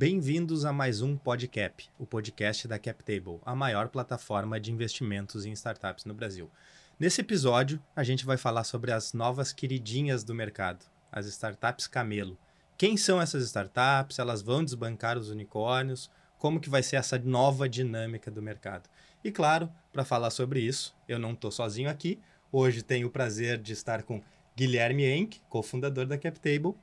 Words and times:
Bem-vindos 0.00 0.64
a 0.64 0.72
mais 0.72 1.02
um 1.02 1.14
Podcap, 1.14 1.86
o 1.98 2.06
podcast 2.06 2.66
da 2.66 2.78
CapTable, 2.78 3.38
a 3.44 3.54
maior 3.54 3.90
plataforma 3.90 4.58
de 4.58 4.72
investimentos 4.72 5.44
em 5.44 5.52
startups 5.52 6.06
no 6.06 6.14
Brasil. 6.14 6.50
Nesse 6.98 7.20
episódio, 7.20 7.78
a 7.94 8.02
gente 8.02 8.24
vai 8.24 8.38
falar 8.38 8.64
sobre 8.64 8.92
as 8.92 9.12
novas 9.12 9.52
queridinhas 9.52 10.24
do 10.24 10.34
mercado, 10.34 10.86
as 11.12 11.26
startups 11.26 11.86
camelo. 11.86 12.38
Quem 12.78 12.96
são 12.96 13.20
essas 13.20 13.44
startups? 13.44 14.18
Elas 14.18 14.40
vão 14.40 14.64
desbancar 14.64 15.18
os 15.18 15.28
unicórnios? 15.28 16.10
Como 16.38 16.60
que 16.60 16.70
vai 16.70 16.82
ser 16.82 16.96
essa 16.96 17.18
nova 17.18 17.68
dinâmica 17.68 18.30
do 18.30 18.40
mercado? 18.40 18.88
E 19.22 19.30
claro, 19.30 19.70
para 19.92 20.02
falar 20.02 20.30
sobre 20.30 20.60
isso, 20.60 20.96
eu 21.06 21.18
não 21.18 21.32
estou 21.32 21.50
sozinho 21.50 21.90
aqui. 21.90 22.18
Hoje 22.50 22.82
tenho 22.82 23.08
o 23.08 23.10
prazer 23.10 23.58
de 23.58 23.74
estar 23.74 24.02
com 24.02 24.22
Guilherme 24.56 25.04
Enck, 25.04 25.42
cofundador 25.50 26.06
da 26.06 26.16
CapTable, 26.16 26.74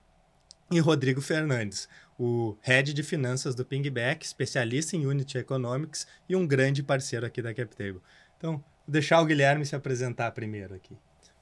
e 0.70 0.80
Rodrigo 0.80 1.21
Fernandes, 1.21 1.88
o 2.20 2.57
head 2.62 2.94
de 2.94 3.04
finanças 3.04 3.56
do 3.56 3.66
Pingback, 3.66 4.25
especialista 4.25 4.96
em 4.96 5.06
Unity 5.06 5.38
Economics 5.38 6.06
e 6.28 6.36
um 6.36 6.46
grande 6.46 6.84
parceiro 6.84 7.25
aqui 7.25 7.42
da 7.42 7.54
CapTable. 7.54 8.02
Então, 8.38 8.54
vou 8.54 8.64
deixar 8.88 9.22
o 9.22 9.25
Guilherme 9.25 9.66
se 9.66 9.75
apresentar 9.75 10.32
primeiro 10.32 10.74
aqui. 10.75 10.98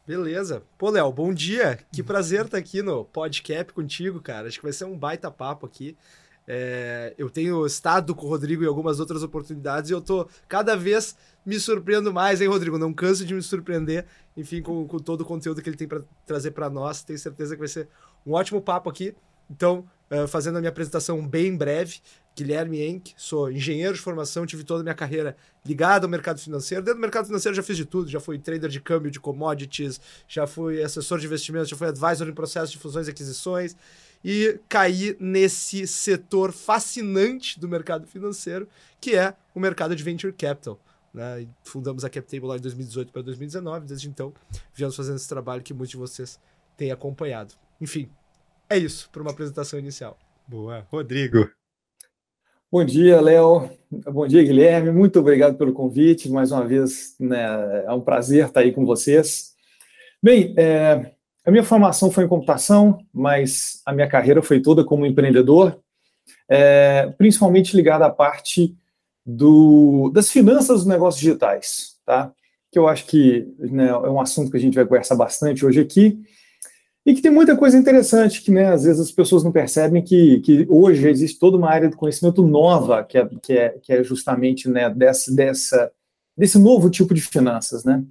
Beleza. 0.05 0.61
Pô, 0.77 0.91
Léo, 0.91 1.11
bom 1.11 1.33
dia. 1.33 1.79
Que 1.91 2.03
prazer 2.03 2.45
estar 2.45 2.57
aqui 2.57 2.83
no 2.83 3.03
Podcap 3.05 3.73
contigo, 3.73 4.21
cara. 4.21 4.47
Acho 4.47 4.59
que 4.59 4.63
vai 4.63 4.73
ser 4.73 4.85
um 4.85 4.95
baita 4.95 5.31
papo 5.31 5.65
aqui. 5.65 5.97
É, 6.47 7.15
eu 7.17 7.27
tenho 7.27 7.65
estado 7.65 8.13
com 8.13 8.27
o 8.27 8.29
Rodrigo 8.29 8.63
em 8.63 8.67
algumas 8.67 8.99
outras 8.99 9.23
oportunidades 9.23 9.89
e 9.89 9.93
eu 9.93 9.99
tô 9.99 10.29
cada 10.47 10.75
vez 10.75 11.17
me 11.43 11.59
surpreendendo 11.59 12.13
mais, 12.13 12.39
hein, 12.39 12.47
Rodrigo? 12.47 12.77
Não 12.77 12.93
canso 12.93 13.25
de 13.25 13.33
me 13.33 13.41
surpreender, 13.41 14.05
enfim, 14.37 14.61
com, 14.61 14.87
com 14.87 14.99
todo 14.99 15.21
o 15.21 15.25
conteúdo 15.25 15.59
que 15.61 15.69
ele 15.69 15.77
tem 15.77 15.87
para 15.87 16.03
trazer 16.25 16.51
para 16.51 16.69
nós. 16.69 17.03
Tenho 17.03 17.17
certeza 17.17 17.55
que 17.55 17.59
vai 17.59 17.67
ser 17.67 17.87
um 18.25 18.33
ótimo 18.33 18.61
papo 18.61 18.89
aqui. 18.89 19.13
Então, 19.49 19.85
uh, 20.09 20.27
fazendo 20.27 20.57
a 20.57 20.59
minha 20.59 20.69
apresentação 20.69 21.25
bem 21.25 21.55
breve, 21.55 21.99
Guilherme 22.35 22.85
Enck, 22.85 23.13
sou 23.15 23.49
engenheiro 23.49 23.93
de 23.93 24.01
formação, 24.01 24.45
tive 24.45 24.63
toda 24.63 24.81
a 24.81 24.83
minha 24.83 24.95
carreira 24.95 25.37
ligada 25.65 26.05
ao 26.05 26.09
mercado 26.09 26.39
financeiro. 26.39 26.83
Dentro 26.83 26.99
do 26.99 27.01
mercado 27.01 27.27
financeiro 27.27 27.55
já 27.55 27.63
fiz 27.63 27.77
de 27.77 27.85
tudo, 27.85 28.09
já 28.09 28.19
fui 28.19 28.37
trader 28.37 28.69
de 28.69 28.81
câmbio 28.81 29.09
de 29.09 29.19
commodities, 29.19 30.01
já 30.27 30.45
fui 30.45 30.83
assessor 30.83 31.17
de 31.17 31.27
investimentos, 31.27 31.69
já 31.69 31.77
fui 31.77 31.87
advisor 31.87 32.27
em 32.27 32.33
processo 32.33 32.73
de 32.73 32.77
fusões 32.77 33.07
e 33.07 33.11
aquisições 33.11 33.75
e 34.23 34.59
caí 34.67 35.15
nesse 35.19 35.87
setor 35.87 36.51
fascinante 36.51 37.57
do 37.57 37.69
mercado 37.69 38.05
financeiro, 38.05 38.67
que 38.99 39.15
é 39.15 39.33
o 39.53 39.59
mercado 39.59 39.95
de 39.95 40.03
venture 40.03 40.33
capital. 40.33 40.77
Né? 41.13 41.47
Fundamos 41.63 42.03
a 42.03 42.09
CapTable 42.09 42.47
lá 42.47 42.57
em 42.57 42.59
2018 42.59 43.13
para 43.13 43.21
2019, 43.21 43.85
desde 43.85 44.09
então 44.09 44.33
viemos 44.73 44.95
fazendo 44.95 45.15
esse 45.15 45.29
trabalho 45.29 45.63
que 45.63 45.73
muitos 45.73 45.91
de 45.91 45.97
vocês 45.97 46.37
têm 46.75 46.91
acompanhado. 46.91 47.53
Enfim, 47.79 48.09
é 48.69 48.77
isso 48.77 49.09
para 49.11 49.21
uma 49.21 49.31
apresentação 49.31 49.79
inicial. 49.79 50.17
Boa. 50.47 50.85
Rodrigo. 50.91 51.49
Bom 52.71 52.83
dia, 52.83 53.21
Léo. 53.21 53.69
Bom 53.89 54.27
dia, 54.27 54.43
Guilherme. 54.43 54.91
Muito 54.91 55.19
obrigado 55.19 55.57
pelo 55.57 55.73
convite. 55.73 56.29
Mais 56.29 56.51
uma 56.51 56.67
vez, 56.67 57.15
né, 57.19 57.83
é 57.85 57.91
um 57.91 58.01
prazer 58.01 58.47
estar 58.47 58.61
aí 58.61 58.71
com 58.71 58.85
vocês. 58.85 59.53
Bem, 60.21 60.53
é, 60.57 61.11
a 61.45 61.51
minha 61.51 61.63
formação 61.63 62.11
foi 62.11 62.25
em 62.25 62.27
computação, 62.27 62.97
mas 63.13 63.81
a 63.85 63.93
minha 63.93 64.09
carreira 64.09 64.41
foi 64.41 64.59
toda 64.59 64.83
como 64.83 65.05
empreendedor, 65.05 65.79
é, 66.49 67.13
principalmente 67.17 67.75
ligada 67.75 68.05
à 68.05 68.09
parte 68.09 68.75
do, 69.25 70.11
das 70.13 70.29
finanças 70.29 70.79
dos 70.79 70.87
negócios 70.87 71.21
digitais, 71.21 71.97
tá? 72.05 72.31
Que 72.71 72.79
eu 72.79 72.87
acho 72.87 73.05
que 73.05 73.47
né, 73.57 73.87
é 73.87 74.09
um 74.09 74.19
assunto 74.19 74.51
que 74.51 74.57
a 74.57 74.59
gente 74.59 74.75
vai 74.75 74.85
conversar 74.85 75.15
bastante 75.15 75.65
hoje 75.65 75.79
aqui 75.79 76.19
e 77.05 77.13
que 77.13 77.21
tem 77.21 77.31
muita 77.31 77.55
coisa 77.55 77.77
interessante 77.77 78.41
que, 78.41 78.49
né, 78.49 78.73
às 78.73 78.83
vezes 78.83 78.99
as 78.99 79.11
pessoas 79.11 79.43
não 79.43 79.51
percebem 79.51 80.01
que, 80.01 80.39
que 80.39 80.65
hoje 80.67 81.07
existe 81.07 81.37
toda 81.37 81.55
uma 81.55 81.69
área 81.69 81.87
do 81.87 81.95
conhecimento 81.95 82.41
nova 82.41 83.03
que 83.03 83.17
é, 83.17 83.29
que 83.43 83.53
é, 83.53 83.69
que 83.81 83.93
é 83.93 84.03
justamente 84.03 84.67
né, 84.67 84.89
dessa, 84.89 85.33
dessa, 85.33 85.91
desse 86.35 86.57
novo 86.57 86.89
tipo 86.89 87.13
de 87.13 87.21
finanças, 87.21 87.83
né? 87.83 88.03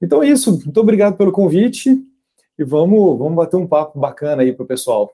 Então 0.00 0.22
é 0.22 0.28
isso. 0.28 0.52
Muito 0.52 0.78
obrigado 0.78 1.16
pelo 1.16 1.32
convite 1.32 1.90
e 2.56 2.62
vamos, 2.62 3.18
vamos 3.18 3.34
bater 3.34 3.56
um 3.56 3.66
papo 3.66 3.98
bacana 3.98 4.42
aí 4.42 4.52
para 4.52 4.62
o 4.62 4.66
pessoal. 4.66 5.12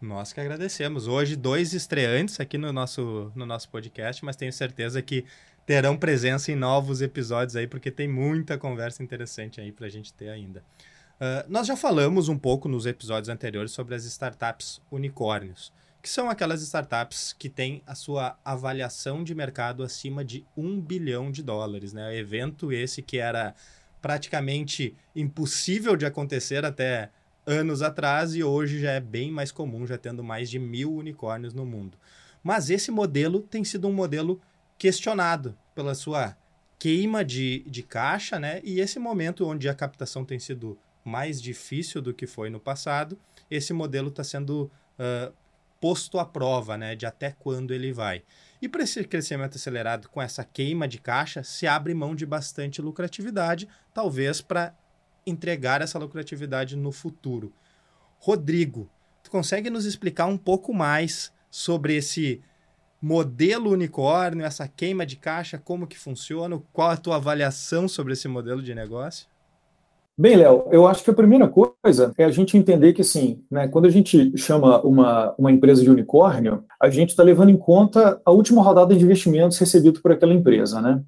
Nós 0.00 0.32
que 0.32 0.40
agradecemos. 0.40 1.08
Hoje, 1.08 1.34
dois 1.34 1.72
estreantes 1.72 2.38
aqui 2.38 2.58
no 2.58 2.72
nosso, 2.72 3.32
no 3.34 3.46
nosso 3.46 3.70
podcast, 3.70 4.24
mas 4.24 4.36
tenho 4.36 4.52
certeza 4.52 5.00
que 5.00 5.24
terão 5.66 5.96
presença 5.96 6.52
em 6.52 6.56
novos 6.56 7.00
episódios 7.00 7.56
aí, 7.56 7.66
porque 7.66 7.90
tem 7.90 8.06
muita 8.06 8.58
conversa 8.58 9.02
interessante 9.02 9.60
aí 9.60 9.72
para 9.72 9.86
a 9.86 9.90
gente 9.90 10.12
ter 10.12 10.28
ainda. 10.28 10.62
Uh, 11.14 11.48
nós 11.48 11.66
já 11.66 11.76
falamos 11.76 12.28
um 12.28 12.36
pouco 12.36 12.68
nos 12.68 12.86
episódios 12.86 13.28
anteriores 13.28 13.70
sobre 13.72 13.94
as 13.94 14.04
startups 14.04 14.80
unicórnios, 14.90 15.72
que 16.02 16.08
são 16.10 16.28
aquelas 16.28 16.60
startups 16.60 17.32
que 17.32 17.48
têm 17.48 17.82
a 17.86 17.94
sua 17.94 18.36
avaliação 18.44 19.22
de 19.22 19.34
mercado 19.34 19.82
acima 19.82 20.24
de 20.24 20.44
um 20.56 20.80
bilhão 20.80 21.30
de 21.30 21.42
dólares. 21.42 21.92
Né? 21.92 22.16
Evento 22.16 22.72
esse 22.72 23.00
que 23.00 23.18
era 23.18 23.54
praticamente 24.02 24.94
impossível 25.14 25.96
de 25.96 26.04
acontecer 26.04 26.64
até 26.64 27.10
anos 27.46 27.80
atrás 27.80 28.34
e 28.34 28.42
hoje 28.42 28.80
já 28.80 28.92
é 28.92 29.00
bem 29.00 29.30
mais 29.30 29.52
comum, 29.52 29.86
já 29.86 29.96
tendo 29.96 30.22
mais 30.22 30.50
de 30.50 30.58
mil 30.58 30.92
unicórnios 30.92 31.54
no 31.54 31.64
mundo. 31.64 31.96
Mas 32.42 32.68
esse 32.70 32.90
modelo 32.90 33.40
tem 33.40 33.64
sido 33.64 33.88
um 33.88 33.92
modelo 33.92 34.40
questionado 34.76 35.56
pela 35.74 35.94
sua 35.94 36.36
queima 36.78 37.24
de, 37.24 37.64
de 37.66 37.82
caixa, 37.82 38.38
né? 38.38 38.60
E 38.62 38.80
esse 38.80 38.98
momento 38.98 39.46
onde 39.46 39.68
a 39.68 39.74
captação 39.74 40.24
tem 40.24 40.38
sido 40.38 40.76
mais 41.04 41.40
difícil 41.40 42.00
do 42.00 42.14
que 42.14 42.26
foi 42.26 42.48
no 42.50 42.58
passado, 42.58 43.18
esse 43.50 43.72
modelo 43.72 44.08
está 44.08 44.24
sendo 44.24 44.70
uh, 44.98 45.32
posto 45.80 46.18
à 46.18 46.24
prova, 46.24 46.78
né? 46.78 46.96
De 46.96 47.04
até 47.04 47.30
quando 47.30 47.74
ele 47.74 47.92
vai. 47.92 48.22
E 48.62 48.68
para 48.68 48.82
esse 48.82 49.04
crescimento 49.04 49.56
acelerado 49.56 50.08
com 50.08 50.22
essa 50.22 50.42
queima 50.42 50.88
de 50.88 50.98
caixa, 50.98 51.42
se 51.42 51.66
abre 51.66 51.92
mão 51.92 52.14
de 52.14 52.24
bastante 52.24 52.80
lucratividade, 52.80 53.68
talvez 53.92 54.40
para 54.40 54.74
entregar 55.26 55.82
essa 55.82 55.98
lucratividade 55.98 56.74
no 56.74 56.90
futuro. 56.90 57.52
Rodrigo, 58.18 58.90
tu 59.22 59.30
consegue 59.30 59.68
nos 59.68 59.84
explicar 59.84 60.24
um 60.24 60.38
pouco 60.38 60.72
mais 60.72 61.30
sobre 61.50 61.96
esse 61.96 62.42
modelo 63.00 63.70
unicórnio, 63.70 64.46
essa 64.46 64.66
queima 64.66 65.04
de 65.04 65.16
caixa, 65.16 65.58
como 65.58 65.86
que 65.86 65.98
funciona, 65.98 66.58
qual 66.72 66.90
a 66.90 66.96
tua 66.96 67.16
avaliação 67.16 67.86
sobre 67.86 68.14
esse 68.14 68.26
modelo 68.26 68.62
de 68.62 68.74
negócio? 68.74 69.28
Bem, 70.16 70.36
Léo, 70.36 70.68
eu 70.70 70.86
acho 70.86 71.02
que 71.02 71.10
a 71.10 71.14
primeira 71.14 71.48
coisa 71.48 72.12
é 72.16 72.24
a 72.24 72.30
gente 72.30 72.56
entender 72.56 72.92
que, 72.92 73.00
assim, 73.00 73.44
né, 73.50 73.66
quando 73.66 73.86
a 73.86 73.90
gente 73.90 74.32
chama 74.38 74.80
uma, 74.82 75.34
uma 75.36 75.50
empresa 75.50 75.82
de 75.82 75.90
unicórnio, 75.90 76.64
a 76.80 76.88
gente 76.88 77.10
está 77.10 77.24
levando 77.24 77.50
em 77.50 77.56
conta 77.56 78.20
a 78.24 78.30
última 78.30 78.62
rodada 78.62 78.94
de 78.94 79.02
investimentos 79.02 79.58
recebido 79.58 80.00
por 80.00 80.12
aquela 80.12 80.32
empresa, 80.32 80.80
né? 80.80 81.02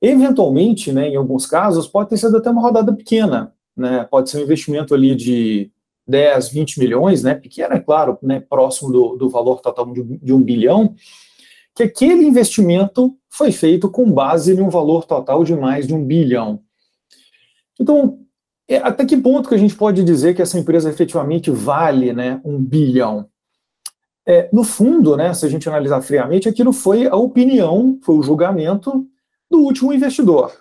Eventualmente, 0.00 0.92
né, 0.92 1.08
em 1.08 1.16
alguns 1.16 1.46
casos, 1.46 1.88
pode 1.88 2.10
ter 2.10 2.16
sido 2.16 2.36
até 2.36 2.48
uma 2.48 2.62
rodada 2.62 2.92
pequena, 2.92 3.52
né? 3.76 4.06
Pode 4.08 4.30
ser 4.30 4.38
um 4.38 4.42
investimento 4.42 4.94
ali 4.94 5.16
de 5.16 5.72
10, 6.06 6.50
20 6.50 6.78
milhões, 6.78 7.24
né? 7.24 7.34
Pequeno, 7.34 7.74
é 7.74 7.80
claro, 7.80 8.18
né, 8.22 8.38
próximo 8.38 8.92
do, 8.92 9.16
do 9.16 9.28
valor 9.28 9.60
total 9.60 9.92
de, 9.92 10.04
de 10.04 10.32
um 10.32 10.40
bilhão, 10.40 10.94
que 11.74 11.82
aquele 11.82 12.24
investimento 12.24 13.16
foi 13.28 13.50
feito 13.50 13.90
com 13.90 14.08
base 14.12 14.54
em 14.54 14.60
um 14.60 14.70
valor 14.70 15.04
total 15.06 15.42
de 15.42 15.56
mais 15.56 15.88
de 15.88 15.94
um 15.94 16.04
bilhão. 16.04 16.60
Então, 17.80 18.20
é, 18.68 18.76
até 18.76 19.06
que 19.06 19.16
ponto 19.16 19.48
que 19.48 19.54
a 19.54 19.58
gente 19.58 19.74
pode 19.74 20.04
dizer 20.04 20.34
que 20.34 20.42
essa 20.42 20.58
empresa 20.58 20.90
efetivamente 20.90 21.50
vale 21.50 22.12
né, 22.12 22.40
um 22.44 22.58
bilhão? 22.62 23.28
É, 24.26 24.50
no 24.52 24.62
fundo, 24.62 25.16
né, 25.16 25.32
se 25.32 25.46
a 25.46 25.48
gente 25.48 25.66
analisar 25.66 26.02
friamente, 26.02 26.48
aquilo 26.48 26.70
foi 26.70 27.06
a 27.06 27.16
opinião, 27.16 27.98
foi 28.02 28.16
o 28.16 28.22
julgamento 28.22 29.06
do 29.50 29.60
último 29.60 29.90
investidor. 29.90 30.52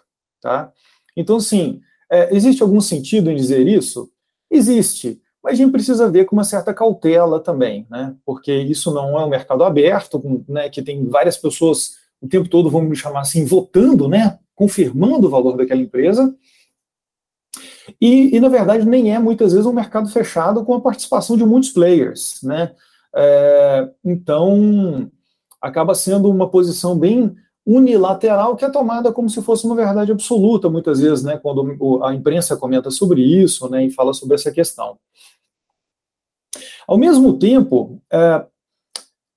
Tá? 0.41 0.71
Então, 1.17 1.35
assim, 1.35 1.81
é, 2.09 2.33
existe 2.33 2.63
algum 2.63 2.79
sentido 2.79 3.29
em 3.29 3.35
dizer 3.35 3.67
isso? 3.67 4.09
Existe, 4.49 5.21
mas 5.43 5.53
a 5.53 5.55
gente 5.57 5.71
precisa 5.71 6.09
ver 6.09 6.23
com 6.23 6.35
uma 6.35 6.45
certa 6.45 6.73
cautela 6.73 7.41
também, 7.41 7.85
né? 7.89 8.15
porque 8.25 8.53
isso 8.53 8.93
não 8.93 9.19
é 9.19 9.25
um 9.25 9.29
mercado 9.29 9.65
aberto, 9.65 10.45
né, 10.47 10.69
que 10.69 10.81
tem 10.81 11.05
várias 11.09 11.37
pessoas 11.37 11.97
o 12.21 12.27
tempo 12.27 12.47
todo, 12.47 12.69
vamos 12.69 12.89
me 12.89 12.95
chamar 12.95 13.21
assim, 13.21 13.45
votando, 13.45 14.07
né, 14.07 14.39
confirmando 14.55 15.27
o 15.27 15.29
valor 15.29 15.55
daquela 15.57 15.81
empresa, 15.81 16.33
e, 17.99 18.35
e, 18.35 18.39
na 18.39 18.49
verdade, 18.49 18.85
nem 18.85 19.13
é 19.13 19.19
muitas 19.19 19.51
vezes 19.53 19.65
um 19.65 19.73
mercado 19.73 20.09
fechado 20.09 20.63
com 20.63 20.73
a 20.73 20.81
participação 20.81 21.37
de 21.37 21.45
muitos 21.45 21.69
players. 21.69 22.39
Né? 22.43 22.71
É, 23.15 23.89
então, 24.03 25.09
acaba 25.61 25.95
sendo 25.95 26.29
uma 26.29 26.49
posição 26.49 26.97
bem 26.97 27.35
unilateral 27.65 28.55
que 28.55 28.63
é 28.63 28.69
tomada 28.69 29.11
como 29.11 29.29
se 29.29 29.41
fosse 29.41 29.65
uma 29.65 29.75
verdade 29.75 30.11
absoluta, 30.11 30.69
muitas 30.69 31.01
vezes, 31.01 31.21
né, 31.21 31.37
quando 31.37 32.01
a 32.01 32.13
imprensa 32.13 32.55
comenta 32.55 32.89
sobre 32.89 33.21
isso 33.21 33.69
né, 33.69 33.85
e 33.85 33.91
fala 33.91 34.13
sobre 34.13 34.35
essa 34.35 34.49
questão. 34.51 34.97
Ao 36.87 36.97
mesmo 36.97 37.37
tempo, 37.37 38.01
é, 38.11 38.45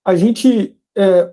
a 0.04 0.14
gente. 0.14 0.76
É, 0.96 1.32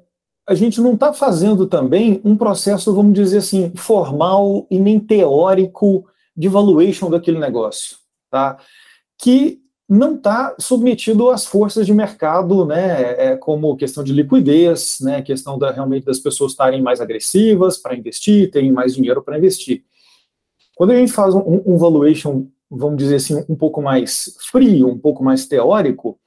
a 0.50 0.56
gente 0.56 0.80
não 0.80 0.94
está 0.94 1.12
fazendo 1.12 1.68
também 1.68 2.22
um 2.24 2.38
processo, 2.38 2.96
vamos 2.96 3.14
dizer 3.14 3.40
assim, 3.40 3.74
formal 3.75 4.66
e 4.72 4.80
nem 4.80 4.98
teórico 4.98 6.06
de 6.38 6.48
valuation 6.48 7.10
daquele 7.10 7.39
negócio, 7.39 7.98
tá? 8.30 8.57
Que 9.18 9.60
não 9.89 10.16
está 10.16 10.56
submetido 10.60 11.30
às 11.30 11.45
forças 11.45 11.86
de 11.86 11.94
mercado, 11.94 12.66
né, 12.66 13.31
é, 13.31 13.38
como 13.38 13.78
questão 13.78 14.04
de 14.04 14.12
liquidez, 14.12 14.98
né, 15.00 15.22
questão 15.22 15.57
da, 15.57 15.72
realmente 15.72 16.06
das 16.06 16.19
pessoas 16.19 16.51
estarem 16.51 16.81
mais 16.81 17.00
agressivas 17.00 17.78
para 17.78 17.95
investir, 17.95 18.51
terem 18.51 18.72
mais 18.72 18.94
dinheiro 18.95 19.24
para 19.24 19.38
investir. 19.38 19.86
Quando 20.75 20.92
a 20.92 20.95
gente 20.98 21.13
faz 21.13 21.34
um, 21.34 21.63
um 21.66 21.78
valuation, 21.78 22.48
vamos 22.69 22.98
dizer 22.98 23.16
assim, 23.16 23.45
um 23.48 23.56
pouco 23.56 23.81
mais 23.81 24.38
frio, 24.51 24.90
um 24.90 25.00
pouco 25.00 25.24
mais 25.24 25.48
teórico, 25.48 26.19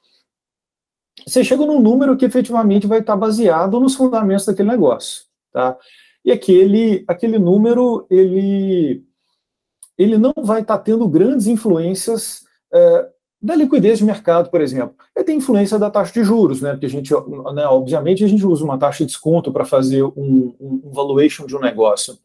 você 1.27 1.45
chega 1.45 1.67
num 1.67 1.81
número 1.81 2.17
que 2.17 2.25
efetivamente 2.25 2.87
vai 2.87 3.01
estar 3.01 3.15
baseado 3.15 3.79
nos 3.79 3.95
fundamentos 3.95 4.47
daquele 4.47 4.71
negócio, 4.71 5.25
tá? 5.53 5.77
E 6.25 6.33
aquele, 6.33 7.05
aquele 7.07 7.39
número, 7.39 8.07
ele, 8.11 9.05
ele 10.03 10.17
não 10.17 10.33
vai 10.43 10.63
estar 10.63 10.79
tendo 10.79 11.07
grandes 11.07 11.47
influências 11.47 12.45
é, 12.73 13.09
da 13.43 13.55
liquidez 13.55 13.99
de 13.99 14.05
mercado, 14.05 14.51
por 14.51 14.63
exemplo. 14.63 14.95
Ele 15.15 15.25
tem 15.27 15.37
influência 15.37 15.79
da 15.79 15.91
taxa 15.91 16.15
de 16.15 16.25
juros, 16.25 16.63
né? 16.63 16.71
Porque 16.71 16.87
a 16.87 16.91
gente, 16.91 17.13
né, 17.55 17.67
obviamente, 17.67 18.25
a 18.25 18.29
gente 18.29 18.45
usa 18.47 18.65
uma 18.65 18.79
taxa 18.79 19.05
de 19.05 19.09
desconto 19.09 19.53
para 19.53 19.67
fazer 19.67 20.03
um, 20.03 20.55
um, 20.59 20.91
valuation 20.91 21.45
de 21.45 21.55
um 21.55 21.61
negócio. 21.61 22.19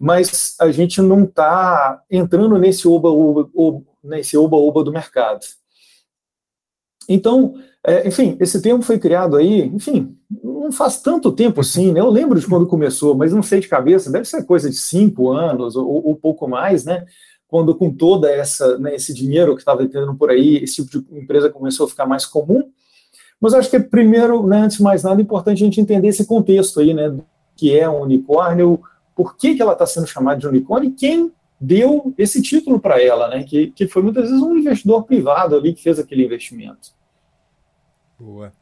Mas 0.00 0.56
a 0.58 0.70
gente 0.72 1.02
não 1.02 1.24
está 1.24 2.02
entrando 2.10 2.56
nesse 2.58 2.88
oba-oba 2.88 3.50
nesse 4.02 4.36
oba-oba 4.38 4.82
do 4.82 4.92
mercado. 4.92 5.44
Então, 7.08 7.54
é, 7.84 8.06
enfim, 8.08 8.36
esse 8.40 8.60
termo 8.60 8.82
foi 8.82 8.98
criado 8.98 9.36
aí, 9.36 9.62
enfim, 9.66 10.16
não 10.42 10.72
faz 10.72 11.00
tanto 11.00 11.30
tempo 11.30 11.60
assim, 11.60 11.92
né? 11.92 12.00
Eu 12.00 12.10
lembro 12.10 12.38
de 12.38 12.46
quando 12.46 12.66
começou, 12.66 13.14
mas 13.14 13.32
não 13.32 13.42
sei 13.42 13.60
de 13.60 13.68
cabeça, 13.68 14.10
deve 14.10 14.24
ser 14.24 14.44
coisa 14.44 14.68
de 14.68 14.76
cinco 14.76 15.30
anos 15.30 15.76
ou, 15.76 16.06
ou 16.06 16.16
pouco 16.16 16.48
mais, 16.48 16.84
né? 16.84 17.06
Quando 17.46 17.74
com 17.76 17.94
toda 17.94 18.28
essa, 18.28 18.76
né, 18.78 18.96
esse 18.96 19.14
dinheiro 19.14 19.54
que 19.54 19.60
estava 19.60 19.84
entrando 19.84 20.14
por 20.16 20.30
aí, 20.30 20.56
esse 20.56 20.84
tipo 20.84 21.12
de 21.12 21.20
empresa 21.20 21.48
começou 21.48 21.86
a 21.86 21.88
ficar 21.88 22.06
mais 22.06 22.26
comum. 22.26 22.64
Mas 23.40 23.54
acho 23.54 23.70
que 23.70 23.78
primeiro, 23.78 24.44
né, 24.44 24.62
antes 24.62 24.78
de 24.78 24.82
mais 24.82 25.04
nada, 25.04 25.20
é 25.20 25.22
importante 25.22 25.62
a 25.62 25.64
gente 25.64 25.80
entender 25.80 26.08
esse 26.08 26.26
contexto 26.26 26.80
aí, 26.80 26.92
né? 26.92 27.16
Que 27.54 27.78
é 27.78 27.88
um 27.88 28.02
unicórnio, 28.02 28.80
por 29.14 29.36
que, 29.36 29.54
que 29.54 29.62
ela 29.62 29.72
está 29.74 29.86
sendo 29.86 30.06
chamada 30.08 30.40
de 30.40 30.48
unicórnio 30.48 30.90
e 30.90 30.92
quem 30.92 31.32
deu 31.60 32.14
esse 32.18 32.42
título 32.42 32.78
para 32.78 33.02
ela, 33.02 33.28
né? 33.28 33.42
Que, 33.42 33.70
que 33.70 33.88
foi 33.88 34.02
muitas 34.02 34.24
vezes 34.30 34.42
um 34.42 34.56
investidor 34.56 35.04
privado 35.04 35.56
ali 35.56 35.72
que 35.72 35.82
fez 35.82 35.98
aquele 35.98 36.24
investimento. 36.24 36.94
Boa. 38.18 38.52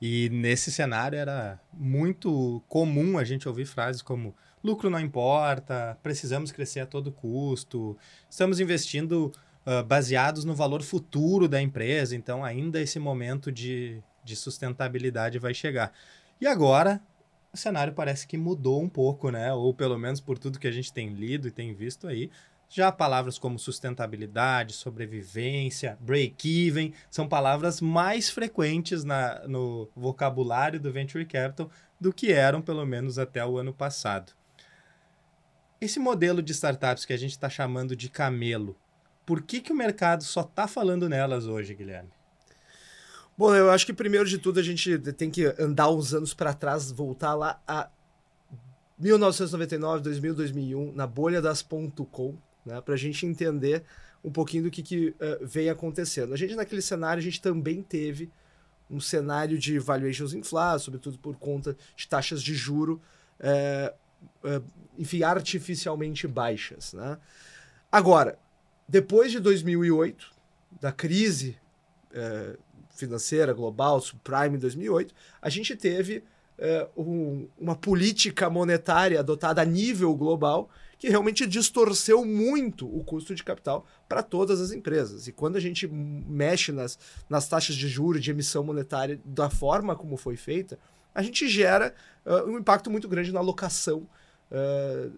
E 0.00 0.28
nesse 0.30 0.70
cenário 0.70 1.18
era 1.18 1.60
muito 1.72 2.62
comum 2.68 3.16
a 3.18 3.24
gente 3.24 3.48
ouvir 3.48 3.64
frases 3.64 4.02
como 4.02 4.34
lucro 4.62 4.88
não 4.88 4.98
importa, 4.98 5.98
precisamos 6.02 6.50
crescer 6.50 6.80
a 6.80 6.86
todo 6.86 7.12
custo, 7.12 7.96
estamos 8.30 8.60
investindo 8.60 9.30
uh, 9.66 9.84
baseados 9.84 10.44
no 10.44 10.54
valor 10.54 10.82
futuro 10.82 11.46
da 11.46 11.60
empresa, 11.60 12.16
então 12.16 12.42
ainda 12.42 12.80
esse 12.80 12.98
momento 12.98 13.52
de, 13.52 14.02
de 14.24 14.34
sustentabilidade 14.34 15.38
vai 15.38 15.52
chegar. 15.52 15.92
E 16.40 16.46
agora 16.46 17.00
o 17.54 17.56
cenário 17.56 17.92
parece 17.92 18.26
que 18.26 18.36
mudou 18.36 18.82
um 18.82 18.88
pouco, 18.88 19.30
né? 19.30 19.52
Ou 19.52 19.72
pelo 19.72 19.96
menos 19.96 20.20
por 20.20 20.38
tudo 20.38 20.58
que 20.58 20.66
a 20.66 20.72
gente 20.72 20.92
tem 20.92 21.08
lido 21.10 21.48
e 21.48 21.52
tem 21.52 21.72
visto 21.72 22.08
aí, 22.08 22.30
já 22.68 22.90
palavras 22.90 23.38
como 23.38 23.58
sustentabilidade, 23.58 24.72
sobrevivência, 24.72 25.96
break-even 26.00 26.92
são 27.08 27.28
palavras 27.28 27.80
mais 27.80 28.28
frequentes 28.28 29.04
na, 29.04 29.46
no 29.46 29.88
vocabulário 29.94 30.80
do 30.80 30.92
Venture 30.92 31.24
Capital 31.24 31.70
do 32.00 32.12
que 32.12 32.32
eram, 32.32 32.60
pelo 32.60 32.84
menos, 32.84 33.18
até 33.18 33.46
o 33.46 33.56
ano 33.56 33.72
passado. 33.72 34.32
Esse 35.80 36.00
modelo 36.00 36.42
de 36.42 36.52
startups 36.52 37.04
que 37.04 37.12
a 37.12 37.16
gente 37.16 37.32
está 37.32 37.48
chamando 37.48 37.94
de 37.94 38.10
camelo, 38.10 38.76
por 39.24 39.42
que, 39.42 39.60
que 39.60 39.72
o 39.72 39.76
mercado 39.76 40.24
só 40.24 40.40
está 40.40 40.66
falando 40.66 41.08
nelas 41.08 41.46
hoje, 41.46 41.74
Guilherme? 41.74 42.10
Bom, 43.36 43.52
eu 43.52 43.68
acho 43.70 43.84
que 43.84 43.92
primeiro 43.92 44.28
de 44.28 44.38
tudo 44.38 44.60
a 44.60 44.62
gente 44.62 44.96
tem 45.12 45.28
que 45.28 45.44
andar 45.58 45.90
uns 45.90 46.14
anos 46.14 46.32
para 46.32 46.54
trás, 46.54 46.92
voltar 46.92 47.34
lá 47.34 47.60
a 47.66 47.90
1999, 48.96 50.04
2000, 50.04 50.34
2001, 50.34 50.92
na 50.92 51.04
bolha 51.04 51.42
das 51.42 51.60
.com, 51.60 52.36
né, 52.64 52.80
para 52.80 52.94
a 52.94 52.96
gente 52.96 53.26
entender 53.26 53.82
um 54.22 54.30
pouquinho 54.30 54.62
do 54.62 54.70
que, 54.70 54.84
que 54.84 55.08
uh, 55.08 55.44
vem 55.44 55.68
acontecendo. 55.68 56.32
A 56.32 56.36
gente, 56.36 56.54
naquele 56.54 56.80
cenário, 56.80 57.20
a 57.20 57.24
gente 57.24 57.42
também 57.42 57.82
teve 57.82 58.30
um 58.88 59.00
cenário 59.00 59.58
de 59.58 59.80
valuations 59.80 60.32
inflados, 60.32 60.84
sobretudo 60.84 61.18
por 61.18 61.36
conta 61.36 61.76
de 61.96 62.06
taxas 62.06 62.40
de 62.40 62.54
juro, 62.54 63.02
uh, 63.40 64.48
uh, 64.48 64.64
enfim, 64.96 65.24
artificialmente 65.24 66.28
baixas. 66.28 66.92
Né? 66.92 67.18
Agora, 67.90 68.38
depois 68.88 69.32
de 69.32 69.40
2008, 69.40 70.32
da 70.80 70.92
crise 70.92 71.58
financeira 72.94 73.52
global, 73.52 74.00
subprime 74.00 74.56
em 74.56 74.58
2008, 74.58 75.14
a 75.42 75.48
gente 75.48 75.76
teve 75.76 76.22
um, 76.96 77.48
uma 77.58 77.74
política 77.74 78.48
monetária 78.48 79.18
adotada 79.18 79.60
a 79.60 79.64
nível 79.64 80.14
global 80.14 80.70
que 81.04 81.10
realmente 81.10 81.46
distorceu 81.46 82.24
muito 82.24 82.86
o 82.86 83.04
custo 83.04 83.34
de 83.34 83.44
capital 83.44 83.86
para 84.08 84.22
todas 84.22 84.58
as 84.58 84.72
empresas. 84.72 85.26
E 85.26 85.32
quando 85.32 85.56
a 85.56 85.60
gente 85.60 85.86
mexe 85.86 86.72
nas, 86.72 86.98
nas 87.28 87.46
taxas 87.46 87.76
de 87.76 87.88
juros 87.88 88.22
de 88.22 88.30
emissão 88.30 88.64
monetária 88.64 89.20
da 89.24 89.50
forma 89.50 89.94
como 89.94 90.16
foi 90.16 90.36
feita, 90.36 90.78
a 91.14 91.22
gente 91.22 91.46
gera 91.46 91.94
uh, 92.24 92.48
um 92.48 92.58
impacto 92.58 92.90
muito 92.90 93.06
grande 93.06 93.32
na 93.32 93.40
alocação 93.40 94.06
Uh, 94.50 95.10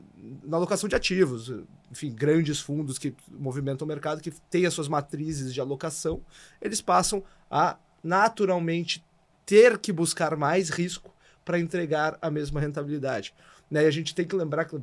na 0.44 0.56
alocação 0.56 0.88
de 0.88 0.94
ativos, 0.94 1.52
enfim, 1.90 2.10
grandes 2.10 2.58
fundos 2.58 2.96
que 2.96 3.12
movimentam 3.28 3.84
o 3.84 3.88
mercado, 3.88 4.22
que 4.22 4.30
têm 4.30 4.64
as 4.64 4.72
suas 4.72 4.88
matrizes 4.88 5.52
de 5.52 5.60
alocação, 5.60 6.22
eles 6.62 6.80
passam 6.80 7.22
a 7.50 7.76
naturalmente 8.02 9.04
ter 9.44 9.78
que 9.78 9.92
buscar 9.92 10.36
mais 10.36 10.70
risco 10.70 11.14
para 11.44 11.58
entregar 11.58 12.18
a 12.20 12.30
mesma 12.30 12.60
rentabilidade. 12.60 13.32
Né? 13.70 13.84
E 13.84 13.86
a 13.86 13.90
gente 13.90 14.14
tem 14.14 14.26
que 14.26 14.34
lembrar 14.34 14.64
que 14.64 14.80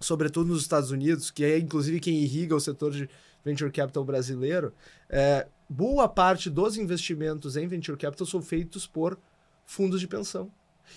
sobretudo 0.00 0.48
nos 0.48 0.62
Estados 0.62 0.90
Unidos, 0.90 1.30
que 1.30 1.44
é 1.44 1.58
inclusive 1.58 2.00
quem 2.00 2.22
irriga 2.22 2.54
o 2.54 2.60
setor 2.60 2.92
de 2.92 3.08
venture 3.44 3.70
capital 3.70 4.04
brasileiro, 4.04 4.72
é, 5.08 5.46
boa 5.68 6.08
parte 6.08 6.48
dos 6.48 6.76
investimentos 6.76 7.56
em 7.56 7.66
venture 7.66 7.98
capital 7.98 8.26
são 8.26 8.40
feitos 8.40 8.86
por 8.86 9.18
fundos 9.66 10.00
de 10.00 10.06
pensão. 10.06 10.50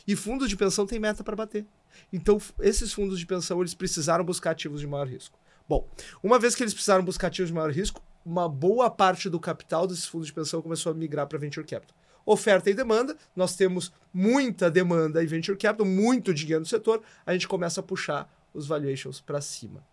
E 0.08 0.16
fundos 0.16 0.50
de 0.50 0.56
pensão 0.56 0.86
têm 0.86 1.00
meta 1.00 1.24
para 1.24 1.36
bater. 1.36 1.66
Então, 2.14 2.40
esses 2.60 2.94
fundos 2.94 3.20
de 3.20 3.26
pensão 3.26 3.60
eles 3.60 3.74
precisaram 3.74 4.24
buscar 4.24 4.52
ativos 4.52 4.80
de 4.80 4.88
maior 4.88 5.08
risco. 5.08 5.38
Bom, 5.68 5.88
uma 6.24 6.40
vez 6.40 6.56
que 6.56 6.64
eles 6.64 6.74
precisaram 6.74 7.04
buscar 7.04 7.28
ativos 7.28 7.50
de 7.50 7.54
maior 7.54 7.72
risco, 7.72 8.02
uma 8.26 8.48
boa 8.48 8.90
parte 8.90 9.30
do 9.30 9.40
capital 9.40 9.88
desses 9.88 10.06
fundos 10.06 10.28
de 10.28 10.34
pensão 10.34 10.62
começou 10.62 10.92
a 10.92 10.96
migrar 10.96 11.28
para 11.28 11.38
venture 11.38 11.66
capital. 11.66 11.96
Oferta 12.26 12.70
e 12.70 12.74
demanda, 12.74 13.18
nós 13.36 13.56
temos 13.56 13.92
muita 14.14 14.70
demanda 14.70 15.24
em 15.24 15.28
venture 15.28 15.58
capital, 15.58 15.86
muito 15.86 16.34
dinheiro 16.34 16.60
no 16.60 16.66
setor, 16.66 17.02
a 17.26 17.34
gente 17.34 17.48
começa 17.48 17.80
a 17.80 17.84
puxar 17.84 18.32
os 18.54 18.68
valuations 18.68 19.20
para 19.20 19.42
cima. 19.42 19.84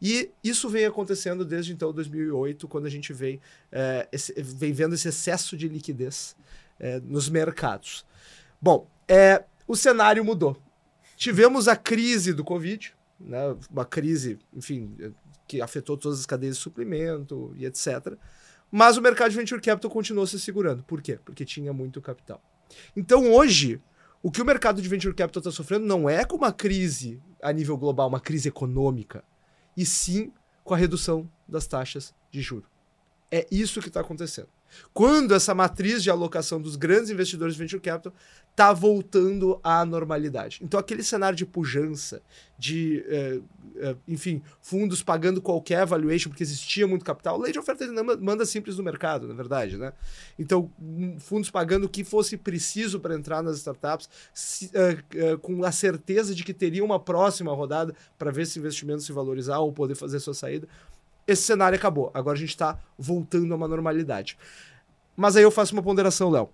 E 0.00 0.30
isso 0.42 0.68
vem 0.68 0.84
acontecendo 0.84 1.44
desde 1.44 1.72
então 1.72 1.92
2008, 1.92 2.66
quando 2.66 2.86
a 2.86 2.90
gente 2.90 3.12
vem, 3.12 3.40
é, 3.70 4.08
esse, 4.10 4.32
vem 4.42 4.72
vendo 4.72 4.94
esse 4.94 5.08
excesso 5.08 5.56
de 5.56 5.68
liquidez 5.68 6.34
é, 6.78 7.00
nos 7.00 7.28
mercados. 7.28 8.04
Bom, 8.60 8.86
é, 9.06 9.44
o 9.66 9.76
cenário 9.76 10.24
mudou. 10.24 10.56
Tivemos 11.16 11.68
a 11.68 11.76
crise 11.76 12.32
do 12.32 12.42
Covid, 12.42 12.94
né, 13.18 13.54
uma 13.70 13.84
crise, 13.84 14.38
enfim, 14.54 14.96
que 15.50 15.60
afetou 15.60 15.96
todas 15.96 16.20
as 16.20 16.26
cadeias 16.26 16.54
de 16.54 16.62
suplemento 16.62 17.52
e 17.56 17.66
etc. 17.66 18.14
Mas 18.70 18.96
o 18.96 19.02
mercado 19.02 19.32
de 19.32 19.36
venture 19.36 19.60
capital 19.60 19.90
continuou 19.90 20.24
se 20.24 20.38
segurando. 20.38 20.84
Por 20.84 21.02
quê? 21.02 21.18
Porque 21.24 21.44
tinha 21.44 21.72
muito 21.72 22.00
capital. 22.00 22.40
Então 22.94 23.32
hoje, 23.32 23.82
o 24.22 24.30
que 24.30 24.40
o 24.40 24.44
mercado 24.44 24.80
de 24.80 24.88
venture 24.88 25.12
capital 25.12 25.40
está 25.40 25.50
sofrendo 25.50 25.84
não 25.84 26.08
é 26.08 26.24
com 26.24 26.36
uma 26.36 26.52
crise 26.52 27.20
a 27.42 27.52
nível 27.52 27.76
global, 27.76 28.08
uma 28.08 28.20
crise 28.20 28.48
econômica, 28.48 29.24
e 29.76 29.84
sim 29.84 30.32
com 30.62 30.72
a 30.72 30.76
redução 30.76 31.28
das 31.48 31.66
taxas 31.66 32.14
de 32.30 32.40
juro. 32.40 32.66
É 33.28 33.44
isso 33.50 33.80
que 33.80 33.88
está 33.88 34.02
acontecendo. 34.02 34.48
Quando 34.92 35.34
essa 35.34 35.54
matriz 35.54 36.02
de 36.02 36.10
alocação 36.10 36.60
dos 36.60 36.76
grandes 36.76 37.10
investidores 37.10 37.54
de 37.54 37.60
venture 37.60 37.80
capital 37.80 38.12
está 38.50 38.72
voltando 38.72 39.58
à 39.62 39.84
normalidade. 39.86 40.60
Então, 40.62 40.78
aquele 40.78 41.02
cenário 41.02 41.36
de 41.36 41.46
pujança, 41.46 42.20
de, 42.58 43.02
eh, 43.08 43.40
eh, 43.76 43.96
enfim, 44.06 44.42
fundos 44.60 45.02
pagando 45.02 45.40
qualquer 45.40 45.86
valuation 45.86 46.28
porque 46.28 46.42
existia 46.42 46.86
muito 46.86 47.04
capital, 47.04 47.40
lei 47.40 47.52
de 47.52 47.58
oferta 47.58 47.84
e 47.84 47.94
demanda 47.94 48.44
simples 48.44 48.76
no 48.76 48.82
mercado, 48.82 49.26
na 49.26 49.32
verdade, 49.32 49.78
né? 49.78 49.94
Então, 50.38 50.70
fundos 51.20 51.50
pagando 51.50 51.84
o 51.84 51.88
que 51.88 52.04
fosse 52.04 52.36
preciso 52.36 53.00
para 53.00 53.14
entrar 53.14 53.42
nas 53.42 53.56
startups, 53.56 54.10
se, 54.34 54.66
uh, 54.66 55.38
com 55.38 55.64
a 55.64 55.72
certeza 55.72 56.34
de 56.34 56.44
que 56.44 56.52
teria 56.52 56.84
uma 56.84 57.00
próxima 57.00 57.54
rodada 57.54 57.94
para 58.18 58.30
ver 58.30 58.46
se 58.46 58.58
o 58.58 58.60
investimento 58.60 59.00
se 59.02 59.12
valorizar 59.12 59.58
ou 59.60 59.72
poder 59.72 59.94
fazer 59.94 60.20
sua 60.20 60.34
saída. 60.34 60.68
Esse 61.26 61.42
cenário 61.42 61.76
acabou. 61.76 62.10
Agora 62.14 62.36
a 62.36 62.40
gente 62.40 62.50
está 62.50 62.78
voltando 62.98 63.52
a 63.52 63.56
uma 63.56 63.68
normalidade. 63.68 64.36
Mas 65.16 65.36
aí 65.36 65.42
eu 65.42 65.50
faço 65.50 65.72
uma 65.72 65.82
ponderação, 65.82 66.30
Léo 66.30 66.50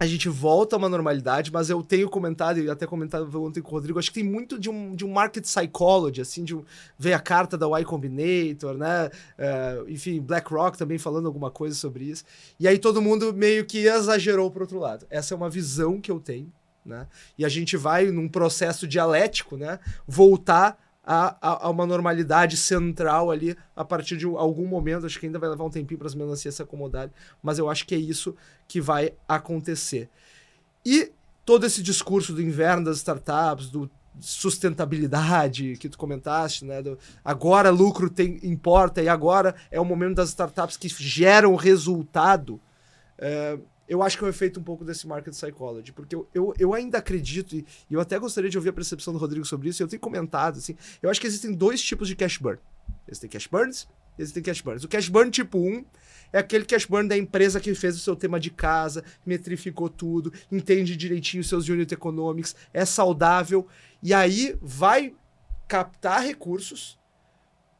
a 0.00 0.06
gente 0.06 0.28
volta 0.28 0.76
a 0.76 0.78
uma 0.78 0.88
normalidade, 0.88 1.52
mas 1.52 1.68
eu 1.68 1.82
tenho 1.82 2.08
comentado, 2.08 2.60
e 2.60 2.70
até 2.70 2.86
comentado 2.86 3.42
ontem 3.42 3.60
com 3.60 3.70
o 3.70 3.72
Rodrigo, 3.72 3.98
acho 3.98 4.10
que 4.10 4.20
tem 4.20 4.28
muito 4.28 4.58
de 4.58 4.70
um, 4.70 4.94
de 4.94 5.04
um 5.04 5.10
market 5.10 5.42
psychology, 5.42 6.20
assim, 6.20 6.44
de 6.44 6.54
um, 6.54 6.64
ver 6.96 7.14
a 7.14 7.18
carta 7.18 7.58
da 7.58 7.66
Y 7.66 7.84
Combinator, 7.84 8.76
né? 8.76 9.10
Uh, 9.36 9.90
enfim, 9.90 10.20
BlackRock 10.20 10.78
também 10.78 10.98
falando 10.98 11.26
alguma 11.26 11.50
coisa 11.50 11.74
sobre 11.74 12.04
isso. 12.04 12.22
E 12.60 12.68
aí 12.68 12.78
todo 12.78 13.02
mundo 13.02 13.34
meio 13.34 13.64
que 13.64 13.86
exagerou 13.86 14.50
pro 14.52 14.62
outro 14.62 14.78
lado. 14.78 15.04
Essa 15.10 15.34
é 15.34 15.36
uma 15.36 15.50
visão 15.50 16.00
que 16.00 16.12
eu 16.12 16.20
tenho, 16.20 16.52
né? 16.86 17.08
E 17.36 17.44
a 17.44 17.48
gente 17.48 17.76
vai, 17.76 18.06
num 18.06 18.28
processo 18.28 18.86
dialético, 18.86 19.56
né? 19.56 19.80
Voltar 20.06 20.78
a, 21.10 21.38
a, 21.40 21.66
a, 21.66 21.70
uma 21.70 21.86
normalidade 21.86 22.54
central 22.54 23.30
ali 23.30 23.56
a 23.74 23.82
partir 23.82 24.18
de 24.18 24.26
algum 24.26 24.66
momento. 24.66 25.06
Acho 25.06 25.18
que 25.18 25.24
ainda 25.24 25.38
vai 25.38 25.48
levar 25.48 25.64
um 25.64 25.70
tempinho 25.70 25.96
para 25.96 26.06
as 26.06 26.14
melancias 26.14 26.54
se 26.54 26.62
acomodarem, 26.62 27.10
mas 27.42 27.58
eu 27.58 27.70
acho 27.70 27.86
que 27.86 27.94
é 27.94 27.98
isso 27.98 28.36
que 28.68 28.78
vai 28.78 29.14
acontecer. 29.26 30.10
E 30.84 31.10
todo 31.46 31.64
esse 31.64 31.82
discurso 31.82 32.34
do 32.34 32.42
inverno 32.42 32.84
das 32.84 32.98
startups, 32.98 33.70
do 33.70 33.90
sustentabilidade 34.20 35.78
que 35.78 35.88
tu 35.88 35.96
comentaste, 35.96 36.66
né? 36.66 36.82
Do, 36.82 36.98
agora 37.24 37.70
lucro 37.70 38.10
tem, 38.10 38.38
importa 38.42 39.02
e 39.02 39.08
agora 39.08 39.54
é 39.70 39.80
o 39.80 39.86
momento 39.86 40.16
das 40.16 40.28
startups 40.28 40.76
que 40.76 40.88
geram 40.88 41.54
resultado. 41.54 42.60
É, 43.16 43.58
eu 43.88 44.02
acho 44.02 44.18
que 44.18 44.24
é 44.24 44.26
um 44.26 44.30
efeito 44.30 44.60
um 44.60 44.62
pouco 44.62 44.84
desse 44.84 45.06
market 45.06 45.32
psychology, 45.32 45.92
porque 45.92 46.14
eu, 46.14 46.28
eu, 46.34 46.54
eu 46.58 46.74
ainda 46.74 46.98
acredito, 46.98 47.56
e, 47.56 47.66
eu 47.90 48.00
até 48.00 48.18
gostaria 48.18 48.50
de 48.50 48.58
ouvir 48.58 48.68
a 48.68 48.72
percepção 48.72 49.12
do 49.12 49.18
Rodrigo 49.18 49.46
sobre 49.46 49.68
isso, 49.68 49.82
e 49.82 49.84
eu 49.84 49.88
tenho 49.88 50.00
comentado, 50.00 50.58
assim, 50.58 50.76
eu 51.02 51.08
acho 51.08 51.20
que 51.20 51.26
existem 51.26 51.52
dois 51.52 51.82
tipos 51.82 52.06
de 52.06 52.14
cash 52.14 52.36
burn. 52.38 52.60
Existem 53.06 53.30
cash 53.30 53.46
burns, 53.46 53.88
existem 54.18 54.42
cash 54.42 54.60
burns. 54.60 54.84
O 54.84 54.88
cash 54.88 55.08
burn 55.08 55.30
tipo 55.30 55.58
1 55.58 55.84
é 56.32 56.38
aquele 56.38 56.66
cash 56.66 56.84
burn 56.84 57.08
da 57.08 57.16
empresa 57.16 57.58
que 57.58 57.74
fez 57.74 57.96
o 57.96 58.00
seu 58.00 58.14
tema 58.14 58.38
de 58.38 58.50
casa, 58.50 59.02
metrificou 59.24 59.88
tudo, 59.88 60.32
entende 60.52 60.94
direitinho 60.94 61.42
seus 61.42 61.68
unit 61.68 61.92
economics, 61.92 62.54
é 62.74 62.84
saudável, 62.84 63.66
e 64.02 64.12
aí 64.12 64.56
vai 64.60 65.14
captar 65.66 66.22
recursos 66.22 66.98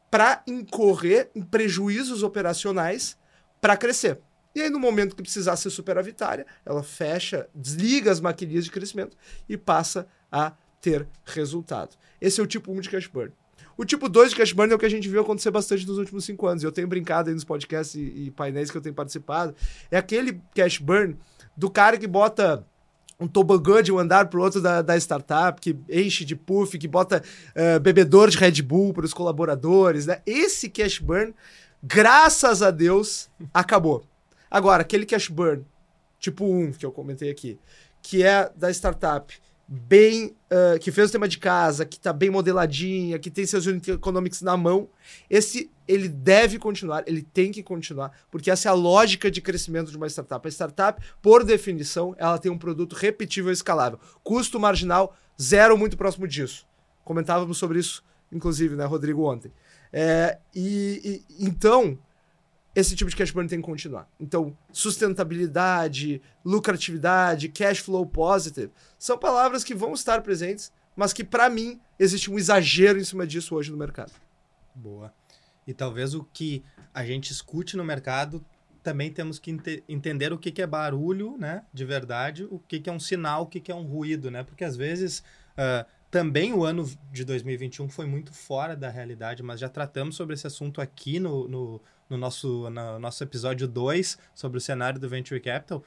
para 0.09 0.41
incorrer 0.47 1.29
em 1.35 1.41
prejuízos 1.41 2.23
operacionais 2.23 3.15
para 3.61 3.77
crescer. 3.77 4.19
E 4.59 4.61
aí, 4.61 4.69
no 4.69 4.77
momento 4.77 5.15
que 5.15 5.21
precisar 5.21 5.55
ser 5.55 5.69
superavitária, 5.69 6.45
ela 6.65 6.83
fecha, 6.83 7.47
desliga 7.55 8.11
as 8.11 8.19
maquininhas 8.19 8.65
de 8.65 8.71
crescimento 8.71 9.15
e 9.47 9.55
passa 9.55 10.05
a 10.29 10.51
ter 10.81 11.07
resultado. 11.25 11.95
Esse 12.19 12.41
é 12.41 12.43
o 12.43 12.47
tipo 12.47 12.69
1 12.69 12.81
de 12.81 12.89
cash 12.89 13.07
burn. 13.07 13.31
O 13.77 13.85
tipo 13.85 14.09
2 14.09 14.31
de 14.31 14.35
cash 14.35 14.51
burn 14.51 14.69
é 14.73 14.75
o 14.75 14.77
que 14.77 14.85
a 14.85 14.89
gente 14.89 15.07
viu 15.07 15.21
acontecer 15.21 15.49
bastante 15.49 15.87
nos 15.87 15.97
últimos 15.97 16.25
cinco 16.25 16.45
anos. 16.45 16.61
Eu 16.61 16.73
tenho 16.73 16.89
brincado 16.89 17.29
aí 17.29 17.33
nos 17.33 17.45
podcasts 17.45 17.95
e, 17.95 18.25
e 18.25 18.31
painéis 18.31 18.69
que 18.69 18.75
eu 18.75 18.81
tenho 18.81 18.93
participado. 18.93 19.55
É 19.89 19.97
aquele 19.97 20.41
cash 20.53 20.77
burn 20.77 21.15
do 21.55 21.69
cara 21.69 21.97
que 21.97 22.05
bota 22.05 22.65
um 23.17 23.29
tobogã 23.29 23.81
de 23.81 23.93
um 23.93 23.97
andar 23.97 24.27
para 24.27 24.41
o 24.41 24.43
outro 24.43 24.59
da, 24.59 24.81
da, 24.81 24.97
startup, 24.97 25.61
que 25.61 25.73
enche 25.89 26.25
de 26.25 26.35
puff, 26.35 26.77
que 26.77 26.87
bota 26.87 27.23
uh, 27.55 27.79
bebedor 27.79 28.29
de 28.29 28.37
Red 28.37 28.61
Bull 28.61 28.93
para 28.93 29.05
os 29.05 29.13
colaboradores. 29.13 30.05
Né? 30.05 30.21
Esse 30.25 30.67
cash 30.67 30.99
burn, 30.99 31.33
graças 31.81 32.61
a 32.61 32.71
Deus, 32.71 33.29
acabou. 33.53 34.03
Agora, 34.49 34.81
aquele 34.81 35.05
cash 35.05 35.27
burn, 35.27 35.65
tipo 36.19 36.45
1, 36.45 36.73
que 36.73 36.85
eu 36.85 36.91
comentei 36.91 37.29
aqui, 37.29 37.59
que 38.01 38.23
é 38.23 38.51
da 38.55 38.69
startup, 38.71 39.33
bem. 39.67 40.35
Uh, 40.51 40.79
que 40.79 40.91
fez 40.91 41.09
o 41.09 41.11
tema 41.11 41.27
de 41.27 41.37
casa, 41.37 41.85
que 41.85 41.97
está 41.97 42.11
bem 42.11 42.31
modeladinha, 42.31 43.19
que 43.19 43.29
tem 43.29 43.45
seus 43.45 43.67
unit 43.67 43.91
economics 43.91 44.41
na 44.41 44.57
mão, 44.57 44.89
esse 45.29 45.69
ele 45.87 46.07
deve 46.07 46.57
continuar, 46.57 47.03
ele 47.07 47.21
tem 47.21 47.51
que 47.51 47.61
continuar, 47.63 48.11
porque 48.31 48.49
essa 48.49 48.67
é 48.67 48.71
a 48.71 48.73
lógica 48.73 49.29
de 49.29 49.41
crescimento 49.41 49.91
de 49.91 49.97
uma 49.97 50.07
startup. 50.07 50.47
A 50.47 50.51
startup, 50.51 51.03
por 51.21 51.43
definição, 51.43 52.15
ela 52.17 52.37
tem 52.37 52.51
um 52.51 52.57
produto 52.57 52.93
repetível 52.93 53.51
e 53.51 53.53
escalável. 53.53 53.99
Custo 54.23 54.59
marginal 54.59 55.15
zero, 55.39 55.77
muito 55.77 55.97
próximo 55.97 56.27
disso. 56.27 56.67
Comentávamos 57.03 57.57
sobre 57.57 57.79
isso, 57.79 58.03
inclusive, 58.31 58.75
né, 58.75 58.85
Rodrigo, 58.85 59.23
ontem. 59.23 59.51
É, 59.91 60.37
e, 60.53 61.23
e 61.29 61.45
então 61.45 61.97
esse 62.79 62.95
tipo 62.95 63.09
de 63.09 63.15
cash 63.15 63.31
burn 63.31 63.47
tem 63.47 63.59
que 63.59 63.65
continuar. 63.65 64.07
Então, 64.19 64.57
sustentabilidade, 64.71 66.21
lucratividade, 66.43 67.49
cash 67.49 67.79
flow 67.79 68.05
positive, 68.05 68.71
são 68.97 69.17
palavras 69.17 69.63
que 69.63 69.75
vão 69.75 69.93
estar 69.93 70.21
presentes, 70.21 70.71
mas 70.95 71.13
que, 71.13 71.23
para 71.23 71.49
mim, 71.49 71.79
existe 71.97 72.31
um 72.31 72.37
exagero 72.37 72.99
em 72.99 73.03
cima 73.03 73.27
disso 73.27 73.55
hoje 73.55 73.71
no 73.71 73.77
mercado. 73.77 74.11
Boa. 74.73 75.13
E 75.67 75.73
talvez 75.73 76.13
o 76.13 76.23
que 76.23 76.63
a 76.93 77.05
gente 77.05 77.31
escute 77.31 77.77
no 77.77 77.83
mercado 77.83 78.43
também 78.81 79.11
temos 79.11 79.37
que 79.37 79.51
ent 79.51 79.83
entender 79.87 80.31
o 80.33 80.37
que, 80.37 80.51
que 80.51 80.61
é 80.61 80.67
barulho, 80.67 81.37
né, 81.37 81.63
de 81.73 81.85
verdade, 81.85 82.45
o 82.49 82.59
que, 82.59 82.79
que 82.79 82.89
é 82.89 82.93
um 82.93 82.99
sinal, 82.99 83.43
o 83.43 83.47
que, 83.47 83.59
que 83.59 83.71
é 83.71 83.75
um 83.75 83.83
ruído, 83.83 84.31
né, 84.31 84.43
porque 84.43 84.63
às 84.63 84.75
vezes 84.75 85.19
uh, 85.19 85.85
também 86.09 86.53
o 86.53 86.63
ano 86.63 86.89
de 87.11 87.23
2021 87.23 87.89
foi 87.89 88.05
muito 88.05 88.33
fora 88.33 88.75
da 88.75 88.89
realidade, 88.89 89.43
mas 89.43 89.59
já 89.59 89.69
tratamos 89.69 90.15
sobre 90.15 90.33
esse 90.33 90.47
assunto 90.47 90.81
aqui 90.81 91.19
no, 91.19 91.47
no 91.47 91.81
no 92.09 92.17
nosso, 92.17 92.69
no 92.69 92.99
nosso 92.99 93.23
episódio 93.23 93.67
2 93.67 94.17
sobre 94.33 94.57
o 94.57 94.61
cenário 94.61 94.99
do 94.99 95.07
Venture 95.07 95.39
Capital, 95.39 95.83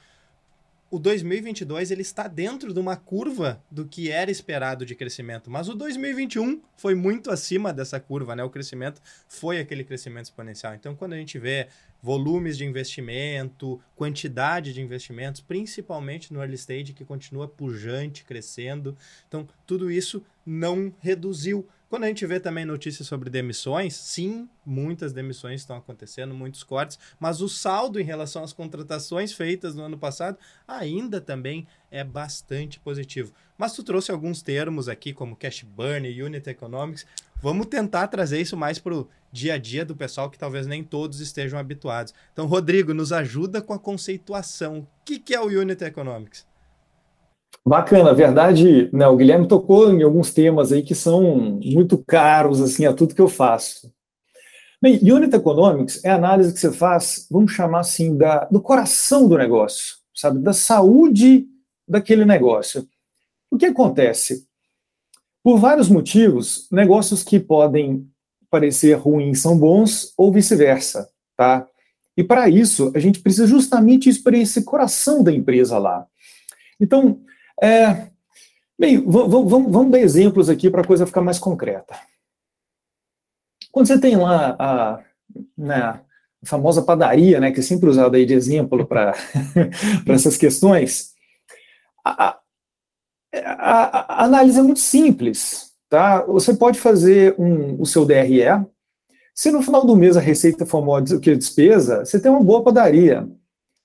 o 0.93 0.99
2022 0.99 1.91
ele 1.91 2.03
está 2.03 2.29
dentro 2.29 2.75
de 2.75 2.79
uma 2.79 2.97
curva 2.97 3.65
do 3.71 3.87
que 3.87 4.11
era 4.11 4.31
esperado 4.31 4.85
de 4.85 4.95
crescimento, 4.95 5.51
mas 5.51 5.67
o 5.71 5.75
2021 5.75 6.61
foi 6.77 6.95
muito 6.95 7.31
acima 7.31 7.73
dessa 7.73 7.99
curva, 7.99 8.37
né? 8.37 8.45
O 8.45 8.51
crescimento 8.51 9.01
foi 9.27 9.59
aquele 9.59 9.85
crescimento 9.85 10.27
exponencial. 10.27 10.75
Então, 10.75 10.95
quando 10.95 11.15
a 11.15 11.17
gente 11.17 11.39
vê 11.39 11.69
volumes 12.03 12.59
de 12.59 12.67
investimento, 12.67 13.81
quantidade 13.97 14.75
de 14.75 14.83
investimentos, 14.83 15.41
principalmente 15.41 16.31
no 16.31 16.41
early 16.41 16.57
stage 16.57 16.93
que 16.93 17.07
continua 17.07 17.49
pujante, 17.49 18.23
crescendo, 18.23 18.95
então 19.27 19.49
tudo 19.67 19.91
isso 19.91 20.23
não 20.45 20.93
reduziu 21.01 21.67
quando 21.93 22.05
a 22.05 22.07
gente 22.07 22.25
vê 22.25 22.41
também 22.41 22.65
notícias 22.65 23.07
sobre 23.07 23.29
demissões, 23.29 23.95
sim, 23.95 24.49
muitas 24.65 25.13
demissões 25.13 25.61
estão 25.61 25.77
acontecendo, 25.77 26.33
muitos 26.33 26.63
cortes, 26.63 26.99
mas 27.21 27.43
o 27.43 27.51
saldo 27.51 28.01
em 28.01 28.03
relação 28.03 28.43
às 28.43 28.51
contratações 28.51 29.35
feitas 29.35 29.75
no 29.75 29.83
ano 29.83 29.99
passado 29.99 30.39
ainda 30.67 31.21
também 31.21 31.67
é 31.91 32.03
bastante 32.03 32.81
positivo. 32.81 33.35
Mas 33.59 33.75
tu 33.75 33.83
trouxe 33.83 34.11
alguns 34.11 34.41
termos 34.41 34.89
aqui, 34.89 35.13
como 35.13 35.37
cash 35.37 35.65
burn 35.65 36.09
e 36.09 36.23
unit 36.23 36.49
economics. 36.49 37.05
Vamos 37.43 37.67
tentar 37.67 38.09
trazer 38.09 38.41
isso 38.41 38.57
mais 38.57 38.79
para 38.79 38.95
o 38.95 39.07
dia 39.31 39.53
a 39.53 39.59
dia 39.59 39.85
do 39.85 39.95
pessoal 39.95 40.31
que 40.31 40.39
talvez 40.39 40.67
nem 40.67 40.83
todos 40.83 41.21
estejam 41.21 41.59
habituados. 41.59 42.15
Então, 42.33 42.47
Rodrigo, 42.47 42.95
nos 42.95 43.13
ajuda 43.13 43.61
com 43.61 43.75
a 43.75 43.79
conceituação. 43.79 44.79
O 44.79 44.89
que, 45.05 45.19
que 45.19 45.35
é 45.35 45.41
o 45.43 45.61
unit 45.61 45.85
economics? 45.85 46.47
Bacana, 47.65 48.13
verdade, 48.13 48.91
né, 48.93 49.07
o 49.07 49.17
Guilherme 49.17 49.47
tocou 49.47 49.93
em 49.93 50.03
alguns 50.03 50.33
temas 50.33 50.73
aí 50.73 50.83
que 50.83 50.97
são 50.97 51.61
muito 51.63 51.97
caros 51.97 52.61
assim 52.61 52.87
a 52.87 52.93
tudo 52.93 53.15
que 53.15 53.21
eu 53.21 53.29
faço. 53.29 53.93
Bem, 54.81 54.99
Unit 55.01 55.33
Economics 55.37 56.05
é 56.05 56.11
a 56.11 56.17
análise 56.17 56.53
que 56.53 56.59
você 56.59 56.73
faz, 56.73 57.29
vamos 57.31 57.53
chamar 57.53 57.81
assim, 57.81 58.17
da, 58.17 58.47
do 58.47 58.61
coração 58.61 59.29
do 59.29 59.39
negócio, 59.39 59.99
sabe, 60.13 60.41
da 60.41 60.53
saúde 60.53 61.47
daquele 61.87 62.25
negócio. 62.25 62.85
O 63.49 63.57
que 63.57 63.67
acontece? 63.67 64.45
Por 65.41 65.59
vários 65.59 65.89
motivos, 65.89 66.67
negócios 66.69 67.23
que 67.23 67.39
podem 67.39 68.09
parecer 68.51 68.95
ruins 68.95 69.41
são 69.41 69.57
bons 69.57 70.13
ou 70.17 70.33
vice-versa, 70.33 71.09
tá? 71.37 71.67
E 72.17 72.25
para 72.25 72.49
isso, 72.49 72.91
a 72.95 72.99
gente 72.99 73.21
precisa 73.21 73.47
justamente 73.47 74.09
isso 74.09 74.23
para 74.23 74.37
esse 74.37 74.65
coração 74.65 75.23
da 75.23 75.33
empresa 75.33 75.79
lá. 75.79 76.07
Então, 76.81 77.21
é, 77.61 78.09
bem, 78.79 79.03
vamos, 79.05 79.51
vamos 79.51 79.91
dar 79.91 79.99
exemplos 79.99 80.49
aqui 80.49 80.71
para 80.71 80.83
a 80.83 80.87
coisa 80.87 81.07
ficar 81.07 81.21
mais 81.21 81.39
concreta. 81.39 81.97
Quando 83.71 83.87
você 83.87 83.99
tem 83.99 84.17
lá 84.17 84.55
a, 84.59 85.01
né, 85.57 85.77
a 85.77 86.01
famosa 86.45 86.83
padaria, 86.83 87.41
né, 87.41 87.51
que 87.51 87.61
é 87.61 87.63
sempre 87.63 87.89
usada 87.89 88.17
aí 88.17 88.27
de 88.27 88.35
exemplo 88.35 88.87
para 88.87 89.15
essas 90.07 90.37
questões, 90.37 91.13
a, 92.05 92.39
a, 93.33 94.23
a, 94.23 94.25
análise 94.25 94.59
é 94.59 94.63
muito 94.63 94.81
simples. 94.81 95.73
Tá? 95.89 96.23
Você 96.23 96.55
pode 96.55 96.79
fazer 96.79 97.35
um, 97.39 97.81
o 97.81 97.87
seu 97.87 98.05
DRE. 98.05 98.45
Se 99.35 99.51
no 99.51 99.63
final 99.63 99.87
do 99.87 99.97
mês 99.97 100.17
a 100.17 100.21
receita 100.21 100.67
for 100.67 100.85
maior 100.85 101.01
do 101.01 101.21
que 101.21 101.31
a 101.31 101.37
despesa, 101.37 102.05
você 102.05 102.21
tem 102.21 102.31
uma 102.31 102.43
boa 102.43 102.63
padaria. 102.63 103.27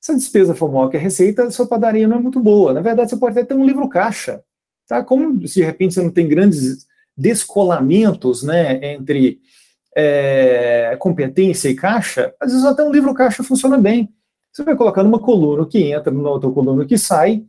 Se 0.07 0.13
a 0.13 0.15
despesa 0.15 0.55
for 0.55 0.71
maior 0.71 0.87
que 0.87 0.95
a 0.95 0.99
receita, 1.01 1.43
a 1.43 1.51
sua 1.51 1.67
padaria 1.67 2.07
não 2.07 2.15
é 2.15 2.19
muito 2.21 2.39
boa. 2.39 2.71
Na 2.71 2.79
verdade, 2.79 3.09
você 3.09 3.17
pode 3.17 3.37
até 3.37 3.49
ter 3.49 3.59
um 3.59 3.65
livro 3.65 3.89
caixa. 3.89 4.41
Tá? 4.87 5.03
Como 5.03 5.45
se 5.45 5.55
de 5.55 5.65
repente 5.65 5.95
você 5.95 6.01
não 6.01 6.09
tem 6.09 6.29
grandes 6.29 6.87
descolamentos 7.17 8.41
né, 8.41 8.93
entre 8.93 9.41
é, 9.93 10.95
competência 10.97 11.67
e 11.67 11.75
caixa, 11.75 12.33
às 12.39 12.53
vezes 12.53 12.65
até 12.65 12.85
um 12.85 12.91
livro 12.91 13.13
caixa 13.13 13.43
funciona 13.43 13.77
bem. 13.77 14.07
Você 14.53 14.63
vai 14.63 14.77
colocar 14.77 15.03
numa 15.03 15.19
coluna 15.19 15.65
que 15.65 15.91
entra, 15.91 16.09
numa 16.09 16.29
outra 16.29 16.49
coluna 16.49 16.85
que 16.85 16.97
sai, 16.97 17.43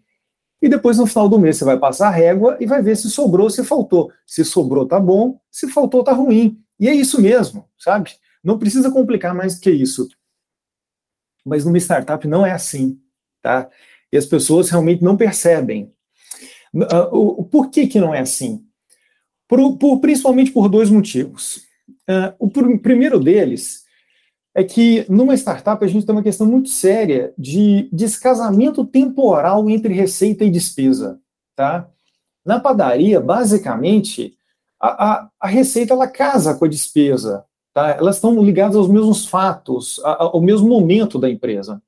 e 0.61 0.69
depois 0.69 0.99
no 0.99 1.07
final 1.07 1.29
do 1.29 1.38
mês 1.38 1.59
você 1.59 1.65
vai 1.65 1.79
passar 1.79 2.09
a 2.09 2.11
régua 2.11 2.57
e 2.59 2.67
vai 2.67 2.83
ver 2.83 2.97
se 2.97 3.09
sobrou, 3.09 3.49
se 3.49 3.62
faltou. 3.62 4.11
Se 4.27 4.45
sobrou, 4.45 4.85
tá 4.85 4.99
bom, 4.99 5.38
se 5.49 5.69
faltou, 5.69 6.03
tá 6.03 6.12
ruim. 6.12 6.59
E 6.81 6.88
é 6.88 6.93
isso 6.93 7.23
mesmo, 7.23 7.69
sabe? 7.79 8.11
Não 8.43 8.59
precisa 8.59 8.91
complicar 8.91 9.33
mais 9.33 9.57
que 9.57 9.71
isso 9.71 10.09
mas 11.49 11.64
numa 11.64 11.78
startup 11.78 12.26
não 12.28 12.45
é 12.45 12.52
assim, 12.52 12.99
tá? 13.43 13.69
E 14.12 14.17
as 14.17 14.26
pessoas 14.26 14.71
realmente 14.71 15.02
não 15.02 15.17
percebem. 15.17 15.93
Uh, 16.75 17.40
o, 17.40 17.45
por 17.45 17.71
que, 17.71 17.87
que 17.87 17.99
não 17.99 18.14
é 18.14 18.21
assim? 18.21 18.64
Por, 19.49 19.78
por, 19.78 19.99
principalmente 20.00 20.50
por 20.50 20.69
dois 20.69 20.90
motivos. 20.90 21.67
Uh, 22.09 22.35
o 22.38 22.50
pr 22.50 22.78
primeiro 22.78 23.19
deles 23.19 23.85
é 24.55 24.64
que 24.64 25.07
numa 25.09 25.35
startup 25.35 25.83
a 25.85 25.88
gente 25.88 26.05
tem 26.05 26.14
uma 26.14 26.23
questão 26.23 26.47
muito 26.47 26.69
séria 26.69 27.33
de 27.38 27.88
descasamento 27.93 28.85
temporal 28.85 29.69
entre 29.71 29.95
receita 29.95 30.45
e 30.45 30.50
despesa. 30.50 31.21
Tá? 31.55 31.88
Na 32.45 32.59
padaria, 32.59 33.21
basicamente, 33.21 34.37
a, 34.81 35.11
a, 35.11 35.31
a 35.40 35.47
receita 35.49 35.93
ela 35.95 36.09
casa 36.09 36.55
com 36.55 36.64
a 36.64 36.69
despesa. 36.69 37.45
Tá? 37.78 37.90
Elas 37.90 38.16
estão 38.16 38.42
ligadas 38.42 38.75
aos 38.75 38.88
mesmos 38.88 39.25
fatos, 39.25 40.00
ao 40.02 40.40
mesmo 40.40 40.66
momento 40.66 41.16
da 41.16 41.30
empresa. 41.30 41.80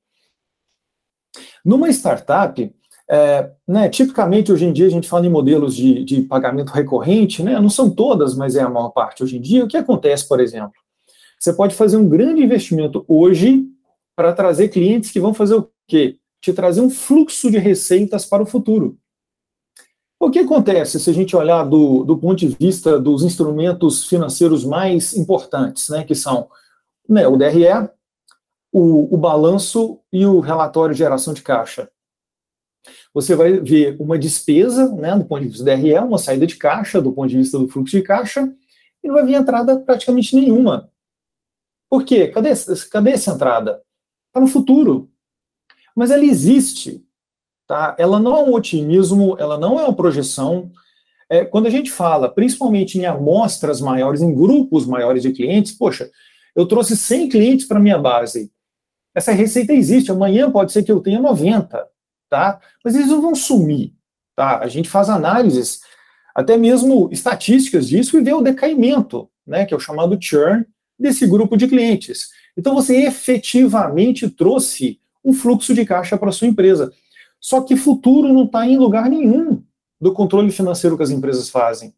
Numa 1.65 1.89
startup, 1.89 2.73
é, 3.09 3.51
né, 3.67 3.89
tipicamente 3.89 4.53
hoje 4.53 4.63
em 4.63 4.71
dia 4.71 4.87
a 4.87 4.89
gente 4.89 5.09
fala 5.09 5.25
em 5.25 5.29
modelos 5.29 5.75
de, 5.75 6.05
de 6.05 6.21
pagamento 6.21 6.69
recorrente, 6.69 7.43
né, 7.43 7.59
não 7.59 7.69
são 7.69 7.89
todas, 7.89 8.33
mas 8.35 8.55
é 8.55 8.61
a 8.61 8.69
maior 8.69 8.91
parte 8.91 9.21
hoje 9.21 9.37
em 9.37 9.41
dia. 9.41 9.65
O 9.65 9.67
que 9.67 9.75
acontece, 9.75 10.25
por 10.25 10.39
exemplo? 10.39 10.71
Você 11.37 11.51
pode 11.51 11.75
fazer 11.75 11.97
um 11.97 12.07
grande 12.07 12.41
investimento 12.41 13.03
hoje 13.05 13.65
para 14.15 14.31
trazer 14.31 14.69
clientes 14.69 15.11
que 15.11 15.19
vão 15.19 15.33
fazer 15.33 15.55
o 15.55 15.69
quê? 15.85 16.15
Te 16.39 16.53
trazer 16.53 16.79
um 16.79 16.89
fluxo 16.89 17.51
de 17.51 17.57
receitas 17.57 18.25
para 18.25 18.41
o 18.41 18.45
futuro. 18.45 18.97
O 20.21 20.29
que 20.29 20.37
acontece 20.37 20.99
se 20.99 21.09
a 21.09 21.13
gente 21.13 21.35
olhar 21.35 21.63
do, 21.63 22.03
do 22.03 22.15
ponto 22.15 22.37
de 22.37 22.47
vista 22.49 22.99
dos 22.99 23.23
instrumentos 23.23 24.05
financeiros 24.05 24.63
mais 24.63 25.17
importantes, 25.17 25.89
né, 25.89 26.03
que 26.03 26.13
são 26.13 26.47
né, 27.09 27.27
o 27.27 27.35
DRE, 27.35 27.89
o, 28.71 29.15
o 29.15 29.17
balanço 29.17 29.99
e 30.13 30.23
o 30.23 30.39
relatório 30.39 30.93
de 30.93 30.99
geração 30.99 31.33
de 31.33 31.41
caixa? 31.41 31.89
Você 33.11 33.35
vai 33.35 33.59
ver 33.61 33.97
uma 33.99 34.15
despesa, 34.15 34.93
né, 34.93 35.17
do 35.17 35.25
ponto 35.25 35.41
de 35.41 35.47
vista 35.47 35.63
do 35.63 35.75
DRE, 35.75 35.97
uma 35.97 36.19
saída 36.19 36.45
de 36.45 36.55
caixa, 36.55 37.01
do 37.01 37.11
ponto 37.11 37.27
de 37.27 37.37
vista 37.37 37.57
do 37.57 37.67
fluxo 37.67 37.97
de 37.97 38.03
caixa, 38.03 38.47
e 39.03 39.07
não 39.07 39.15
vai 39.15 39.25
vir 39.25 39.33
entrada 39.33 39.79
praticamente 39.79 40.35
nenhuma. 40.35 40.91
Por 41.89 42.05
quê? 42.05 42.27
Cadê, 42.27 42.51
cadê 42.91 43.09
essa 43.09 43.31
entrada? 43.31 43.81
Está 44.27 44.39
no 44.39 44.45
futuro. 44.45 45.09
Mas 45.95 46.11
ela 46.11 46.23
existe. 46.23 47.03
Tá? 47.71 47.95
Ela 47.97 48.19
não 48.19 48.35
é 48.35 48.43
um 48.43 48.53
otimismo, 48.53 49.37
ela 49.39 49.57
não 49.57 49.79
é 49.79 49.83
uma 49.85 49.95
projeção. 49.95 50.69
É, 51.29 51.45
quando 51.45 51.67
a 51.67 51.69
gente 51.69 51.89
fala, 51.89 52.27
principalmente 52.27 52.99
em 52.99 53.05
amostras 53.05 53.79
maiores, 53.79 54.21
em 54.21 54.35
grupos 54.35 54.85
maiores 54.85 55.23
de 55.23 55.31
clientes, 55.31 55.71
poxa, 55.71 56.11
eu 56.53 56.65
trouxe 56.65 56.97
100 56.97 57.29
clientes 57.29 57.65
para 57.65 57.79
minha 57.79 57.97
base. 57.97 58.51
Essa 59.15 59.31
receita 59.31 59.71
existe, 59.71 60.11
amanhã 60.11 60.51
pode 60.51 60.73
ser 60.73 60.83
que 60.83 60.91
eu 60.91 60.99
tenha 60.99 61.21
90, 61.21 61.81
tá? 62.29 62.59
Mas 62.83 62.93
eles 62.93 63.07
não 63.07 63.21
vão 63.21 63.33
sumir, 63.33 63.93
tá? 64.35 64.59
A 64.59 64.67
gente 64.67 64.89
faz 64.89 65.09
análises, 65.09 65.79
até 66.35 66.57
mesmo 66.57 67.07
estatísticas 67.09 67.87
disso 67.87 68.19
e 68.19 68.21
vê 68.21 68.33
o 68.33 68.41
decaimento, 68.41 69.29
né, 69.47 69.63
que 69.63 69.73
é 69.73 69.77
o 69.77 69.79
chamado 69.79 70.17
churn 70.19 70.65
desse 70.99 71.25
grupo 71.25 71.55
de 71.55 71.69
clientes. 71.69 72.31
Então 72.57 72.75
você 72.75 73.05
efetivamente 73.05 74.29
trouxe 74.29 74.99
um 75.23 75.31
fluxo 75.31 75.73
de 75.73 75.85
caixa 75.85 76.17
para 76.17 76.33
sua 76.33 76.49
empresa. 76.49 76.91
Só 77.41 77.61
que 77.61 77.75
futuro 77.75 78.31
não 78.31 78.45
está 78.45 78.67
em 78.67 78.77
lugar 78.77 79.09
nenhum 79.09 79.63
do 79.99 80.13
controle 80.13 80.51
financeiro 80.51 80.95
que 80.95 81.03
as 81.03 81.09
empresas 81.09 81.49
fazem. 81.49 81.93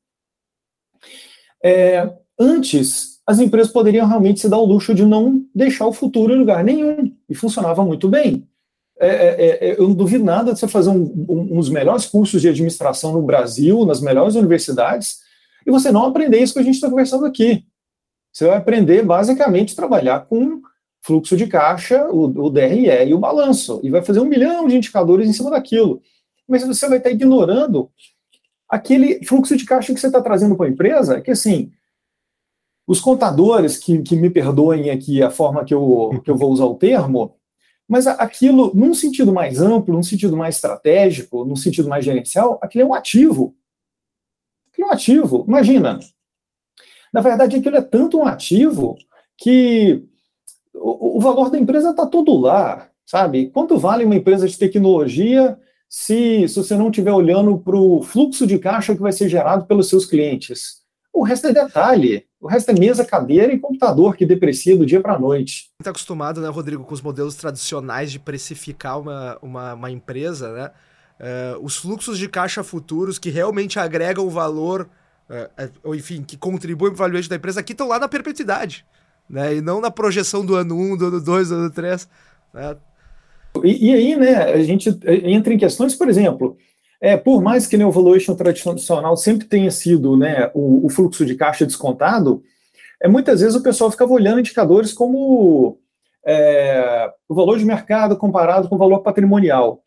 É, 1.62 2.09
antes, 2.39 3.21
as 3.27 3.39
empresas 3.39 3.71
poderiam 3.71 4.07
realmente 4.07 4.39
se 4.39 4.50
dar 4.50 4.57
o 4.57 4.65
luxo 4.65 4.95
de 4.95 5.05
não 5.05 5.45
deixar 5.53 5.85
o 5.85 5.93
futuro 5.93 6.33
em 6.33 6.39
lugar 6.39 6.63
nenhum, 6.63 7.13
e 7.29 7.35
funcionava 7.35 7.83
muito 7.85 8.07
bem. 8.07 8.47
É, 9.00 9.07
é, 9.07 9.69
é 9.69 9.79
eu 9.79 9.89
não 9.89 9.95
duvido 9.95 10.23
nada 10.23 10.53
de 10.53 10.59
você 10.59 10.67
fazer 10.67 10.89
um, 10.89 11.25
um, 11.29 11.53
um 11.53 11.59
dos 11.59 11.69
melhores 11.69 12.05
cursos 12.05 12.41
de 12.41 12.47
administração 12.47 13.12
no 13.12 13.21
Brasil, 13.21 13.85
nas 13.85 14.00
melhores 14.01 14.35
universidades, 14.35 15.19
e 15.65 15.71
você 15.71 15.91
não 15.91 16.05
aprender 16.05 16.39
isso 16.39 16.53
que 16.53 16.59
a 16.59 16.63
gente 16.63 16.75
está 16.75 16.89
conversando 16.89 17.25
aqui. 17.25 17.65
Você 18.31 18.47
vai 18.47 18.57
aprender 18.57 19.03
basicamente 19.03 19.75
trabalhar 19.75 20.21
com 20.21 20.62
fluxo 21.03 21.36
de 21.36 21.45
caixa, 21.48 22.07
o, 22.10 22.45
o 22.45 22.50
DRE 22.50 22.88
e 23.07 23.13
o 23.13 23.19
balanço, 23.19 23.79
e 23.83 23.89
vai 23.89 24.01
fazer 24.01 24.22
um 24.22 24.25
milhão 24.25 24.67
de 24.67 24.77
indicadores 24.77 25.27
em 25.27 25.33
cima 25.33 25.51
daquilo. 25.51 26.01
Mas 26.48 26.65
você 26.65 26.88
vai 26.88 26.98
estar 26.98 27.12
ignorando 27.12 27.91
aquele 28.69 29.23
fluxo 29.25 29.56
de 29.56 29.65
caixa 29.65 29.93
que 29.93 29.99
você 29.99 30.08
está 30.08 30.21
trazendo 30.21 30.56
para 30.56 30.65
a 30.65 30.69
empresa, 30.69 31.21
que 31.21 31.32
assim, 31.32 31.71
os 32.88 33.01
contadores, 33.01 33.78
que, 33.78 34.01
que 34.01 34.15
me 34.15 34.30
perdoem 34.30 34.89
aqui 34.89 35.21
a 35.21 35.30
forma 35.30 35.65
que 35.65 35.73
eu, 35.73 36.21
que 36.23 36.32
eu 36.32 36.38
vou 36.38 36.51
usar 36.51 36.65
o 36.65 36.75
termo, 36.75 37.36
mas 37.88 38.08
aquilo, 38.08 38.71
num 38.73 38.93
sentido 38.93 39.34
mais 39.34 39.62
amplo, 39.62 39.93
num 39.93 40.04
sentido 40.04 40.38
mais 40.38 40.56
estratégico, 40.56 41.43
num 41.43 41.56
sentido 41.56 41.89
mais 41.89 42.06
gerencial, 42.06 42.58
aquilo 42.62 42.86
é 42.86 42.88
um 42.88 42.93
ativo. 42.93 43.56
Aquilo 44.71 44.88
é 44.88 44.89
um 44.89 44.93
ativo. 44.93 45.45
Imagina. 45.47 45.99
Na 47.13 47.21
verdade, 47.21 47.58
aquilo 47.58 47.75
é 47.75 47.82
tanto 47.82 48.17
um 48.17 48.25
ativo 48.25 48.97
que 49.38 50.08
o, 50.84 51.19
valor 51.19 51.50
da 51.50 51.58
empresa 51.58 51.91
está 51.91 52.06
todo 52.06 52.36
lá, 52.38 52.89
sabe? 53.06 53.50
Quanto 53.50 53.78
vale 53.78 54.04
uma 54.04 54.15
empresa 54.15 54.48
de 54.48 54.58
tecnologia 54.58 55.58
se, 55.88 56.48
se 56.48 56.56
você 56.56 56.76
não 56.76 56.89
estiver 56.89 57.13
olhando 57.13 57.58
para 57.58 57.78
o 57.78 58.02
fluxo 58.04 58.46
de 58.46 58.60
caixa 58.60 58.93
que 58.93 59.02
vai 59.02 59.13
ser 59.13 59.30
gerado 59.30 59.65
pelos 59.65 59.88
seus 59.88 60.06
clientes? 60.06 60.84
O 61.13 61.24
resto 61.24 61.48
é 61.48 61.54
detalhe. 61.54 62.26
O 62.41 62.48
resto 62.48 62.72
é 62.72 62.74
mesa, 62.74 63.06
cadeira 63.06 63.54
e 63.54 63.60
computador 63.60 64.17
que 64.17 64.26
deprecia 64.26 64.76
do 64.76 64.86
dia 64.86 65.00
para 65.00 65.13
a 65.13 65.19
noite. 65.19 65.69
Está 65.80 65.91
acostumado, 65.91 66.41
né, 66.41 66.50
Rodrigo, 66.50 66.84
com 66.84 66.93
os 66.93 67.02
modelos 67.02 67.36
tradicionais 67.36 68.12
de 68.12 68.19
precificar 68.19 69.00
uma, 69.00 69.38
uma, 69.41 69.74
uma 69.76 69.91
empresa, 69.91 70.52
né? 70.52 70.72
Uh, 71.19 71.63
os 71.63 71.78
fluxos 71.78 72.17
de 72.17 72.28
caixa 72.28 72.63
futuros 72.63 73.17
que 73.17 73.30
realmente 73.30 73.80
agregam 73.80 74.28
valor, 74.30 74.89
uh, 75.30 75.72
ou 75.84 75.96
enfim, 75.96 76.24
que 76.24 76.36
contribuem 76.36 76.91
para 76.91 76.96
o 76.96 77.08
valuation 77.08 77.30
da 77.30 77.36
empresa, 77.38 77.62
aqui 77.62 77.72
estão 77.72 77.88
lá 77.88 78.00
na 78.00 78.10
perpetuidade 78.10 78.84
né? 79.29 79.55
E 79.55 79.62
não 79.62 79.81
na 79.81 79.91
projeção 79.91 80.45
do 80.45 80.55
ano 80.55 80.75
1, 80.75 80.97
do 80.97 81.05
ano 81.07 81.21
2, 81.21 81.49
do 81.49 81.55
ano 81.55 81.71
3. 81.71 82.07
Né? 82.53 82.77
E, 83.63 83.89
e, 83.89 83.93
aí, 83.93 84.15
né, 84.15 84.43
a 84.43 84.63
gente 84.63 84.89
entra 85.05 85.53
em 85.53 85.57
questões, 85.57 85.95
por 85.95 86.09
exemplo, 86.09 86.57
é, 86.99 87.17
por 87.17 87.41
mais 87.41 87.67
que 87.67 87.77
no 87.77 87.91
valuation 87.91 88.36
tradicional 88.36 89.15
sempre 89.17 89.47
tenha 89.47 89.69
sido 89.69 90.17
né, 90.17 90.49
o, 90.53 90.86
o, 90.86 90.89
fluxo 90.89 91.25
de 91.25 91.36
caixa 91.36 91.65
descontado, 91.65 92.41
é, 93.01 93.07
muitas 93.07 93.41
vezes 93.41 93.55
o 93.55 93.62
pessoal 93.62 93.91
ficava 93.91 94.13
olhando 94.13 94.39
indicadores 94.39 94.93
como 94.93 95.77
é, 96.25 97.12
o 97.27 97.36
valor 97.36 97.59
de 97.59 97.65
mercado 97.65 98.17
comparado 98.17 98.69
com 98.69 98.75
o 98.75 98.79
valor 98.79 98.99
patrimonial. 98.99 99.83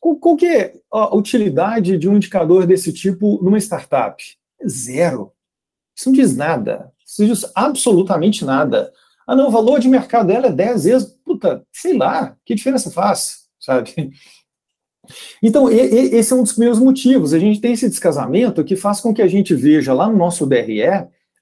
Qual, 0.00 0.16
qual 0.16 0.36
que 0.36 0.46
é 0.46 0.74
a 0.92 1.14
utilidade 1.16 1.98
de 1.98 2.08
um 2.08 2.16
indicador 2.16 2.66
desse 2.66 2.92
tipo 2.92 3.42
numa 3.42 3.58
startup? 3.58 4.22
Zero. 4.66 5.32
Isso 5.96 6.08
não 6.08 6.14
diz 6.14 6.36
nada. 6.36 6.92
Diz 7.16 7.50
absolutamente 7.54 8.44
nada. 8.44 8.92
Ah, 9.26 9.34
não, 9.34 9.48
o 9.48 9.50
valor 9.50 9.80
de 9.80 9.88
mercado 9.88 10.26
dela 10.26 10.46
é 10.46 10.52
10 10.52 10.84
vezes. 10.84 11.08
Puta, 11.24 11.64
sei 11.72 11.96
lá, 11.96 12.36
que 12.44 12.54
diferença 12.54 12.90
faz, 12.90 13.48
sabe? 13.58 14.12
Então, 15.42 15.70
esse 15.70 16.34
é 16.34 16.36
um 16.36 16.42
dos 16.42 16.52
primeiros 16.52 16.78
motivos. 16.78 17.32
A 17.32 17.38
gente 17.38 17.62
tem 17.62 17.72
esse 17.72 17.88
descasamento 17.88 18.62
que 18.62 18.76
faz 18.76 19.00
com 19.00 19.14
que 19.14 19.22
a 19.22 19.26
gente 19.26 19.54
veja 19.54 19.94
lá 19.94 20.06
no 20.06 20.16
nosso 20.16 20.44
DRE 20.44 20.82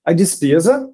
a 0.05 0.13
despesa 0.13 0.89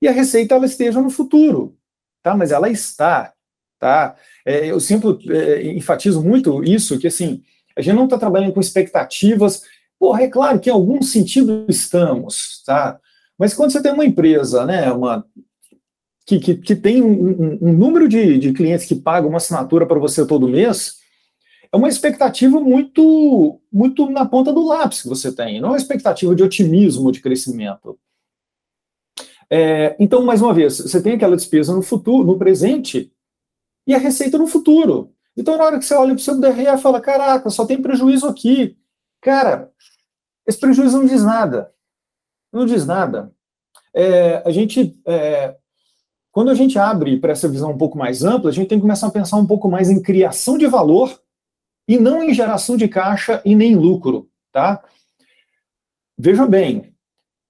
e 0.00 0.06
a 0.06 0.12
receita 0.12 0.54
ela 0.54 0.64
esteja 0.64 1.02
no 1.02 1.10
futuro, 1.10 1.76
tá? 2.22 2.36
Mas 2.36 2.52
ela 2.52 2.68
está, 2.68 3.32
tá? 3.80 4.14
É, 4.46 4.66
eu 4.66 4.78
sempre 4.78 5.08
é, 5.28 5.72
enfatizo 5.72 6.22
muito 6.22 6.62
isso, 6.62 7.00
que 7.00 7.08
assim, 7.08 7.42
a 7.76 7.82
gente 7.82 7.96
não 7.96 8.04
está 8.04 8.16
trabalhando 8.16 8.52
com 8.52 8.60
expectativas 8.60 9.64
Porra, 9.98 10.22
é 10.22 10.28
claro 10.28 10.60
que 10.60 10.68
em 10.68 10.72
algum 10.72 11.00
sentido 11.02 11.64
estamos, 11.66 12.62
tá? 12.66 13.00
Mas 13.38 13.54
quando 13.54 13.72
você 13.72 13.82
tem 13.82 13.92
uma 13.92 14.04
empresa, 14.04 14.64
né, 14.64 14.90
uma, 14.92 15.26
que, 16.26 16.38
que, 16.38 16.54
que 16.56 16.76
tem 16.76 17.02
um, 17.02 17.58
um, 17.60 17.72
número 17.72 18.08
de, 18.08 18.38
de 18.38 18.52
clientes 18.52 18.86
que 18.86 18.94
pagam 18.94 19.28
uma 19.28 19.38
assinatura 19.38 19.86
para 19.86 19.98
você 19.98 20.26
todo 20.26 20.48
mês, 20.48 20.96
é 21.72 21.76
uma 21.76 21.88
expectativa 21.88 22.60
muito, 22.60 23.60
muito 23.72 24.08
na 24.08 24.24
ponta 24.24 24.52
do 24.52 24.64
lápis 24.64 25.02
que 25.02 25.08
você 25.08 25.34
tem, 25.34 25.60
não 25.60 25.70
é 25.70 25.72
uma 25.72 25.78
expectativa 25.78 26.34
de 26.34 26.42
otimismo 26.42 27.10
de 27.10 27.20
crescimento. 27.20 27.98
É, 29.50 29.94
então, 29.98 30.24
mais 30.24 30.40
uma 30.40 30.54
vez, 30.54 30.78
você 30.78 31.02
tem 31.02 31.14
aquela 31.14 31.36
despesa 31.36 31.74
no 31.74 31.82
futuro, 31.82 32.24
no 32.24 32.38
presente, 32.38 33.12
e 33.86 33.94
a 33.94 33.98
receita 33.98 34.38
no 34.38 34.46
futuro. 34.46 35.12
Então, 35.36 35.58
na 35.58 35.64
hora 35.64 35.78
que 35.78 35.84
você 35.84 35.94
olha 35.94 36.14
para 36.14 36.20
o 36.20 36.24
seu 36.24 36.40
DRE 36.40 36.66
e 36.66 36.78
fala, 36.78 37.00
caraca, 37.00 37.50
só 37.50 37.66
tem 37.66 37.82
prejuízo 37.82 38.26
aqui. 38.26 38.78
Cara, 39.20 39.70
esse 40.46 40.58
prejuízo 40.58 40.98
não 40.98 41.06
diz 41.06 41.22
nada. 41.22 41.73
Não 42.54 42.64
diz 42.64 42.86
nada. 42.86 43.32
É, 43.92 44.40
a 44.46 44.50
gente, 44.52 44.96
é, 45.04 45.56
quando 46.30 46.50
a 46.50 46.54
gente 46.54 46.78
abre 46.78 47.18
para 47.18 47.32
essa 47.32 47.48
visão 47.48 47.72
um 47.72 47.76
pouco 47.76 47.98
mais 47.98 48.22
ampla, 48.22 48.48
a 48.48 48.52
gente 48.52 48.68
tem 48.68 48.78
que 48.78 48.82
começar 48.82 49.08
a 49.08 49.10
pensar 49.10 49.38
um 49.38 49.46
pouco 49.46 49.68
mais 49.68 49.90
em 49.90 50.00
criação 50.00 50.56
de 50.56 50.68
valor 50.68 51.20
e 51.88 51.98
não 51.98 52.22
em 52.22 52.32
geração 52.32 52.76
de 52.76 52.86
caixa 52.86 53.42
e 53.44 53.56
nem 53.56 53.74
lucro, 53.74 54.30
tá? 54.52 54.80
Veja 56.16 56.46
bem, 56.46 56.94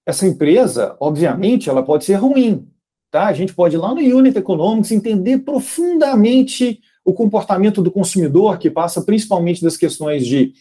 essa 0.06 0.26
empresa, 0.26 0.96
obviamente, 0.98 1.68
ela 1.68 1.82
pode 1.82 2.06
ser 2.06 2.14
ruim, 2.14 2.66
tá? 3.10 3.26
A 3.26 3.32
gente 3.34 3.52
pode 3.52 3.76
ir 3.76 3.78
lá 3.78 3.94
no 3.94 4.00
Unit 4.00 4.38
Economics 4.38 4.90
entender 4.90 5.40
profundamente 5.40 6.80
o 7.04 7.12
comportamento 7.12 7.82
do 7.82 7.90
consumidor, 7.90 8.58
que 8.58 8.70
passa 8.70 9.02
principalmente 9.02 9.62
das 9.62 9.76
questões 9.76 10.26
de, 10.26 10.54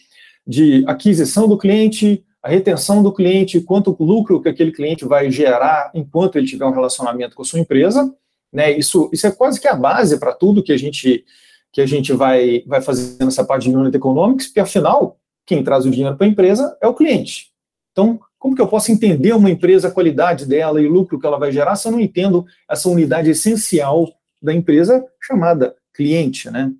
de 0.46 0.84
aquisição 0.86 1.48
do 1.48 1.56
cliente, 1.56 2.22
a 2.44 2.48
retenção 2.50 3.02
do 3.02 3.10
cliente, 3.10 3.58
quanto 3.62 3.96
lucro 3.98 4.38
que 4.38 4.50
aquele 4.50 4.70
cliente 4.70 5.06
vai 5.06 5.30
gerar 5.30 5.90
enquanto 5.94 6.36
ele 6.36 6.46
tiver 6.46 6.66
um 6.66 6.74
relacionamento 6.74 7.34
com 7.34 7.40
a 7.40 7.44
sua 7.44 7.58
empresa. 7.58 8.14
Né? 8.52 8.76
Isso, 8.76 9.08
isso 9.10 9.26
é 9.26 9.30
quase 9.30 9.58
que 9.58 9.66
a 9.66 9.74
base 9.74 10.20
para 10.20 10.34
tudo 10.34 10.62
que 10.62 10.70
a 10.70 10.76
gente, 10.76 11.24
que 11.72 11.80
a 11.80 11.86
gente 11.86 12.12
vai, 12.12 12.62
vai 12.66 12.82
fazer 12.82 13.24
nessa 13.24 13.42
parte 13.46 13.70
de 13.70 13.74
unit 13.74 13.96
economics, 13.96 14.48
porque 14.48 14.60
afinal, 14.60 15.18
quem 15.46 15.64
traz 15.64 15.86
o 15.86 15.90
dinheiro 15.90 16.18
para 16.18 16.26
a 16.26 16.28
empresa 16.28 16.76
é 16.82 16.86
o 16.86 16.92
cliente. 16.92 17.50
Então, 17.92 18.20
como 18.38 18.54
que 18.54 18.60
eu 18.60 18.68
posso 18.68 18.92
entender 18.92 19.32
uma 19.32 19.50
empresa, 19.50 19.88
a 19.88 19.90
qualidade 19.90 20.44
dela 20.44 20.82
e 20.82 20.86
o 20.86 20.92
lucro 20.92 21.18
que 21.18 21.26
ela 21.26 21.38
vai 21.38 21.50
gerar 21.50 21.76
se 21.76 21.88
eu 21.88 21.92
não 21.92 22.00
entendo 22.00 22.44
essa 22.68 22.90
unidade 22.90 23.30
essencial 23.30 24.06
da 24.42 24.52
empresa 24.52 25.02
chamada 25.18 25.74
cliente, 25.94 26.50
né? 26.50 26.70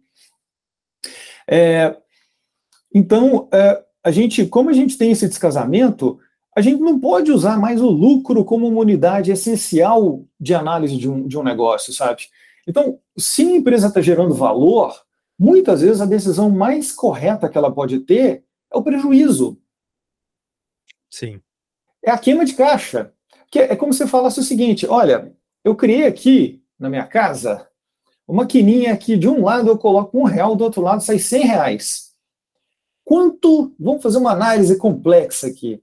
É, 1.48 1.96
então, 2.94 3.48
é, 3.50 3.82
a 4.04 4.10
gente, 4.10 4.46
como 4.46 4.70
a 4.70 4.72
gente 4.72 4.98
tem 4.98 5.10
esse 5.10 5.26
descasamento, 5.26 6.20
a 6.54 6.60
gente 6.60 6.80
não 6.80 7.00
pode 7.00 7.32
usar 7.32 7.58
mais 7.58 7.80
o 7.80 7.88
lucro 7.88 8.44
como 8.44 8.68
uma 8.68 8.80
unidade 8.80 9.32
essencial 9.32 10.24
de 10.38 10.54
análise 10.54 10.96
de 10.96 11.08
um, 11.08 11.26
de 11.26 11.38
um 11.38 11.42
negócio, 11.42 11.92
sabe? 11.92 12.24
Então, 12.68 12.98
se 13.16 13.42
a 13.42 13.56
empresa 13.56 13.88
está 13.88 14.00
gerando 14.00 14.34
valor, 14.34 14.94
muitas 15.38 15.80
vezes 15.80 16.00
a 16.00 16.06
decisão 16.06 16.50
mais 16.50 16.92
correta 16.92 17.48
que 17.48 17.58
ela 17.58 17.72
pode 17.72 18.00
ter 18.00 18.44
é 18.72 18.76
o 18.76 18.82
prejuízo. 18.82 19.58
Sim 21.10 21.40
é 22.04 22.10
a 22.10 22.18
queima 22.18 22.44
de 22.44 22.54
caixa. 22.54 23.12
Que 23.50 23.60
é 23.60 23.74
como 23.74 23.92
se 23.92 24.06
falasse 24.06 24.38
o 24.38 24.42
seguinte: 24.42 24.86
olha, 24.86 25.32
eu 25.64 25.74
criei 25.74 26.06
aqui 26.06 26.62
na 26.78 26.90
minha 26.90 27.06
casa 27.06 27.66
uma 28.26 28.46
quininha 28.46 28.96
que 28.96 29.16
de 29.16 29.28
um 29.28 29.44
lado 29.44 29.68
eu 29.68 29.78
coloco 29.78 30.18
um 30.18 30.24
real, 30.24 30.54
do 30.54 30.64
outro 30.64 30.82
lado 30.82 31.02
sai 31.02 31.18
cem 31.18 31.46
reais. 31.46 32.13
Quanto, 33.14 33.72
vamos 33.78 34.02
fazer 34.02 34.18
uma 34.18 34.32
análise 34.32 34.76
complexa 34.76 35.46
aqui. 35.46 35.80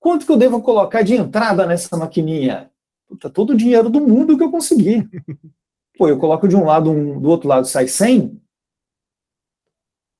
Quanto 0.00 0.24
que 0.24 0.32
eu 0.32 0.36
devo 0.38 0.62
colocar 0.62 1.02
de 1.02 1.14
entrada 1.14 1.66
nessa 1.66 1.94
maquininha? 1.94 2.70
Puta, 3.06 3.28
todo 3.28 3.50
o 3.50 3.56
dinheiro 3.56 3.90
do 3.90 4.00
mundo 4.00 4.34
que 4.34 4.42
eu 4.42 4.50
conseguir. 4.50 5.06
Pô, 5.98 6.08
eu 6.08 6.18
coloco 6.18 6.48
de 6.48 6.56
um 6.56 6.64
lado, 6.64 6.90
um, 6.90 7.20
do 7.20 7.28
outro 7.28 7.46
lado 7.46 7.66
sai 7.66 7.86
100. 7.86 8.40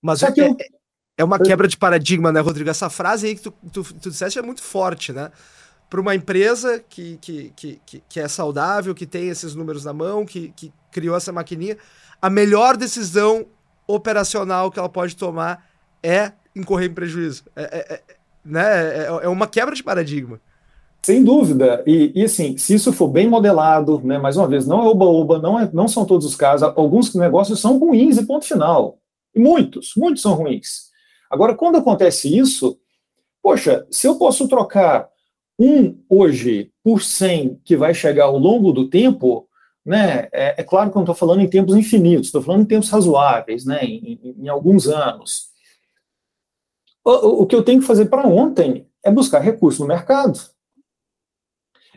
Mas 0.03 0.21
Só 0.21 0.31
que 0.31 0.43
é, 0.43 0.51
eu... 0.51 0.57
É 1.17 1.25
uma 1.25 1.39
quebra 1.39 1.67
de 1.67 1.79
paradigma, 1.79 2.31
né, 2.31 2.41
Rodrigo? 2.41 2.69
Essa 2.69 2.91
frase 2.91 3.29
aí 3.29 3.35
que 3.35 3.45
tu, 3.45 3.51
tu, 3.73 3.95
tu 3.95 4.11
disseste 4.11 4.39
é 4.39 4.43
muito 4.43 4.61
forte, 4.61 5.15
né? 5.15 5.33
Para 5.89 5.99
uma 5.99 6.15
empresa 6.15 6.79
que, 6.91 7.17
que, 7.23 7.55
que, 7.57 8.03
que, 8.07 8.21
é 8.21 8.29
saudável, 8.29 8.95
que 8.95 9.07
tem 9.07 9.31
esses 9.31 9.55
números 9.55 9.83
na 9.83 9.95
mão, 9.95 10.27
que, 10.27 10.51
que 10.51 10.71
criou 10.93 11.17
essa 11.17 11.33
maquininha, 11.33 11.79
a 12.21 12.29
melhor 12.29 12.77
decisão 12.77 13.47
operacional 13.87 14.71
que 14.71 14.79
ela 14.79 14.91
pode 14.91 15.17
tomar 15.17 15.67
é 16.03 16.33
incorrer 16.55 16.91
em 16.91 16.95
prejuízo. 16.95 17.45
É, 17.55 17.63
é, 17.63 17.95
é 17.95 18.01
né? 18.45 18.99
é, 18.99 19.07
é 19.23 19.29
uma 19.29 19.47
quebra 19.47 19.75
de 19.75 19.83
paradigma. 19.83 20.41
Sem 21.03 21.23
dúvida. 21.23 21.83
E, 21.87 22.13
e, 22.15 22.25
assim, 22.25 22.57
se 22.59 22.75
isso 22.75 22.93
for 22.93 23.09
bem 23.09 23.29
modelado, 23.29 24.01
né, 24.05 24.19
mais 24.19 24.37
uma 24.37 24.49
vez, 24.49 24.67
não 24.67 24.83
é 24.83 24.89
oba-oba, 24.89 25.39
não, 25.39 25.59
é, 25.59 25.71
não 25.73 25.89
são 25.89 26.05
todos 26.05 26.27
os 26.27 26.35
casos. 26.35 26.69
Alguns 26.77 27.15
negócios 27.15 27.61
são 27.61 27.79
ruins 27.79 28.19
e 28.19 28.27
ponto 28.27 28.45
final. 28.45 28.99
E 29.35 29.41
muitos, 29.41 29.93
muitos 29.97 30.23
são 30.23 30.35
ruins. 30.35 30.89
Agora, 31.31 31.55
quando 31.55 31.77
acontece 31.77 32.37
isso, 32.37 32.79
poxa, 33.43 33.87
se 33.91 34.07
eu 34.07 34.17
posso 34.17 34.49
trocar 34.49 35.09
um 35.59 35.99
hoje 36.09 36.71
por 36.83 37.03
100 37.03 37.61
que 37.65 37.77
vai 37.77 37.93
chegar 37.93 38.25
ao 38.25 38.39
longo 38.39 38.73
do 38.73 38.89
tempo, 38.89 39.49
né, 39.85 40.29
é, 40.33 40.61
é 40.61 40.63
claro 40.63 40.91
que 40.91 40.97
eu 40.97 41.01
não 41.01 41.05
estou 41.05 41.15
falando 41.15 41.41
em 41.41 41.49
tempos 41.49 41.75
infinitos, 41.75 42.27
estou 42.27 42.43
falando 42.43 42.63
em 42.63 42.67
tempos 42.67 42.91
razoáveis, 42.91 43.65
né, 43.65 43.83
em, 43.83 44.21
em, 44.23 44.45
em 44.45 44.49
alguns 44.49 44.87
anos. 44.87 45.48
O, 47.05 47.43
o, 47.43 47.47
que 47.47 47.57
eu 47.57 47.63
tenho 47.63 47.81
que 47.81 47.87
fazer 47.87 48.07
para 48.07 48.27
ontem 48.27 48.87
é 49.03 49.11
buscar 49.11 49.41
recurso 49.41 49.83
no 49.83 49.89
mercado. 49.89 50.39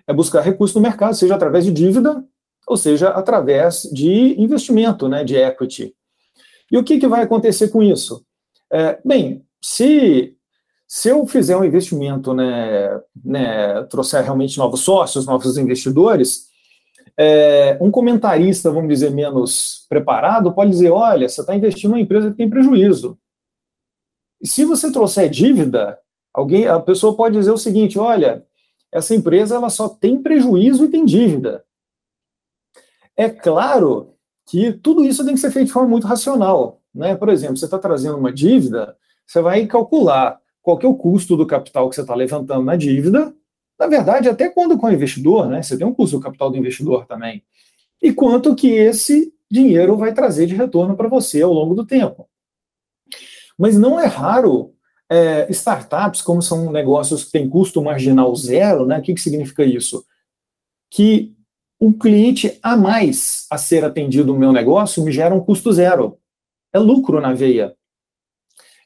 É 0.07 0.13
buscar 0.13 0.41
recurso 0.41 0.75
no 0.75 0.81
mercado, 0.81 1.15
seja 1.15 1.35
através 1.35 1.65
de 1.65 1.71
dívida, 1.71 2.23
ou 2.67 2.77
seja 2.77 3.09
através 3.09 3.83
de 3.91 4.39
investimento, 4.41 5.07
né, 5.07 5.23
de 5.23 5.35
equity. 5.35 5.93
E 6.71 6.77
o 6.77 6.83
que, 6.83 6.99
que 6.99 7.07
vai 7.07 7.23
acontecer 7.23 7.67
com 7.69 7.83
isso? 7.83 8.25
É, 8.71 8.99
bem, 9.03 9.45
se, 9.61 10.35
se 10.87 11.09
eu 11.09 11.25
fizer 11.27 11.57
um 11.57 11.65
investimento, 11.65 12.33
né, 12.33 13.01
né, 13.23 13.83
trouxer 13.83 14.23
realmente 14.23 14.57
novos 14.57 14.81
sócios, 14.81 15.25
novos 15.25 15.57
investidores, 15.57 16.49
é, 17.17 17.77
um 17.81 17.91
comentarista, 17.91 18.71
vamos 18.71 18.89
dizer, 18.89 19.11
menos 19.11 19.85
preparado, 19.89 20.53
pode 20.53 20.71
dizer: 20.71 20.91
olha, 20.91 21.27
você 21.27 21.41
está 21.41 21.55
investindo 21.55 21.91
em 21.91 21.93
uma 21.93 22.01
empresa 22.01 22.31
que 22.31 22.37
tem 22.37 22.49
prejuízo. 22.49 23.17
Se 24.43 24.65
você 24.65 24.91
trouxer 24.91 25.29
dívida, 25.29 25.99
alguém, 26.33 26.67
a 26.67 26.79
pessoa 26.79 27.15
pode 27.15 27.37
dizer 27.37 27.51
o 27.51 27.57
seguinte: 27.57 27.99
olha, 27.99 28.45
essa 28.91 29.15
empresa 29.15 29.55
ela 29.55 29.69
só 29.69 29.87
tem 29.87 30.21
prejuízo 30.21 30.85
e 30.85 30.89
tem 30.89 31.05
dívida. 31.05 31.63
É 33.15 33.29
claro 33.29 34.15
que 34.47 34.73
tudo 34.73 35.03
isso 35.03 35.23
tem 35.25 35.35
que 35.35 35.39
ser 35.39 35.51
feito 35.51 35.67
de 35.67 35.73
forma 35.73 35.89
muito 35.89 36.07
racional. 36.07 36.81
Né? 36.93 37.15
Por 37.15 37.29
exemplo, 37.29 37.57
você 37.57 37.65
está 37.65 37.79
trazendo 37.79 38.17
uma 38.17 38.33
dívida, 38.33 38.97
você 39.25 39.41
vai 39.41 39.65
calcular 39.65 40.39
qual 40.61 40.79
é 40.81 40.87
o 40.87 40.95
custo 40.95 41.37
do 41.37 41.45
capital 41.45 41.89
que 41.89 41.95
você 41.95 42.01
está 42.01 42.15
levantando 42.15 42.63
na 42.63 42.75
dívida. 42.75 43.33
Na 43.79 43.87
verdade, 43.87 44.29
até 44.29 44.49
quando 44.49 44.77
com 44.77 44.87
o 44.87 44.91
investidor, 44.91 45.47
né? 45.47 45.63
Você 45.63 45.77
tem 45.77 45.87
um 45.87 45.93
custo 45.93 46.17
do 46.17 46.23
capital 46.23 46.51
do 46.51 46.57
investidor 46.57 47.05
também. 47.05 47.43
E 48.01 48.13
quanto 48.13 48.55
que 48.55 48.67
esse 48.67 49.33
dinheiro 49.49 49.97
vai 49.97 50.13
trazer 50.13 50.45
de 50.45 50.55
retorno 50.55 50.95
para 50.95 51.09
você 51.09 51.41
ao 51.41 51.51
longo 51.51 51.73
do 51.73 51.85
tempo. 51.85 52.27
Mas 53.57 53.77
não 53.77 53.99
é 53.99 54.05
raro 54.05 54.73
é, 55.09 55.47
startups, 55.51 56.21
como 56.21 56.41
são 56.41 56.71
negócios 56.71 57.25
que 57.25 57.31
têm 57.31 57.49
custo 57.49 57.81
marginal 57.81 58.35
zero, 58.35 58.85
né? 58.85 58.99
O 58.99 59.01
que, 59.01 59.13
que 59.13 59.21
significa 59.21 59.63
isso? 59.63 60.05
Que 60.89 61.33
um 61.79 61.91
cliente 61.91 62.59
a 62.61 62.77
mais 62.77 63.45
a 63.49 63.57
ser 63.57 63.83
atendido 63.83 64.33
no 64.33 64.39
meu 64.39 64.51
negócio 64.51 65.03
me 65.03 65.11
gera 65.11 65.33
um 65.33 65.43
custo 65.43 65.73
zero 65.73 66.17
é 66.73 66.79
lucro 66.79 67.19
na 67.19 67.33
veia. 67.33 67.75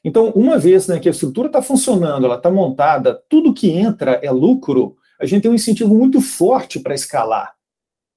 Então, 0.02 0.30
uma 0.30 0.58
vez 0.58 0.86
né, 0.86 0.98
que 0.98 1.08
a 1.08 1.10
estrutura 1.10 1.48
está 1.48 1.60
funcionando, 1.60 2.26
ela 2.26 2.36
está 2.36 2.50
montada, 2.50 3.20
tudo 3.28 3.52
que 3.52 3.70
entra 3.70 4.20
é 4.22 4.30
lucro, 4.30 4.96
a 5.20 5.26
gente 5.26 5.42
tem 5.42 5.50
um 5.50 5.54
incentivo 5.54 5.94
muito 5.94 6.20
forte 6.20 6.78
para 6.78 6.94
escalar. 6.94 7.54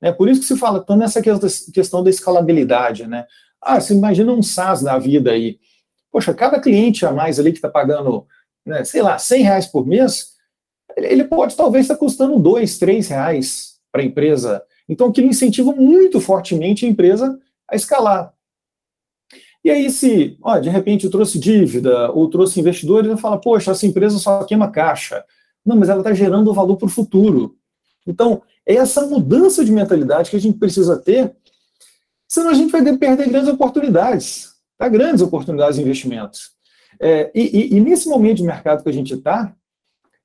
É 0.02 0.12
por 0.12 0.30
isso 0.30 0.42
que 0.42 0.48
se 0.48 0.56
fala 0.58 0.80
tanto 0.80 1.00
nessa 1.00 1.22
questão 1.22 2.04
da 2.04 2.10
escalabilidade. 2.10 3.08
Né? 3.08 3.26
Ah, 3.62 3.80
você 3.80 3.94
imagina 3.94 4.32
um 4.32 4.42
SaaS 4.42 4.82
da 4.82 4.98
vida 4.98 5.32
aí. 5.32 5.60
Poxa, 6.12 6.34
cada 6.34 6.60
cliente 6.60 7.06
a 7.06 7.12
mais 7.12 7.40
ali 7.40 7.52
que 7.52 7.58
está 7.58 7.70
pagando, 7.70 8.26
né, 8.66 8.84
sei 8.84 9.02
lá, 9.02 9.18
100 9.18 9.44
reais 9.44 9.68
por 9.68 9.86
mês, 9.86 10.34
ele 10.98 11.24
pode 11.24 11.56
talvez 11.56 11.86
estar 11.86 11.96
tá 11.96 12.00
custando 12.00 12.40
2, 12.40 12.78
3 12.78 13.08
reais 13.08 13.80
para 13.92 14.02
a 14.02 14.06
empresa. 14.06 14.64
Então, 14.88 15.08
aquilo 15.08 15.28
incentiva 15.28 15.72
muito 15.72 16.20
fortemente 16.20 16.86
a 16.86 16.90
empresa 16.90 17.40
a 17.70 17.76
escalar. 17.76 18.34
E 19.64 19.70
aí, 19.70 19.92
se, 19.92 20.38
ó, 20.42 20.58
de 20.58 20.70
repente, 20.70 21.06
eu 21.06 21.12
trouxe 21.12 21.38
dívida 21.38 22.12
ou 22.12 22.30
trouxe 22.30 22.60
investidores, 22.60 23.10
eu 23.10 23.18
falo, 23.18 23.40
poxa, 23.40 23.72
essa 23.72 23.86
empresa 23.86 24.18
só 24.18 24.44
queima 24.44 24.72
caixa. 24.72 25.24
Não, 25.66 25.76
mas 25.76 25.90
ela 25.90 26.00
está 26.00 26.14
gerando 26.14 26.54
valor 26.54 26.78
para 26.78 26.88
o 26.88 26.90
futuro. 26.90 27.58
Então, 28.08 28.42
é 28.66 28.76
essa 28.76 29.06
mudança 29.06 29.64
de 29.64 29.72
mentalidade 29.72 30.30
que 30.30 30.38
a 30.38 30.40
gente 30.40 30.58
precisa 30.58 30.98
ter, 30.98 31.36
senão 32.28 32.50
a 32.50 32.54
gente 32.54 32.72
vai 32.72 32.82
perder 32.98 33.30
grandes 33.30 33.50
oportunidades, 33.50 34.54
tá? 34.80 34.88
grandes 34.88 35.22
oportunidades 35.22 35.76
de 35.76 35.84
investimentos. 35.84 36.52
É, 37.00 37.30
e, 37.36 37.76
e, 37.76 37.78
e, 37.78 37.80
nesse 37.80 38.10
momento 38.10 38.38
de 38.38 38.44
mercado 38.44 38.82
que 38.82 38.90
a 38.90 38.94
gente 38.94 39.14
está, 39.14 39.54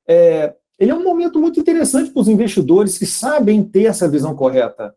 é, 0.09 0.55
ele 0.79 0.91
é 0.91 0.95
um 0.95 1.05
momento 1.05 1.39
muito 1.39 1.61
interessante 1.61 2.11
para 2.11 2.21
os 2.21 2.29
investidores 2.29 2.97
que 2.97 3.07
sabem 3.07 3.63
ter 3.63 3.85
essa 3.85 4.09
visão 4.09 4.35
correta. 4.35 4.95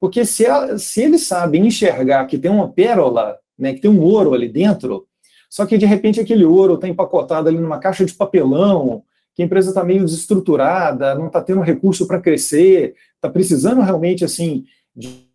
Porque 0.00 0.24
se, 0.24 0.44
ela, 0.44 0.78
se 0.78 1.02
eles 1.02 1.26
sabem 1.26 1.66
enxergar 1.66 2.26
que 2.26 2.38
tem 2.38 2.50
uma 2.50 2.70
pérola 2.70 3.38
né, 3.58 3.74
que 3.74 3.80
tem 3.80 3.90
um 3.90 4.02
ouro 4.02 4.34
ali 4.34 4.48
dentro, 4.48 5.06
só 5.48 5.64
que 5.64 5.78
de 5.78 5.86
repente 5.86 6.20
aquele 6.20 6.44
ouro 6.44 6.74
está 6.74 6.88
empacotado 6.88 7.48
ali 7.48 7.58
numa 7.58 7.78
caixa 7.78 8.04
de 8.04 8.12
papelão, 8.12 9.04
que 9.34 9.42
a 9.42 9.44
empresa 9.44 9.70
está 9.70 9.84
meio 9.84 10.04
desestruturada, 10.04 11.14
não 11.14 11.28
está 11.28 11.40
tendo 11.40 11.60
recurso 11.60 12.06
para 12.06 12.20
crescer, 12.20 12.94
está 13.14 13.28
precisando 13.28 13.80
realmente 13.80 14.24
assim 14.24 14.64
de, 14.94 15.28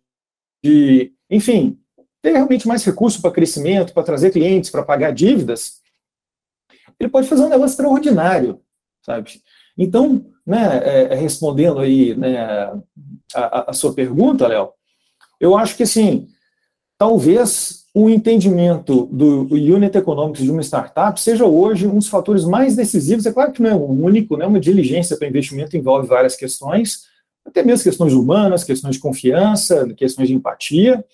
de, 0.62 1.12
enfim, 1.28 1.79
ter 2.22 2.32
realmente 2.32 2.68
mais 2.68 2.84
recurso 2.84 3.20
para 3.20 3.30
crescimento, 3.30 3.92
para 3.92 4.02
trazer 4.02 4.30
clientes, 4.30 4.70
para 4.70 4.82
pagar 4.82 5.12
dívidas, 5.12 5.80
ele 6.98 7.08
pode 7.08 7.28
fazer 7.28 7.42
um 7.42 7.48
negócio 7.48 7.72
extraordinário, 7.72 8.60
sabe? 9.04 9.40
Então, 9.76 10.26
né, 10.46 10.80
é, 10.84 11.02
é 11.12 11.14
respondendo 11.14 11.80
aí 11.80 12.14
né, 12.14 12.38
a, 13.34 13.70
a 13.70 13.72
sua 13.72 13.94
pergunta, 13.94 14.46
Léo, 14.46 14.70
eu 15.40 15.56
acho 15.56 15.76
que 15.76 15.84
assim, 15.84 16.28
talvez 16.98 17.80
o 17.94 18.08
entendimento 18.08 19.06
do 19.06 19.46
unit 19.52 19.96
economics 19.96 20.42
de 20.42 20.50
uma 20.50 20.62
startup 20.62 21.20
seja 21.20 21.44
hoje 21.44 21.86
um 21.86 21.96
dos 21.96 22.08
fatores 22.08 22.44
mais 22.44 22.76
decisivos. 22.76 23.26
É 23.26 23.32
claro 23.32 23.52
que 23.52 23.62
não 23.62 23.70
é 23.70 23.74
um 23.74 24.04
único, 24.04 24.36
né? 24.36 24.46
uma 24.46 24.60
diligência 24.60 25.16
para 25.16 25.26
investimento 25.26 25.76
envolve 25.76 26.06
várias 26.06 26.36
questões, 26.36 27.08
até 27.44 27.64
mesmo 27.64 27.82
questões 27.82 28.12
humanas, 28.12 28.62
questões 28.62 28.94
de 28.94 29.00
confiança, 29.00 29.88
questões 29.96 30.28
de 30.28 30.34
empatia, 30.34 31.04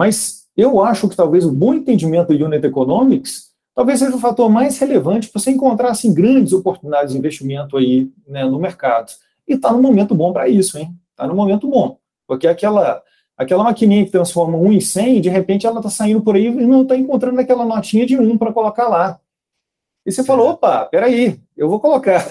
mas 0.00 0.46
eu 0.56 0.82
acho 0.82 1.10
que 1.10 1.14
talvez 1.14 1.44
o 1.44 1.52
bom 1.52 1.74
entendimento 1.74 2.34
do 2.34 2.44
Unit 2.46 2.66
Economics 2.66 3.50
talvez 3.74 3.98
seja 3.98 4.16
o 4.16 4.18
fator 4.18 4.48
mais 4.48 4.78
relevante 4.78 5.28
para 5.28 5.38
você 5.38 5.50
encontrar 5.50 5.90
assim, 5.90 6.14
grandes 6.14 6.54
oportunidades 6.54 7.12
de 7.12 7.18
investimento 7.18 7.76
aí 7.76 8.10
né, 8.26 8.46
no 8.46 8.58
mercado. 8.58 9.12
E 9.46 9.52
está 9.52 9.70
no 9.70 9.82
momento 9.82 10.14
bom 10.14 10.32
para 10.32 10.48
isso, 10.48 10.78
hein? 10.78 10.96
Está 11.10 11.26
no 11.26 11.34
momento 11.34 11.68
bom. 11.68 11.98
Porque 12.26 12.48
aquela, 12.48 13.02
aquela 13.36 13.62
maquininha 13.62 14.06
que 14.06 14.10
transforma 14.10 14.56
1 14.56 14.72
em 14.72 14.80
100, 14.80 15.20
de 15.20 15.28
repente 15.28 15.66
ela 15.66 15.80
está 15.80 15.90
saindo 15.90 16.22
por 16.22 16.34
aí 16.34 16.46
e 16.46 16.50
não 16.50 16.80
está 16.80 16.96
encontrando 16.96 17.38
aquela 17.38 17.66
notinha 17.66 18.06
de 18.06 18.18
1 18.18 18.38
para 18.38 18.54
colocar 18.54 18.88
lá. 18.88 19.20
E 20.06 20.10
você 20.10 20.24
falou, 20.24 20.48
opa, 20.48 20.86
peraí, 20.86 21.38
eu 21.54 21.68
vou 21.68 21.78
colocar. 21.78 22.26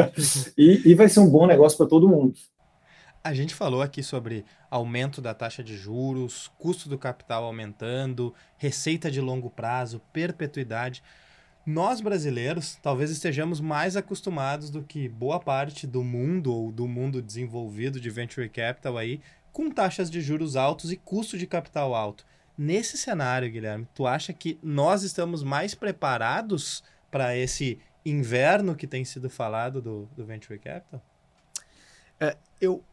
e, 0.56 0.80
e 0.86 0.94
vai 0.94 1.06
ser 1.06 1.20
um 1.20 1.28
bom 1.28 1.46
negócio 1.46 1.76
para 1.76 1.86
todo 1.86 2.08
mundo. 2.08 2.32
A 3.22 3.34
gente 3.34 3.54
falou 3.54 3.82
aqui 3.82 4.02
sobre 4.02 4.46
aumento 4.70 5.20
da 5.20 5.34
taxa 5.34 5.62
de 5.62 5.76
juros, 5.76 6.50
custo 6.56 6.88
do 6.88 6.96
capital 6.96 7.44
aumentando, 7.44 8.34
receita 8.56 9.10
de 9.10 9.20
longo 9.20 9.50
prazo, 9.50 10.00
perpetuidade. 10.10 11.02
Nós 11.66 12.00
brasileiros 12.00 12.78
talvez 12.82 13.10
estejamos 13.10 13.60
mais 13.60 13.94
acostumados 13.94 14.70
do 14.70 14.82
que 14.82 15.06
boa 15.06 15.38
parte 15.38 15.86
do 15.86 16.02
mundo 16.02 16.50
ou 16.50 16.72
do 16.72 16.88
mundo 16.88 17.20
desenvolvido 17.20 18.00
de 18.00 18.08
venture 18.08 18.48
capital 18.48 18.96
aí, 18.96 19.20
com 19.52 19.70
taxas 19.70 20.10
de 20.10 20.22
juros 20.22 20.56
altos 20.56 20.90
e 20.90 20.96
custo 20.96 21.36
de 21.36 21.46
capital 21.46 21.94
alto. 21.94 22.24
Nesse 22.56 22.96
cenário, 22.96 23.50
Guilherme, 23.50 23.86
tu 23.94 24.06
acha 24.06 24.32
que 24.32 24.58
nós 24.62 25.02
estamos 25.02 25.42
mais 25.42 25.74
preparados 25.74 26.82
para 27.10 27.36
esse 27.36 27.78
inverno 28.02 28.74
que 28.74 28.86
tem 28.86 29.04
sido 29.04 29.28
falado 29.28 29.82
do, 29.82 30.08
do 30.16 30.24
venture 30.24 30.58
capital? 30.58 31.02
É, 32.18 32.36
eu, 32.60 32.84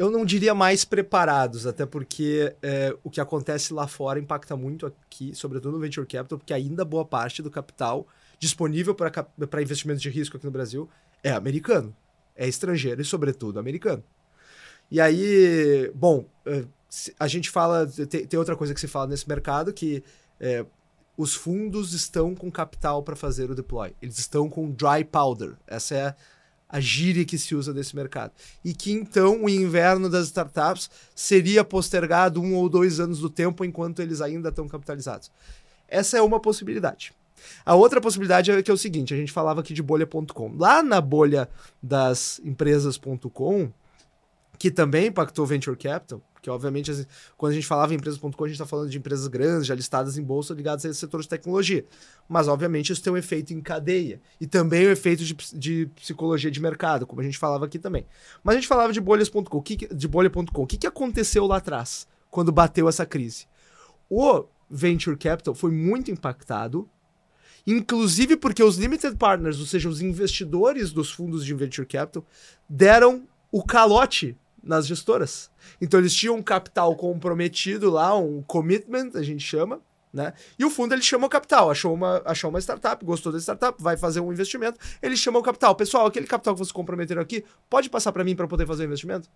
eu 0.00 0.10
não 0.10 0.24
diria 0.24 0.54
mais 0.54 0.82
preparados, 0.82 1.66
até 1.66 1.84
porque 1.84 2.56
é, 2.62 2.96
o 3.04 3.10
que 3.10 3.20
acontece 3.20 3.74
lá 3.74 3.86
fora 3.86 4.18
impacta 4.18 4.56
muito 4.56 4.86
aqui, 4.86 5.34
sobretudo 5.34 5.72
no 5.72 5.78
venture 5.78 6.06
capital, 6.06 6.38
porque 6.38 6.54
ainda 6.54 6.86
boa 6.86 7.04
parte 7.04 7.42
do 7.42 7.50
capital 7.50 8.06
disponível 8.38 8.94
para 8.94 9.60
investimentos 9.60 10.00
de 10.00 10.08
risco 10.08 10.38
aqui 10.38 10.46
no 10.46 10.50
Brasil 10.50 10.88
é 11.22 11.30
americano, 11.30 11.94
é 12.34 12.48
estrangeiro 12.48 13.02
e, 13.02 13.04
sobretudo, 13.04 13.58
americano. 13.58 14.02
E 14.90 15.02
aí, 15.02 15.92
bom, 15.94 16.24
é, 16.46 16.64
a 17.18 17.28
gente 17.28 17.50
fala, 17.50 17.86
tem, 17.86 18.26
tem 18.26 18.38
outra 18.38 18.56
coisa 18.56 18.72
que 18.72 18.80
se 18.80 18.88
fala 18.88 19.08
nesse 19.08 19.28
mercado 19.28 19.70
que 19.70 20.02
é, 20.40 20.64
os 21.14 21.34
fundos 21.34 21.92
estão 21.92 22.34
com 22.34 22.50
capital 22.50 23.02
para 23.02 23.14
fazer 23.14 23.50
o 23.50 23.54
deploy, 23.54 23.94
eles 24.00 24.18
estão 24.18 24.48
com 24.48 24.70
dry 24.70 25.04
powder. 25.04 25.58
Essa 25.66 25.94
é 25.94 26.16
a 26.70 26.78
gíria 26.78 27.24
que 27.24 27.36
se 27.36 27.54
usa 27.54 27.74
nesse 27.74 27.96
mercado. 27.96 28.32
E 28.64 28.72
que 28.72 28.92
então 28.92 29.44
o 29.44 29.48
inverno 29.48 30.08
das 30.08 30.26
startups 30.26 30.88
seria 31.14 31.64
postergado 31.64 32.40
um 32.40 32.54
ou 32.54 32.68
dois 32.68 33.00
anos 33.00 33.18
do 33.18 33.28
tempo 33.28 33.64
enquanto 33.64 34.00
eles 34.00 34.20
ainda 34.20 34.50
estão 34.50 34.68
capitalizados. 34.68 35.30
Essa 35.88 36.18
é 36.18 36.22
uma 36.22 36.38
possibilidade. 36.38 37.12
A 37.64 37.74
outra 37.74 38.00
possibilidade 38.00 38.50
é 38.50 38.62
que 38.62 38.70
é 38.70 38.74
o 38.74 38.78
seguinte: 38.78 39.12
a 39.12 39.16
gente 39.16 39.32
falava 39.32 39.60
aqui 39.60 39.74
de 39.74 39.82
bolha.com. 39.82 40.54
Lá 40.56 40.82
na 40.82 41.00
bolha 41.00 41.48
das 41.82 42.40
empresas.com, 42.44 43.72
que 44.58 44.70
também 44.70 45.06
impactou 45.06 45.46
venture 45.46 45.76
capital, 45.76 46.22
porque, 46.40 46.48
obviamente, 46.48 47.06
quando 47.36 47.52
a 47.52 47.54
gente 47.54 47.66
falava 47.66 47.92
em 47.92 47.98
empresas.com, 47.98 48.44
a 48.44 48.48
gente 48.48 48.54
está 48.54 48.64
falando 48.64 48.88
de 48.88 48.96
empresas 48.96 49.26
grandes, 49.26 49.66
já 49.66 49.74
listadas 49.74 50.16
em 50.16 50.22
bolsa, 50.22 50.54
ligadas 50.54 50.86
a 50.86 50.88
esse 50.88 50.98
setor 50.98 51.20
de 51.20 51.28
tecnologia. 51.28 51.84
Mas, 52.26 52.48
obviamente, 52.48 52.90
isso 52.90 53.02
tem 53.02 53.12
um 53.12 53.16
efeito 53.16 53.52
em 53.52 53.60
cadeia. 53.60 54.22
E 54.40 54.46
também 54.46 54.86
o 54.86 54.88
um 54.88 54.92
efeito 54.92 55.22
de, 55.22 55.34
de, 55.52 55.86
psicologia 55.94 56.50
de 56.50 56.58
mercado, 56.58 57.06
como 57.06 57.20
a 57.20 57.24
gente 57.24 57.36
falava 57.36 57.66
aqui 57.66 57.78
também. 57.78 58.06
Mas 58.42 58.54
a 58.54 58.58
gente 58.58 58.68
falava 58.68 58.90
de 58.90 59.00
bolhas.com. 59.02 59.62
De 59.94 60.08
bolha.com. 60.08 60.62
O 60.62 60.66
que, 60.66 60.78
que 60.78 60.86
aconteceu 60.86 61.46
lá 61.46 61.58
atrás, 61.58 62.08
quando 62.30 62.50
bateu 62.50 62.88
essa 62.88 63.04
crise? 63.04 63.46
O 64.08 64.46
venture 64.70 65.18
capital 65.18 65.54
foi 65.54 65.70
muito 65.70 66.10
impactado, 66.10 66.88
inclusive 67.66 68.38
porque 68.38 68.62
os 68.62 68.78
limited 68.78 69.14
partners, 69.18 69.60
ou 69.60 69.66
seja, 69.66 69.90
os 69.90 70.00
investidores 70.00 70.90
dos 70.90 71.10
fundos 71.10 71.44
de 71.44 71.52
venture 71.52 71.86
capital, 71.86 72.24
deram 72.66 73.28
o 73.52 73.62
calote 73.62 74.38
nas 74.62 74.86
gestoras. 74.86 75.50
Então 75.80 75.98
eles 75.98 76.14
tinham 76.14 76.36
um 76.36 76.42
capital 76.42 76.94
comprometido 76.96 77.90
lá, 77.90 78.16
um 78.16 78.42
commitment, 78.42 79.10
a 79.14 79.22
gente 79.22 79.42
chama, 79.42 79.80
né? 80.12 80.32
E 80.58 80.64
o 80.64 80.70
fundo 80.70 80.92
ele 80.92 81.02
chama 81.02 81.26
o 81.26 81.30
capital, 81.30 81.70
achou 81.70 81.94
uma, 81.94 82.20
achou 82.24 82.50
uma 82.50 82.58
startup, 82.58 83.04
gostou 83.04 83.32
da 83.32 83.38
startup, 83.38 83.80
vai 83.82 83.96
fazer 83.96 84.20
um 84.20 84.32
investimento, 84.32 84.78
ele 85.00 85.16
chama 85.16 85.38
o 85.38 85.42
capital. 85.42 85.74
Pessoal, 85.74 86.06
aquele 86.06 86.26
capital 86.26 86.54
que 86.54 86.58
vocês 86.58 86.72
comprometeram 86.72 87.22
aqui, 87.22 87.44
pode 87.68 87.88
passar 87.88 88.12
para 88.12 88.24
mim 88.24 88.34
para 88.34 88.48
poder 88.48 88.66
fazer 88.66 88.82
o 88.82 88.86
investimento? 88.86 89.28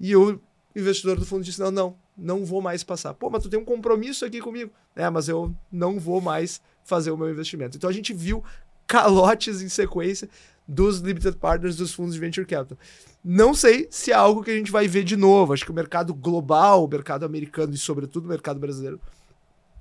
E 0.00 0.14
o 0.14 0.40
investidor 0.74 1.18
do 1.18 1.26
fundo 1.26 1.44
disse: 1.44 1.60
"Não, 1.60 1.70
não, 1.70 1.96
não 2.16 2.44
vou 2.44 2.62
mais 2.62 2.84
passar". 2.84 3.14
Pô, 3.14 3.28
mas 3.28 3.42
tu 3.42 3.48
tem 3.48 3.58
um 3.58 3.64
compromisso 3.64 4.24
aqui 4.24 4.40
comigo. 4.40 4.70
É, 4.94 5.08
mas 5.10 5.28
eu 5.28 5.54
não 5.70 5.98
vou 5.98 6.20
mais 6.20 6.60
fazer 6.84 7.10
o 7.10 7.16
meu 7.16 7.30
investimento. 7.30 7.76
Então 7.76 7.90
a 7.90 7.92
gente 7.92 8.12
viu 8.12 8.44
calotes 8.86 9.62
em 9.62 9.68
sequência 9.68 10.28
dos 10.66 10.98
limited 10.98 11.36
partners 11.36 11.76
dos 11.76 11.92
fundos 11.92 12.14
de 12.14 12.20
venture 12.20 12.46
capital. 12.46 12.78
Não 13.24 13.54
sei 13.54 13.86
se 13.90 14.10
é 14.10 14.14
algo 14.14 14.42
que 14.42 14.50
a 14.50 14.56
gente 14.56 14.72
vai 14.72 14.88
ver 14.88 15.04
de 15.04 15.16
novo. 15.16 15.52
Acho 15.52 15.64
que 15.64 15.70
o 15.70 15.74
mercado 15.74 16.12
global, 16.12 16.84
o 16.84 16.88
mercado 16.88 17.24
americano 17.24 17.72
e, 17.72 17.78
sobretudo, 17.78 18.24
o 18.24 18.28
mercado 18.28 18.58
brasileiro 18.58 19.00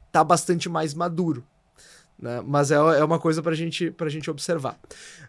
está 0.08 0.24
bastante 0.24 0.70
mais 0.70 0.94
maduro. 0.94 1.44
Né? 2.20 2.42
Mas 2.46 2.70
é, 2.70 2.76
é 2.76 3.04
uma 3.04 3.18
coisa 3.18 3.42
para 3.42 3.56
gente, 3.56 3.94
a 3.98 4.10
gente 4.10 4.30
observar. 4.30 4.80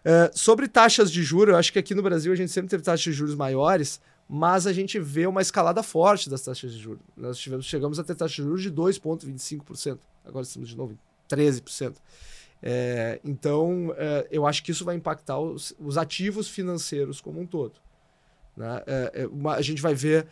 Uh, 0.05 0.29
sobre 0.37 0.67
taxas 0.67 1.11
de 1.11 1.23
juros, 1.23 1.53
eu 1.53 1.57
acho 1.57 1.73
que 1.73 1.79
aqui 1.79 1.95
no 1.95 2.03
Brasil 2.03 2.31
a 2.31 2.35
gente 2.35 2.51
sempre 2.51 2.69
teve 2.69 2.83
taxas 2.83 3.01
de 3.01 3.11
juros 3.13 3.33
maiores, 3.33 3.99
mas 4.29 4.67
a 4.67 4.73
gente 4.73 4.99
vê 4.99 5.25
uma 5.25 5.41
escalada 5.41 5.81
forte 5.81 6.29
das 6.29 6.41
taxas 6.41 6.71
de 6.71 6.79
juros. 6.79 7.01
Nós 7.17 7.39
tivemos, 7.39 7.65
chegamos 7.65 7.97
a 7.97 8.03
ter 8.03 8.13
taxas 8.13 8.35
de 8.35 8.43
juros 8.43 8.61
de 8.61 8.71
2,25%. 8.71 9.97
Agora 10.23 10.45
estamos 10.45 10.69
de 10.69 10.77
novo 10.77 10.93
em 10.93 11.35
13%. 11.35 11.95
É, 12.61 13.19
então, 13.25 13.93
é, 13.97 14.27
eu 14.31 14.45
acho 14.45 14.63
que 14.63 14.71
isso 14.71 14.85
vai 14.85 14.95
impactar 14.95 15.39
os, 15.39 15.73
os 15.79 15.97
ativos 15.97 16.47
financeiros 16.47 17.19
como 17.19 17.41
um 17.41 17.45
todo. 17.45 17.73
Né? 18.55 18.81
É, 18.85 19.11
é, 19.13 19.27
uma, 19.27 19.55
a 19.55 19.61
gente 19.61 19.81
vai 19.81 19.93
ver 19.93 20.27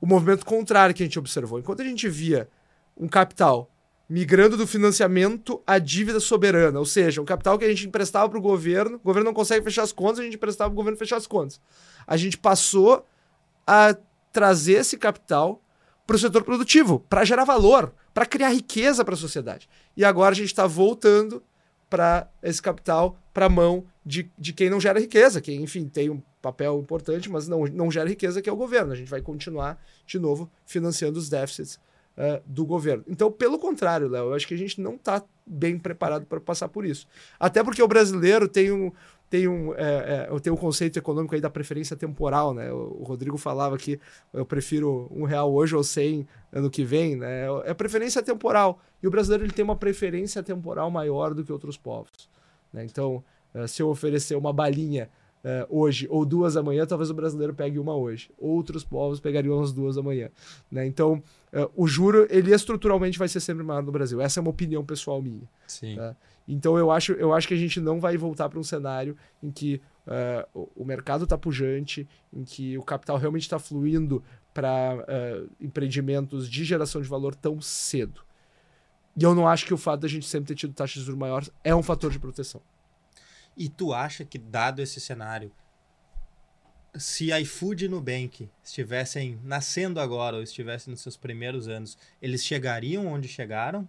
o 0.00 0.06
movimento 0.06 0.44
contrário 0.44 0.94
que 0.94 1.02
a 1.02 1.06
gente 1.06 1.18
observou. 1.18 1.58
Enquanto 1.58 1.82
a 1.82 1.84
gente 1.84 2.08
via 2.08 2.48
um 2.96 3.08
capital 3.08 3.70
migrando 4.08 4.56
do 4.56 4.66
financiamento 4.66 5.62
à 5.66 5.78
dívida 5.78 6.18
soberana, 6.18 6.78
ou 6.78 6.86
seja, 6.86 7.20
um 7.20 7.26
capital 7.26 7.58
que 7.58 7.64
a 7.64 7.68
gente 7.68 7.86
emprestava 7.86 8.28
para 8.28 8.38
o 8.38 8.42
governo, 8.42 8.96
o 8.96 9.00
governo 9.00 9.26
não 9.26 9.34
consegue 9.34 9.62
fechar 9.62 9.82
as 9.82 9.92
contas, 9.92 10.20
a 10.20 10.22
gente 10.22 10.36
emprestava 10.36 10.70
para 10.70 10.74
o 10.74 10.76
governo 10.76 10.96
fechar 10.96 11.16
as 11.16 11.26
contas. 11.26 11.60
A 12.06 12.16
gente 12.16 12.38
passou 12.38 13.04
a 13.66 13.94
trazer 14.32 14.74
esse 14.74 14.96
capital 14.96 15.62
para 16.06 16.16
o 16.16 16.18
setor 16.18 16.42
produtivo, 16.42 17.00
para 17.00 17.24
gerar 17.24 17.44
valor, 17.44 17.92
para 18.14 18.24
criar 18.24 18.48
riqueza 18.48 19.04
para 19.04 19.12
a 19.12 19.16
sociedade. 19.16 19.68
E 19.94 20.04
agora 20.04 20.32
a 20.32 20.36
gente 20.36 20.46
está 20.46 20.66
voltando 20.66 21.42
para 21.90 22.30
esse 22.42 22.62
capital 22.62 23.18
para 23.32 23.46
a 23.46 23.50
mão 23.50 23.84
de, 24.04 24.30
de 24.38 24.54
quem 24.54 24.70
não 24.70 24.80
gera 24.80 24.98
riqueza, 24.98 25.40
que, 25.40 25.52
enfim, 25.54 25.86
tem 25.86 26.08
um 26.08 26.22
papel 26.52 26.78
importante, 26.78 27.30
mas 27.30 27.46
não, 27.46 27.64
não 27.66 27.90
gera 27.90 28.08
riqueza, 28.08 28.40
que 28.42 28.48
é 28.48 28.52
o 28.52 28.56
governo. 28.56 28.92
A 28.92 28.96
gente 28.96 29.10
vai 29.10 29.20
continuar, 29.20 29.82
de 30.06 30.18
novo, 30.18 30.50
financiando 30.66 31.18
os 31.18 31.28
déficits 31.28 31.78
uh, 32.16 32.42
do 32.46 32.64
governo. 32.64 33.04
Então, 33.06 33.30
pelo 33.30 33.58
contrário, 33.58 34.08
Léo, 34.08 34.26
eu 34.26 34.34
acho 34.34 34.46
que 34.46 34.54
a 34.54 34.58
gente 34.58 34.80
não 34.80 34.94
está 34.94 35.22
bem 35.46 35.78
preparado 35.78 36.26
para 36.26 36.40
passar 36.40 36.68
por 36.68 36.84
isso. 36.84 37.06
Até 37.38 37.62
porque 37.62 37.82
o 37.82 37.88
brasileiro 37.88 38.48
tem 38.48 38.72
um, 38.72 38.92
tem 39.30 39.46
um, 39.46 39.74
é, 39.74 40.28
é, 40.30 40.40
tem 40.40 40.52
um 40.52 40.56
conceito 40.56 40.98
econômico 40.98 41.34
aí 41.34 41.40
da 41.40 41.50
preferência 41.50 41.96
temporal, 41.96 42.54
né? 42.54 42.72
O, 42.72 42.98
o, 43.00 43.04
Rodrigo 43.04 43.36
falava 43.36 43.76
que 43.76 44.00
eu 44.32 44.44
prefiro 44.44 45.06
um 45.10 45.24
real 45.24 45.52
hoje 45.52 45.76
ou 45.76 45.84
cem 45.84 46.26
ano 46.52 46.70
que 46.70 46.84
vem, 46.84 47.16
né? 47.16 47.44
É 47.64 47.74
preferência 47.74 48.22
temporal. 48.22 48.80
E 49.02 49.06
o 49.06 49.10
brasileiro 49.10 49.44
ele 49.44 49.52
tem 49.52 49.64
uma 49.64 49.76
preferência 49.76 50.42
temporal 50.42 50.90
maior 50.90 51.34
do 51.34 51.44
que 51.44 51.52
outros 51.52 51.76
povos. 51.76 52.28
Né? 52.72 52.84
Então, 52.84 53.22
uh, 53.54 53.68
se 53.68 53.82
eu 53.82 53.88
oferecer 53.88 54.34
uma 54.34 54.52
balinha 54.52 55.10
uh, 55.44 55.66
hoje 55.68 56.06
ou 56.10 56.24
duas 56.24 56.56
amanhã, 56.56 56.86
talvez 56.86 57.10
o 57.10 57.14
brasileiro 57.14 57.54
pegue 57.54 57.78
uma 57.78 57.94
hoje. 57.94 58.30
Outros 58.38 58.84
povos 58.84 59.20
pegariam 59.20 59.60
as 59.60 59.72
duas 59.72 59.96
amanhã. 59.96 60.30
Né? 60.70 60.86
Então, 60.86 61.22
uh, 61.52 61.70
o 61.76 61.86
juro, 61.86 62.26
ele 62.30 62.52
estruturalmente 62.52 63.18
vai 63.18 63.28
ser 63.28 63.40
sempre 63.40 63.62
maior 63.62 63.82
no 63.82 63.92
Brasil. 63.92 64.20
Essa 64.20 64.40
é 64.40 64.40
uma 64.40 64.50
opinião 64.50 64.84
pessoal 64.84 65.20
minha. 65.22 65.48
Tá? 65.96 66.16
Então, 66.46 66.78
eu 66.78 66.90
acho, 66.90 67.12
eu 67.12 67.32
acho 67.32 67.46
que 67.46 67.54
a 67.54 67.58
gente 67.58 67.80
não 67.80 68.00
vai 68.00 68.16
voltar 68.16 68.48
para 68.48 68.58
um 68.58 68.64
cenário 68.64 69.16
em 69.42 69.50
que 69.50 69.80
uh, 70.06 70.48
o, 70.76 70.82
o 70.82 70.84
mercado 70.84 71.24
está 71.24 71.36
pujante, 71.36 72.08
em 72.32 72.42
que 72.42 72.78
o 72.78 72.82
capital 72.82 73.18
realmente 73.18 73.42
está 73.42 73.58
fluindo 73.58 74.22
para 74.54 75.06
empreendimentos 75.60 76.50
de 76.50 76.64
geração 76.64 77.00
de 77.00 77.06
valor 77.06 77.32
tão 77.32 77.60
cedo. 77.60 78.22
E 79.16 79.22
eu 79.22 79.32
não 79.32 79.46
acho 79.46 79.64
que 79.64 79.72
o 79.72 79.76
fato 79.76 80.00
da 80.00 80.08
gente 80.08 80.26
sempre 80.26 80.48
ter 80.48 80.56
tido 80.56 80.72
taxas 80.72 80.94
de 80.94 81.06
juros 81.06 81.18
maiores 81.18 81.50
é 81.62 81.72
um 81.74 81.82
fator 81.82 82.10
de 82.10 82.18
proteção. 82.18 82.60
E 83.58 83.68
tu 83.68 83.92
acha 83.92 84.24
que, 84.24 84.38
dado 84.38 84.80
esse 84.80 85.00
cenário, 85.00 85.52
se 86.96 87.32
iFood 87.40 87.84
e 87.84 87.88
Nubank 87.88 88.48
estivessem 88.62 89.40
nascendo 89.42 89.98
agora 89.98 90.36
ou 90.36 90.42
estivessem 90.42 90.92
nos 90.92 91.00
seus 91.00 91.16
primeiros 91.16 91.66
anos, 91.66 91.98
eles 92.22 92.44
chegariam 92.44 93.08
onde 93.08 93.26
chegaram? 93.26 93.88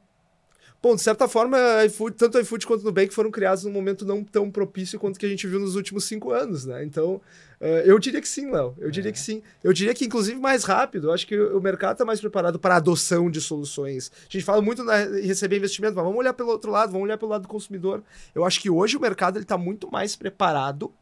Bom, 0.81 0.95
de 0.95 1.01
certa 1.01 1.27
forma, 1.27 1.57
iFood, 1.87 2.15
tanto 2.15 2.37
o 2.37 2.41
iFood 2.41 2.65
quanto 2.65 2.81
o 2.81 2.85
Nubank 2.85 3.13
foram 3.13 3.29
criados 3.29 3.65
num 3.65 3.71
momento 3.71 4.05
não 4.05 4.23
tão 4.23 4.49
propício 4.49 4.97
quanto 4.97 5.19
que 5.19 5.25
a 5.25 5.29
gente 5.29 5.45
viu 5.45 5.59
nos 5.59 5.75
últimos 5.75 6.05
cinco 6.05 6.31
anos, 6.31 6.65
né? 6.65 6.85
Então, 6.85 7.15
uh, 7.59 7.65
eu 7.83 7.99
diria 7.99 8.21
que 8.21 8.27
sim, 8.27 8.49
Léo. 8.49 8.73
Eu 8.77 8.89
diria 8.89 9.09
é. 9.09 9.11
que 9.11 9.19
sim. 9.19 9.43
Eu 9.61 9.73
diria 9.73 9.93
que, 9.93 10.05
inclusive, 10.05 10.39
mais 10.39 10.63
rápido. 10.63 11.09
Eu 11.09 11.13
acho 11.13 11.27
que 11.27 11.37
o 11.37 11.59
mercado 11.59 11.93
está 11.93 12.05
mais 12.05 12.21
preparado 12.21 12.57
para 12.57 12.75
a 12.75 12.77
adoção 12.77 13.29
de 13.29 13.41
soluções. 13.41 14.09
A 14.21 14.31
gente 14.31 14.45
fala 14.45 14.61
muito 14.61 14.81
em 14.81 15.27
receber 15.27 15.57
investimento, 15.57 15.95
mas 15.95 16.05
vamos 16.05 16.17
olhar 16.17 16.33
pelo 16.33 16.49
outro 16.49 16.71
lado, 16.71 16.93
vamos 16.93 17.05
olhar 17.05 17.17
pelo 17.17 17.31
lado 17.31 17.41
do 17.41 17.49
consumidor. 17.49 18.01
Eu 18.33 18.45
acho 18.45 18.61
que 18.61 18.69
hoje 18.69 18.95
o 18.95 19.01
mercado 19.01 19.37
está 19.37 19.57
muito 19.57 19.91
mais 19.91 20.15
preparado 20.15 20.93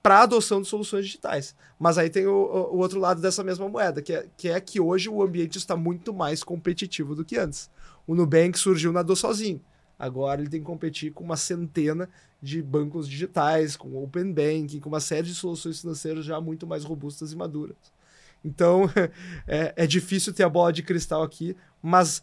para 0.00 0.18
a 0.18 0.22
adoção 0.22 0.62
de 0.62 0.68
soluções 0.68 1.04
digitais. 1.04 1.56
Mas 1.76 1.98
aí 1.98 2.08
tem 2.08 2.28
o, 2.28 2.30
o, 2.32 2.78
outro 2.78 3.00
lado 3.00 3.20
dessa 3.20 3.42
mesma 3.42 3.68
moeda, 3.68 4.00
que 4.00 4.12
é, 4.12 4.26
que 4.36 4.48
é 4.48 4.60
que 4.60 4.78
hoje 4.78 5.08
o 5.08 5.20
ambiente 5.20 5.58
está 5.58 5.74
muito 5.74 6.14
mais 6.14 6.44
competitivo 6.44 7.16
do 7.16 7.24
que 7.24 7.36
antes. 7.36 7.68
O 8.06 8.14
Nubank 8.14 8.58
surgiu, 8.58 8.92
nadou 8.92 9.16
sozinho. 9.16 9.60
Agora 9.98 10.40
ele 10.40 10.50
tem 10.50 10.60
que 10.60 10.66
competir 10.66 11.12
com 11.12 11.24
uma 11.24 11.36
centena 11.36 12.08
de 12.40 12.62
bancos 12.62 13.08
digitais, 13.08 13.76
com 13.76 13.96
Open 14.02 14.32
Banking, 14.32 14.78
com 14.78 14.88
uma 14.88 15.00
série 15.00 15.26
de 15.26 15.34
soluções 15.34 15.80
financeiras 15.80 16.24
já 16.24 16.40
muito 16.40 16.66
mais 16.66 16.84
robustas 16.84 17.32
e 17.32 17.36
maduras. 17.36 17.76
Então, 18.44 18.90
é, 19.48 19.72
é 19.76 19.86
difícil 19.86 20.32
ter 20.32 20.44
a 20.44 20.48
bola 20.48 20.72
de 20.72 20.82
cristal 20.82 21.22
aqui, 21.22 21.56
mas 21.82 22.22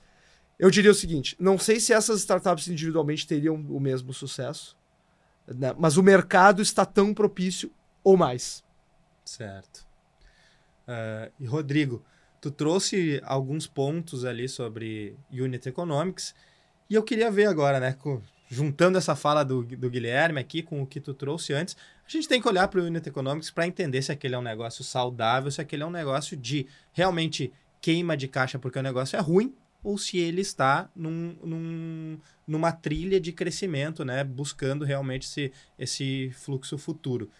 eu 0.59 0.69
diria 0.69 0.91
o 0.91 0.95
seguinte: 0.95 1.35
não 1.39 1.57
sei 1.57 1.79
se 1.79 1.91
essas 1.91 2.19
startups 2.19 2.67
individualmente 2.67 3.27
teriam 3.27 3.55
o 3.55 3.79
mesmo 3.79 4.13
sucesso, 4.13 4.77
né? 5.47 5.73
mas 5.77 5.97
o 5.97 6.03
mercado 6.03 6.61
está 6.61 6.85
tão 6.85 7.13
propício 7.13 7.71
ou 8.03 8.15
mais. 8.15 8.63
Certo. 9.25 9.85
Uh, 10.87 11.31
e 11.39 11.45
Rodrigo, 11.45 12.03
tu 12.43 12.51
trouxe 12.51 13.21
alguns 13.23 13.65
pontos 13.65 14.25
ali 14.25 14.49
sobre 14.49 15.15
Unit 15.32 15.69
Economics 15.69 16.36
e 16.89 16.93
eu 16.93 17.01
queria 17.01 17.32
ver 17.32 17.45
agora, 17.45 17.79
né, 17.79 17.97
juntando 18.49 18.97
essa 18.97 19.15
fala 19.15 19.45
do, 19.45 19.63
do 19.63 19.89
Guilherme 19.89 20.41
aqui 20.41 20.62
com 20.62 20.82
o 20.82 20.86
que 20.86 20.99
tu 20.99 21.13
trouxe 21.13 21.53
antes, 21.53 21.77
a 22.06 22.12
gente 22.12 22.27
tem 22.27 22.41
que 22.41 22.47
olhar 22.49 22.67
para 22.67 22.82
o 22.82 22.84
Unit 22.84 23.08
Economics 23.08 23.49
para 23.49 23.65
entender 23.65 24.01
se 24.01 24.12
aquele 24.12 24.36
é 24.36 24.38
um 24.38 24.41
negócio 24.41 24.84
saudável, 24.84 25.49
se 25.49 25.62
aquele 25.62 25.84
é 25.84 25.86
um 25.86 25.89
negócio 25.89 26.36
de 26.36 26.67
realmente 26.91 27.49
queima 27.79 28.17
de 28.17 28.27
caixa 28.27 28.60
porque 28.60 28.77
o 28.77 28.84
negócio 28.84 29.15
é 29.15 29.21
ruim 29.21 29.56
ou 29.82 29.97
se 29.97 30.17
ele 30.17 30.41
está 30.41 30.89
num, 30.93 31.38
num, 31.41 32.19
numa 32.45 32.73
trilha 32.73 33.21
de 33.21 33.32
crescimento, 33.32 34.03
né, 34.03 34.21
buscando 34.21 34.84
realmente 34.84 35.23
esse, 35.23 35.53
esse 35.79 36.29
fluxo 36.32 36.77
futuro. 36.77 37.32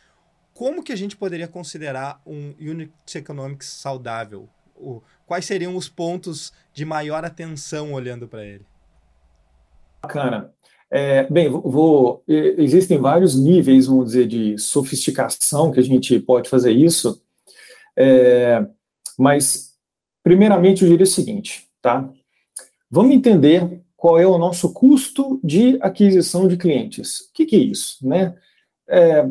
Como 0.54 0.82
que 0.82 0.94
a 0.94 0.96
gente 0.96 1.18
poderia 1.18 1.48
considerar 1.50 2.22
um 2.26 2.56
Unit 2.58 2.94
Economics 3.16 3.68
saudável? 3.68 4.48
O, 4.76 5.02
quais 5.26 5.46
seriam 5.46 5.76
os 5.76 5.90
pontos 5.90 6.52
de 6.74 6.86
maior 6.86 7.24
atenção 7.24 7.94
olhando 7.94 8.28
para 8.28 8.46
ele? 8.46 8.66
Bacana. 10.02 10.54
É, 10.92 11.24
bem, 11.24 11.50
vou, 11.50 12.24
existem 12.28 13.00
vários 13.00 13.36
níveis, 13.36 13.88
vamos 13.88 14.08
dizer, 14.08 14.28
de 14.28 14.58
sofisticação 14.60 15.72
que 15.72 15.80
a 15.80 15.84
gente 15.84 16.20
pode 16.20 16.48
fazer 16.48 16.72
isso, 16.72 17.20
é, 17.98 18.64
mas, 19.18 19.74
primeiramente, 20.24 20.84
eu 20.84 20.90
diria 20.90 21.04
o 21.04 21.08
seguinte, 21.08 21.68
tá? 21.82 22.08
Vamos 22.92 23.16
entender 23.16 23.82
qual 23.96 24.20
é 24.20 24.28
o 24.28 24.38
nosso 24.38 24.72
custo 24.72 25.40
de 25.44 25.80
aquisição 25.82 26.48
de 26.48 26.58
clientes. 26.58 27.22
O 27.22 27.34
que, 27.34 27.46
que 27.46 27.56
é 27.56 27.60
isso, 27.60 28.08
né? 28.08 28.36
É, 28.88 29.28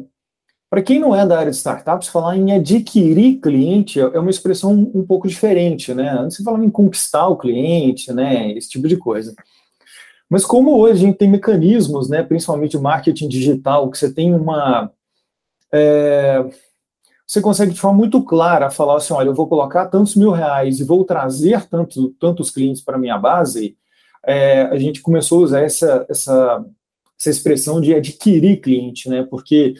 para 0.73 0.81
quem 0.81 0.99
não 0.99 1.15
é 1.15 1.27
da 1.27 1.39
área 1.39 1.51
de 1.51 1.59
startups, 1.59 2.09
falar 2.09 2.35
em 2.35 2.51
adquirir 2.51 3.43
cliente 3.43 4.01
é 4.01 4.19
uma 4.19 4.31
expressão 4.31 4.73
um 4.73 5.05
pouco 5.05 5.29
diferente, 5.29 5.93
né? 5.93 6.09
Antes 6.19 6.39
você 6.39 6.43
falava 6.43 6.65
em 6.65 6.71
conquistar 6.71 7.29
o 7.29 7.37
cliente, 7.37 8.11
né? 8.11 8.51
Esse 8.53 8.71
tipo 8.71 8.89
de 8.89 8.97
coisa. 8.97 9.35
Mas 10.31 10.47
como 10.47 10.79
hoje 10.79 10.95
a 10.95 11.07
gente 11.07 11.19
tem 11.19 11.29
mecanismos, 11.29 12.09
né? 12.09 12.23
Principalmente 12.23 12.79
marketing 12.79 13.29
digital, 13.29 13.91
que 13.91 13.99
você 13.99 14.11
tem 14.11 14.35
uma 14.35 14.91
é, 15.71 16.43
você 17.27 17.43
consegue 17.43 17.75
de 17.75 17.79
forma 17.79 17.99
muito 17.99 18.23
clara 18.23 18.71
falar 18.71 18.97
assim, 18.97 19.13
olha, 19.13 19.29
eu 19.29 19.35
vou 19.35 19.47
colocar 19.47 19.89
tantos 19.89 20.17
mil 20.17 20.31
reais 20.31 20.81
e 20.81 20.85
vou 20.85 21.05
trazer 21.05 21.69
tanto, 21.69 22.15
tantos 22.19 22.51
clientes 22.51 22.81
para 22.81 22.97
minha 22.97 23.19
base, 23.19 23.77
é, 24.25 24.63
a 24.63 24.79
gente 24.79 25.03
começou 25.03 25.41
a 25.41 25.45
usar 25.45 25.61
essa, 25.61 26.07
essa, 26.09 26.65
essa 27.21 27.29
expressão 27.29 27.79
de 27.79 27.95
adquirir 27.95 28.63
cliente, 28.63 29.11
né? 29.11 29.23
Porque 29.23 29.75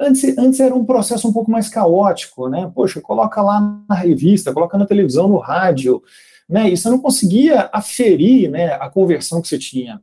Antes, 0.00 0.38
antes 0.38 0.58
era 0.60 0.74
um 0.74 0.84
processo 0.84 1.28
um 1.28 1.32
pouco 1.32 1.50
mais 1.50 1.68
caótico, 1.68 2.48
né? 2.48 2.72
Poxa, 2.74 3.02
coloca 3.02 3.42
lá 3.42 3.60
na 3.86 3.94
revista, 3.94 4.52
coloca 4.52 4.78
na 4.78 4.86
televisão, 4.86 5.28
no 5.28 5.36
rádio, 5.36 6.02
né? 6.48 6.70
E 6.70 6.76
você 6.76 6.88
não 6.88 6.98
conseguia 6.98 7.68
aferir 7.72 8.50
né, 8.50 8.72
a 8.74 8.88
conversão 8.88 9.42
que 9.42 9.48
você 9.48 9.58
tinha. 9.58 10.02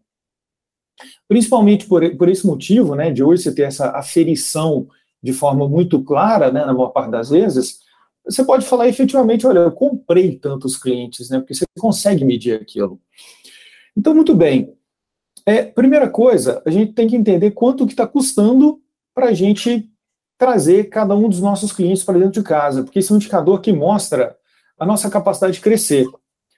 Principalmente 1.28 1.86
por, 1.88 2.16
por 2.16 2.30
esse 2.30 2.46
motivo, 2.46 2.96
né, 2.96 3.12
de 3.12 3.24
hoje 3.24 3.44
você 3.44 3.54
ter 3.54 3.64
essa 3.64 3.90
aferição 3.92 4.88
de 5.22 5.34
forma 5.34 5.68
muito 5.68 6.04
clara, 6.04 6.52
né, 6.52 6.64
na 6.64 6.74
maior 6.74 6.90
parte 6.90 7.12
das 7.12 7.30
vezes, 7.30 7.80
você 8.24 8.44
pode 8.44 8.66
falar 8.66 8.88
efetivamente, 8.88 9.48
olha, 9.48 9.60
eu 9.60 9.72
comprei 9.72 10.38
tantos 10.38 10.78
clientes, 10.78 11.30
né, 11.30 11.40
porque 11.40 11.54
você 11.54 11.66
consegue 11.80 12.24
medir 12.24 12.60
aquilo. 12.60 13.00
Então, 13.96 14.14
muito 14.14 14.36
bem. 14.36 14.74
É, 15.46 15.64
primeira 15.64 16.10
coisa, 16.10 16.62
a 16.66 16.70
gente 16.70 16.94
tem 16.94 17.08
que 17.08 17.16
entender 17.16 17.52
quanto 17.52 17.86
que 17.86 17.94
está 17.94 18.06
custando 18.06 18.82
para 19.18 19.30
a 19.30 19.34
gente 19.34 19.90
trazer 20.38 20.90
cada 20.90 21.16
um 21.16 21.28
dos 21.28 21.42
nossos 21.42 21.72
clientes 21.72 22.04
para 22.04 22.20
dentro 22.20 22.40
de 22.40 22.44
casa, 22.44 22.84
porque 22.84 23.00
esse 23.00 23.12
é 23.12 23.16
um 23.16 23.18
indicador 23.18 23.62
que 23.62 23.74
mostra 23.74 24.38
a 24.78 24.86
nossa 24.86 25.10
capacidade 25.10 25.54
de 25.54 25.60
crescer. 25.60 26.06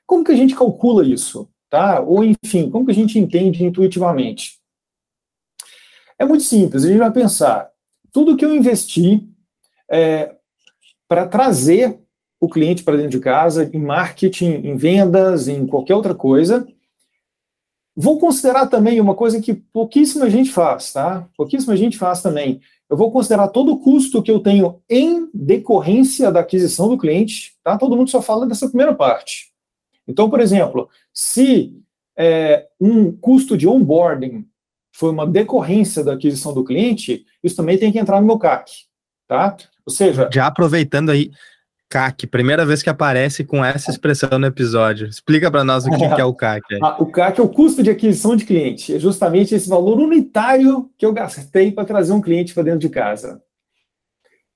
Como 0.05 0.25
que 0.25 0.33
a 0.33 0.35
gente 0.35 0.53
calcula 0.53 1.07
isso? 1.07 1.49
Tá? 1.69 2.01
Ou, 2.01 2.21
enfim, 2.21 2.69
como 2.69 2.85
que 2.85 2.91
a 2.91 2.95
gente 2.95 3.17
entende 3.17 3.63
intuitivamente? 3.63 4.59
É 6.19 6.25
muito 6.25 6.43
simples, 6.43 6.83
a 6.83 6.89
gente 6.89 6.97
vai 6.97 7.13
pensar, 7.13 7.69
tudo 8.11 8.35
que 8.35 8.43
eu 8.43 8.53
investi 8.53 9.25
é, 9.89 10.35
para 11.07 11.25
trazer 11.29 11.97
o 12.41 12.49
cliente 12.49 12.83
para 12.83 12.97
dentro 12.97 13.11
de 13.11 13.21
casa, 13.21 13.69
em 13.73 13.79
marketing, 13.79 14.51
em 14.65 14.75
vendas, 14.75 15.47
em 15.47 15.65
qualquer 15.65 15.95
outra 15.95 16.13
coisa, 16.13 16.67
Vou 17.95 18.19
considerar 18.19 18.67
também 18.67 19.01
uma 19.01 19.15
coisa 19.15 19.41
que 19.41 19.53
pouquíssima 19.53 20.29
gente 20.29 20.51
faz, 20.51 20.93
tá? 20.93 21.27
Pouquíssima 21.35 21.75
gente 21.75 21.97
faz 21.97 22.21
também. 22.21 22.61
Eu 22.89 22.97
vou 22.97 23.11
considerar 23.11 23.49
todo 23.49 23.73
o 23.73 23.79
custo 23.79 24.23
que 24.23 24.31
eu 24.31 24.39
tenho 24.39 24.81
em 24.89 25.29
decorrência 25.33 26.31
da 26.31 26.39
aquisição 26.39 26.87
do 26.87 26.97
cliente, 26.97 27.53
tá? 27.63 27.77
Todo 27.77 27.95
mundo 27.95 28.09
só 28.09 28.21
fala 28.21 28.47
dessa 28.47 28.67
primeira 28.67 28.95
parte. 28.95 29.51
Então, 30.07 30.29
por 30.29 30.39
exemplo, 30.39 30.89
se 31.13 31.77
é, 32.17 32.67
um 32.81 33.11
custo 33.11 33.55
de 33.55 33.67
onboarding 33.67 34.45
foi 34.91 35.11
uma 35.11 35.27
decorrência 35.27 36.03
da 36.03 36.13
aquisição 36.13 36.53
do 36.53 36.63
cliente, 36.63 37.25
isso 37.43 37.55
também 37.55 37.77
tem 37.77 37.91
que 37.91 37.99
entrar 37.99 38.19
no 38.19 38.27
meu 38.27 38.39
CAC, 38.39 38.71
tá? 39.27 39.55
Ou 39.85 39.93
seja... 39.93 40.29
Já 40.33 40.47
aproveitando 40.47 41.09
aí, 41.11 41.31
CAC, 41.89 42.27
primeira 42.27 42.63
vez 42.63 42.83
que 42.83 42.89
aparece 42.89 43.43
com 43.43 43.65
essa 43.65 43.89
expressão 43.89 44.37
no 44.37 44.45
episódio. 44.45 45.07
Explica 45.07 45.49
para 45.49 45.63
nós 45.63 45.87
o 45.87 45.89
que, 45.89 45.97
que, 45.97 46.21
é 46.21 46.25
o 46.25 46.33
CAC. 46.33 46.77
Ah, 46.83 46.97
o 46.99 47.07
CAC 47.07 47.39
é 47.39 47.43
o 47.43 47.49
custo 47.49 47.81
de 47.81 47.89
aquisição 47.89 48.35
de 48.35 48.45
cliente. 48.45 48.95
É 48.95 48.99
justamente 48.99 49.55
esse 49.55 49.67
valor 49.67 49.99
unitário 49.99 50.89
que 50.97 51.05
eu 51.05 51.11
gastei 51.11 51.71
para 51.71 51.85
trazer 51.85 52.13
um 52.13 52.21
cliente 52.21 52.53
para 52.53 52.63
dentro 52.63 52.79
de 52.79 52.89
casa. 52.89 53.41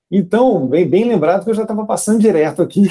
Então, 0.08 0.64
bem, 0.68 0.88
bem 0.88 1.08
lembrado 1.08 1.42
que 1.42 1.50
eu 1.50 1.54
já 1.54 1.62
estava 1.62 1.84
passando 1.84 2.20
direto 2.20 2.62
aqui. 2.62 2.82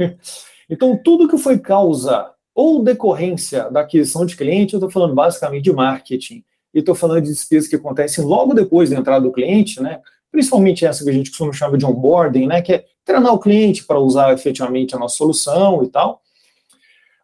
então, 0.70 0.98
tudo 1.04 1.28
que 1.28 1.36
foi 1.36 1.58
causa 1.58 2.30
ou 2.54 2.82
decorrência 2.82 3.70
da 3.70 3.80
aquisição 3.80 4.24
de 4.24 4.34
cliente, 4.34 4.72
eu 4.72 4.78
estou 4.78 4.90
falando 4.90 5.14
basicamente 5.14 5.64
de 5.64 5.72
marketing. 5.72 6.42
E 6.72 6.78
estou 6.78 6.94
falando 6.94 7.22
de 7.22 7.28
despesas 7.28 7.68
que 7.68 7.76
acontecem 7.76 8.24
logo 8.24 8.54
depois 8.54 8.88
da 8.88 8.96
entrada 8.96 9.20
do 9.20 9.32
cliente, 9.32 9.80
né? 9.82 10.00
Principalmente 10.34 10.84
essa 10.84 11.04
que 11.04 11.10
a 11.10 11.12
gente 11.12 11.30
costuma 11.30 11.52
chamar 11.52 11.78
de 11.78 11.86
onboarding, 11.86 12.48
né? 12.48 12.60
que 12.60 12.72
é 12.72 12.84
treinar 13.04 13.32
o 13.32 13.38
cliente 13.38 13.84
para 13.84 14.00
usar 14.00 14.32
efetivamente 14.32 14.92
a 14.92 14.98
nossa 14.98 15.16
solução 15.16 15.84
e 15.84 15.88
tal. 15.88 16.20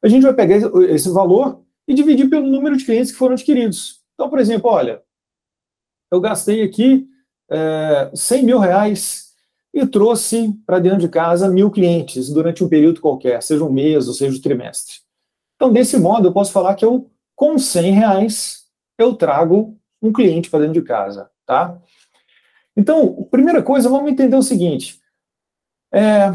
A 0.00 0.06
gente 0.06 0.22
vai 0.22 0.32
pegar 0.32 0.56
esse 0.88 1.10
valor 1.10 1.60
e 1.88 1.92
dividir 1.92 2.30
pelo 2.30 2.46
número 2.46 2.76
de 2.76 2.84
clientes 2.84 3.10
que 3.10 3.18
foram 3.18 3.32
adquiridos. 3.32 4.00
Então, 4.14 4.30
por 4.30 4.38
exemplo, 4.38 4.70
olha, 4.70 5.02
eu 6.08 6.20
gastei 6.20 6.62
aqui 6.62 7.08
é, 7.50 8.12
100 8.14 8.44
mil 8.44 8.60
reais 8.60 9.32
e 9.74 9.84
trouxe 9.84 10.54
para 10.64 10.78
dentro 10.78 11.00
de 11.00 11.08
casa 11.08 11.48
mil 11.48 11.68
clientes 11.68 12.30
durante 12.30 12.62
um 12.62 12.68
período 12.68 13.00
qualquer, 13.00 13.42
seja 13.42 13.64
um 13.64 13.72
mês 13.72 14.06
ou 14.06 14.14
seja 14.14 14.36
um 14.36 14.40
trimestre. 14.40 14.98
Então, 15.56 15.72
desse 15.72 15.98
modo, 15.98 16.28
eu 16.28 16.32
posso 16.32 16.52
falar 16.52 16.76
que 16.76 16.84
eu, 16.84 17.10
com 17.34 17.58
100 17.58 17.92
reais, 17.92 18.66
eu 18.96 19.16
trago 19.16 19.76
um 20.00 20.12
cliente 20.12 20.48
para 20.48 20.60
dentro 20.60 20.74
de 20.74 20.82
casa, 20.82 21.28
tá? 21.44 21.76
Então, 22.76 23.28
primeira 23.30 23.62
coisa, 23.62 23.88
vamos 23.88 24.10
entender 24.10 24.36
o 24.36 24.42
seguinte: 24.42 25.00
é, 25.92 26.30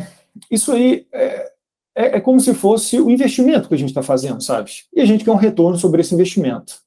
isso 0.51 0.71
aí 0.71 1.07
é, 1.11 1.51
é, 1.95 2.17
é, 2.17 2.21
como 2.21 2.39
se 2.39 2.53
fosse 2.53 2.99
o 2.99 3.09
investimento 3.09 3.67
que 3.69 3.73
a 3.73 3.77
gente 3.77 3.89
está 3.89 4.03
fazendo, 4.03 4.41
sabe? 4.43 4.71
E 4.93 5.01
a 5.01 5.05
gente 5.05 5.23
quer 5.23 5.31
um 5.31 5.35
retorno 5.35 5.77
sobre 5.77 6.01
esse 6.01 6.13
investimento. 6.13 6.83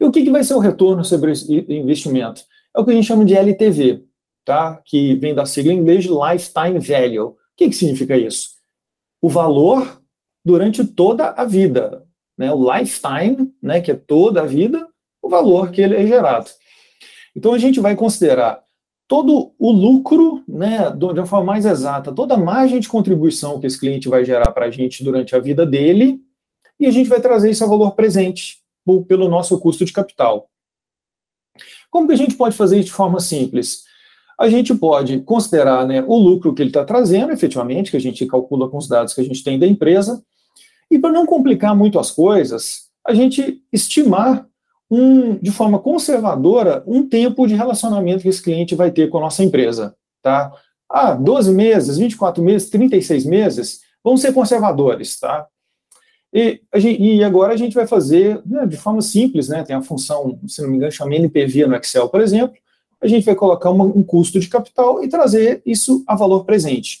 E 0.00 0.04
o 0.04 0.12
que, 0.12 0.22
que 0.22 0.30
vai 0.30 0.44
ser 0.44 0.54
o 0.54 0.60
retorno 0.60 1.04
sobre 1.04 1.32
esse 1.32 1.52
investimento? 1.52 2.42
É 2.74 2.80
o 2.80 2.84
que 2.84 2.92
a 2.92 2.94
gente 2.94 3.06
chama 3.06 3.24
de 3.24 3.34
LTV, 3.34 4.04
tá? 4.44 4.80
que 4.84 5.16
vem 5.16 5.34
da 5.34 5.44
sigla 5.44 5.72
em 5.72 5.78
inglês 5.78 6.04
Lifetime 6.04 6.78
Value. 6.78 7.30
O 7.30 7.36
que, 7.56 7.68
que 7.68 7.74
significa 7.74 8.16
isso? 8.16 8.50
O 9.20 9.28
valor 9.28 10.00
durante 10.44 10.84
toda 10.86 11.30
a 11.30 11.44
vida. 11.44 12.06
né, 12.38 12.52
o 12.52 12.72
lifetime, 12.72 13.52
né, 13.62 13.80
que 13.80 13.90
é 13.90 13.94
toda 13.94 14.42
a 14.42 14.46
vida, 14.46 14.86
o 15.22 15.28
valor 15.28 15.70
que 15.70 15.80
ele 15.80 15.96
é 15.96 16.06
gerado. 16.06 16.50
Então 17.36 17.52
a 17.52 17.58
gente 17.58 17.78
vai 17.78 17.94
considerar 17.94 18.64
todo 19.06 19.52
o 19.58 19.70
lucro, 19.70 20.42
né, 20.48 20.90
de 20.90 21.04
uma 21.04 21.26
forma 21.26 21.44
mais 21.44 21.66
exata, 21.66 22.10
toda 22.10 22.34
a 22.34 22.38
margem 22.38 22.80
de 22.80 22.88
contribuição 22.88 23.60
que 23.60 23.66
esse 23.66 23.78
cliente 23.78 24.08
vai 24.08 24.24
gerar 24.24 24.50
para 24.52 24.66
a 24.66 24.70
gente 24.70 25.04
durante 25.04 25.36
a 25.36 25.38
vida 25.38 25.66
dele, 25.66 26.18
e 26.80 26.86
a 26.86 26.90
gente 26.90 27.08
vai 27.08 27.20
trazer 27.20 27.50
isso 27.50 27.62
a 27.62 27.68
valor 27.68 27.92
presente 27.92 28.58
pelo 29.06 29.28
nosso 29.28 29.60
custo 29.60 29.84
de 29.84 29.92
capital. 29.92 30.48
Como 31.90 32.08
que 32.08 32.14
a 32.14 32.16
gente 32.16 32.34
pode 32.34 32.56
fazer 32.56 32.78
isso 32.78 32.86
de 32.86 32.92
forma 32.92 33.20
simples? 33.20 33.84
A 34.38 34.48
gente 34.48 34.74
pode 34.74 35.20
considerar 35.20 35.86
né, 35.86 36.04
o 36.06 36.16
lucro 36.16 36.54
que 36.54 36.62
ele 36.62 36.70
está 36.70 36.84
trazendo, 36.84 37.32
efetivamente, 37.32 37.90
que 37.90 37.96
a 37.96 38.00
gente 38.00 38.26
calcula 38.26 38.68
com 38.68 38.78
os 38.78 38.88
dados 38.88 39.14
que 39.14 39.20
a 39.20 39.24
gente 39.24 39.44
tem 39.44 39.58
da 39.58 39.66
empresa, 39.66 40.22
e 40.90 40.98
para 40.98 41.12
não 41.12 41.26
complicar 41.26 41.76
muito 41.76 41.98
as 41.98 42.10
coisas, 42.10 42.88
a 43.06 43.14
gente 43.14 43.62
estimar 43.72 44.46
um, 44.90 45.36
de 45.36 45.50
forma 45.50 45.78
conservadora 45.78 46.82
um 46.86 47.06
tempo 47.06 47.46
de 47.46 47.54
relacionamento 47.54 48.22
que 48.22 48.28
esse 48.28 48.42
cliente 48.42 48.74
vai 48.74 48.90
ter 48.90 49.08
com 49.08 49.18
a 49.18 49.22
nossa 49.22 49.42
empresa. 49.42 49.96
Tá? 50.22 50.52
Ah, 50.88 51.14
12 51.14 51.52
meses, 51.52 51.98
24 51.98 52.42
meses, 52.42 52.70
36 52.70 53.24
meses, 53.24 53.80
vamos 54.02 54.20
ser 54.20 54.32
conservadores. 54.32 55.18
Tá? 55.18 55.46
E, 56.32 56.60
gente, 56.74 57.02
e 57.02 57.24
agora 57.24 57.54
a 57.54 57.56
gente 57.56 57.74
vai 57.74 57.86
fazer 57.86 58.40
né, 58.44 58.66
de 58.66 58.76
forma 58.76 59.02
simples, 59.02 59.48
né, 59.48 59.62
tem 59.64 59.74
a 59.74 59.82
função, 59.82 60.38
se 60.46 60.62
não 60.62 60.68
me 60.68 60.76
engano, 60.76 60.92
chama 60.92 61.14
NPV 61.14 61.66
no 61.66 61.76
Excel, 61.76 62.08
por 62.08 62.20
exemplo, 62.20 62.56
a 63.00 63.06
gente 63.06 63.24
vai 63.24 63.34
colocar 63.34 63.70
uma, 63.70 63.84
um 63.84 64.02
custo 64.02 64.38
de 64.40 64.48
capital 64.48 65.02
e 65.02 65.08
trazer 65.08 65.62
isso 65.64 66.02
a 66.06 66.14
valor 66.16 66.44
presente. 66.44 67.00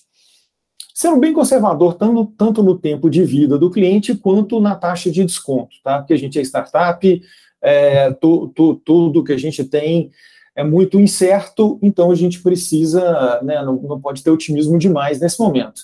Sendo 0.94 1.18
bem 1.18 1.32
conservador, 1.32 1.94
tanto, 1.94 2.24
tanto 2.38 2.62
no 2.62 2.78
tempo 2.78 3.10
de 3.10 3.22
vida 3.22 3.58
do 3.58 3.70
cliente 3.70 4.14
quanto 4.14 4.60
na 4.60 4.74
taxa 4.74 5.10
de 5.10 5.24
desconto, 5.24 5.76
tá? 5.84 5.98
Porque 5.98 6.14
a 6.14 6.18
gente 6.18 6.38
é 6.38 6.42
startup, 6.42 7.22
é, 7.62 8.10
tu, 8.12 8.48
tu, 8.48 8.74
tudo 8.76 9.24
que 9.24 9.32
a 9.32 9.38
gente 9.38 9.64
tem 9.64 10.10
é 10.54 10.64
muito 10.64 10.98
incerto, 10.98 11.78
então 11.82 12.10
a 12.10 12.14
gente 12.14 12.42
precisa, 12.42 13.40
né, 13.42 13.62
não, 13.62 13.76
não 13.76 14.00
pode 14.00 14.22
ter 14.22 14.30
otimismo 14.30 14.78
demais 14.78 15.20
nesse 15.20 15.38
momento. 15.38 15.82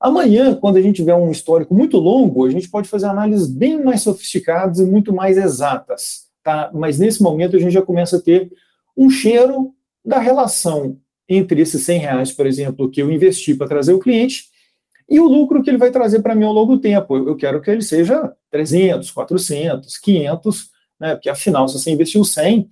Amanhã, 0.00 0.54
quando 0.54 0.76
a 0.76 0.80
gente 0.80 0.96
tiver 0.96 1.14
um 1.14 1.30
histórico 1.30 1.74
muito 1.74 1.98
longo, 1.98 2.46
a 2.46 2.50
gente 2.50 2.70
pode 2.70 2.88
fazer 2.88 3.06
análises 3.06 3.48
bem 3.48 3.82
mais 3.82 4.02
sofisticadas 4.02 4.78
e 4.78 4.84
muito 4.84 5.12
mais 5.12 5.36
exatas, 5.36 6.28
tá? 6.42 6.70
Mas 6.72 6.98
nesse 6.98 7.22
momento 7.22 7.56
a 7.56 7.58
gente 7.58 7.72
já 7.72 7.82
começa 7.82 8.16
a 8.16 8.20
ter 8.20 8.50
um 8.96 9.10
cheiro 9.10 9.74
da 10.04 10.18
relação 10.18 10.96
entre 11.28 11.60
esses 11.60 11.82
100 11.82 11.98
reais, 11.98 12.32
por 12.32 12.46
exemplo, 12.46 12.90
que 12.90 13.02
eu 13.02 13.10
investi 13.10 13.54
para 13.54 13.68
trazer 13.68 13.92
o 13.92 13.98
cliente 13.98 14.44
e 15.10 15.20
o 15.20 15.26
lucro 15.26 15.62
que 15.62 15.68
ele 15.68 15.78
vai 15.78 15.90
trazer 15.90 16.20
para 16.20 16.34
mim 16.34 16.44
ao 16.44 16.52
longo 16.52 16.76
do 16.76 16.80
tempo. 16.80 17.16
Eu 17.16 17.36
quero 17.36 17.60
que 17.60 17.70
ele 17.70 17.82
seja 17.82 18.32
300, 18.50 19.10
400, 19.10 19.98
500, 19.98 20.70
né? 21.00 21.14
Porque 21.14 21.28
afinal, 21.28 21.68
se 21.68 21.78
você 21.78 21.90
investiu 21.90 22.24
100 22.24 22.68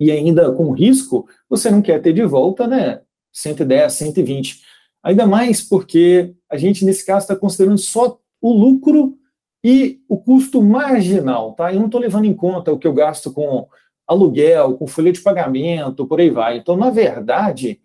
e 0.00 0.10
ainda 0.10 0.52
com 0.52 0.72
risco, 0.72 1.28
você 1.48 1.70
não 1.70 1.82
quer 1.82 2.00
ter 2.00 2.12
de 2.12 2.24
volta, 2.24 2.66
né? 2.66 3.00
110, 3.32 3.92
120. 3.92 4.62
Ainda 5.02 5.26
mais 5.26 5.60
porque 5.60 6.34
a 6.48 6.56
gente, 6.56 6.84
nesse 6.84 7.04
caso, 7.04 7.24
está 7.24 7.36
considerando 7.36 7.78
só 7.78 8.18
o 8.40 8.52
lucro 8.52 9.18
e 9.62 10.00
o 10.08 10.16
custo 10.18 10.62
marginal, 10.62 11.52
tá? 11.52 11.72
Eu 11.72 11.78
não 11.78 11.86
estou 11.86 12.00
levando 12.00 12.26
em 12.26 12.34
conta 12.34 12.72
o 12.72 12.78
que 12.78 12.86
eu 12.86 12.92
gasto 12.92 13.32
com 13.32 13.66
aluguel, 14.06 14.74
com 14.74 14.86
folha 14.86 15.12
de 15.12 15.20
pagamento, 15.20 16.06
por 16.06 16.20
aí 16.20 16.30
vai. 16.30 16.58
Então, 16.58 16.76
na 16.76 16.90
verdade, 16.90 17.80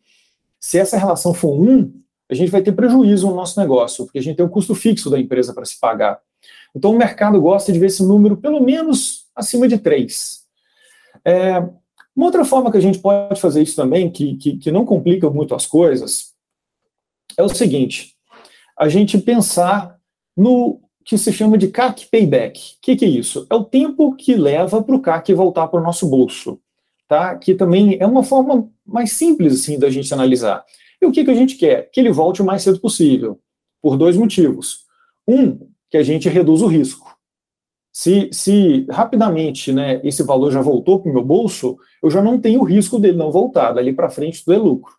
se 0.59 0.77
essa 0.77 0.97
relação 0.97 1.33
for 1.33 1.59
um, 1.59 1.93
a 2.29 2.33
gente 2.33 2.51
vai 2.51 2.61
ter 2.61 2.73
prejuízo 2.73 3.27
no 3.27 3.35
nosso 3.35 3.59
negócio, 3.59 4.05
porque 4.05 4.19
a 4.19 4.21
gente 4.21 4.35
tem 4.35 4.45
um 4.45 4.49
custo 4.49 4.75
fixo 4.75 5.09
da 5.09 5.19
empresa 5.19 5.53
para 5.53 5.65
se 5.65 5.79
pagar. 5.79 6.19
Então, 6.75 6.91
o 6.91 6.97
mercado 6.97 7.41
gosta 7.41 7.71
de 7.71 7.79
ver 7.79 7.87
esse 7.87 8.03
número 8.03 8.37
pelo 8.37 8.61
menos 8.61 9.28
acima 9.39 9.67
de 9.67 9.77
3. 9.77 10.39
É, 11.25 11.57
uma 12.15 12.25
outra 12.25 12.45
forma 12.45 12.71
que 12.71 12.77
a 12.77 12.81
gente 12.81 12.99
pode 12.99 13.39
fazer 13.39 13.61
isso 13.61 13.75
também, 13.75 14.11
que, 14.11 14.35
que, 14.35 14.57
que 14.57 14.71
não 14.71 14.85
complica 14.85 15.29
muito 15.29 15.55
as 15.55 15.65
coisas, 15.65 16.33
é 17.37 17.43
o 17.43 17.49
seguinte: 17.49 18.15
a 18.77 18.89
gente 18.89 19.17
pensar 19.17 19.97
no 20.35 20.81
que 21.03 21.17
se 21.17 21.33
chama 21.33 21.57
de 21.57 21.69
CAC 21.69 22.07
payback. 22.11 22.59
O 22.59 22.81
que, 22.81 22.95
que, 22.95 23.05
é 23.05 23.07
isso? 23.07 23.47
É 23.49 23.55
o 23.55 23.63
tempo 23.63 24.15
que 24.15 24.35
leva 24.35 24.83
para 24.83 24.95
o 24.95 25.01
CAC 25.01 25.33
voltar 25.33 25.67
para 25.67 25.79
o 25.79 25.83
nosso 25.83 26.07
bolso. 26.07 26.59
Tá? 27.07 27.35
Que 27.35 27.55
também 27.55 27.97
é 27.99 28.05
uma 28.05 28.23
forma 28.23 28.69
mais 28.85 29.13
simples 29.13 29.53
assim 29.53 29.79
da 29.79 29.89
gente 29.89 30.13
analisar. 30.13 30.63
E 31.01 31.05
o 31.07 31.11
que, 31.11 31.23
que 31.23 31.31
a 31.31 31.35
gente 31.35 31.55
quer? 31.55 31.89
Que 31.91 31.99
ele 31.99 32.11
volte 32.11 32.41
o 32.41 32.45
mais 32.45 32.61
cedo 32.61 32.79
possível, 32.79 33.39
por 33.81 33.97
dois 33.97 34.15
motivos. 34.15 34.85
Um, 35.27 35.57
que 35.89 35.97
a 35.97 36.03
gente 36.03 36.29
reduz 36.29 36.61
o 36.61 36.67
risco. 36.67 37.17
Se, 37.99 38.29
se 38.31 38.85
rapidamente 38.89 39.73
né, 39.73 39.99
esse 40.05 40.23
valor 40.23 40.51
já 40.51 40.61
voltou 40.61 41.01
para 41.01 41.11
o 41.11 41.13
meu 41.13 41.21
bolso, 41.21 41.77
eu 42.01 42.09
já 42.09 42.21
não 42.21 42.39
tenho 42.39 42.61
o 42.61 42.63
risco 42.63 42.97
dele 42.97 43.17
não 43.17 43.29
voltar. 43.29 43.73
Dali 43.73 43.91
para 43.91 44.09
frente 44.09 44.41
tudo 44.41 44.53
é 44.53 44.57
lucro. 44.57 44.93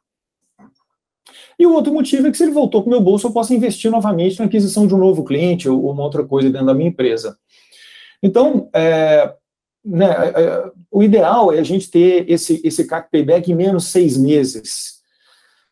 E 1.58 1.64
o 1.66 1.72
outro 1.72 1.94
motivo 1.94 2.26
é 2.26 2.30
que 2.30 2.36
se 2.36 2.42
ele 2.42 2.52
voltou 2.52 2.82
para 2.82 2.88
o 2.88 2.90
meu 2.90 3.00
bolso, 3.00 3.26
eu 3.26 3.32
posso 3.32 3.54
investir 3.54 3.90
novamente 3.90 4.38
na 4.38 4.44
aquisição 4.44 4.86
de 4.86 4.94
um 4.94 4.98
novo 4.98 5.24
cliente 5.24 5.66
ou 5.66 5.90
uma 5.90 6.02
outra 6.02 6.26
coisa 6.26 6.50
dentro 6.50 6.66
da 6.66 6.74
minha 6.74 6.90
empresa. 6.90 7.38
Então, 8.22 8.68
é, 8.74 9.34
né, 9.82 10.06
é, 10.06 10.42
é 10.42 10.70
o 10.90 11.02
ideal 11.02 11.54
é 11.54 11.58
a 11.58 11.64
gente 11.64 11.90
ter 11.90 12.30
esse, 12.30 12.60
esse 12.62 12.86
CAC 12.86 13.10
payback 13.10 13.50
em 13.50 13.54
menos 13.54 13.86
seis 13.86 14.18
meses. 14.18 15.00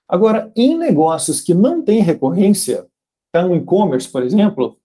Agora, 0.08 0.50
em 0.56 0.78
negócios 0.78 1.42
que 1.42 1.52
não 1.52 1.82
têm 1.82 2.00
recorrência, 2.00 2.86
tá 3.30 3.42
no 3.42 3.54
e-commerce, 3.54 4.08
por 4.08 4.22
exemplo, 4.22 4.77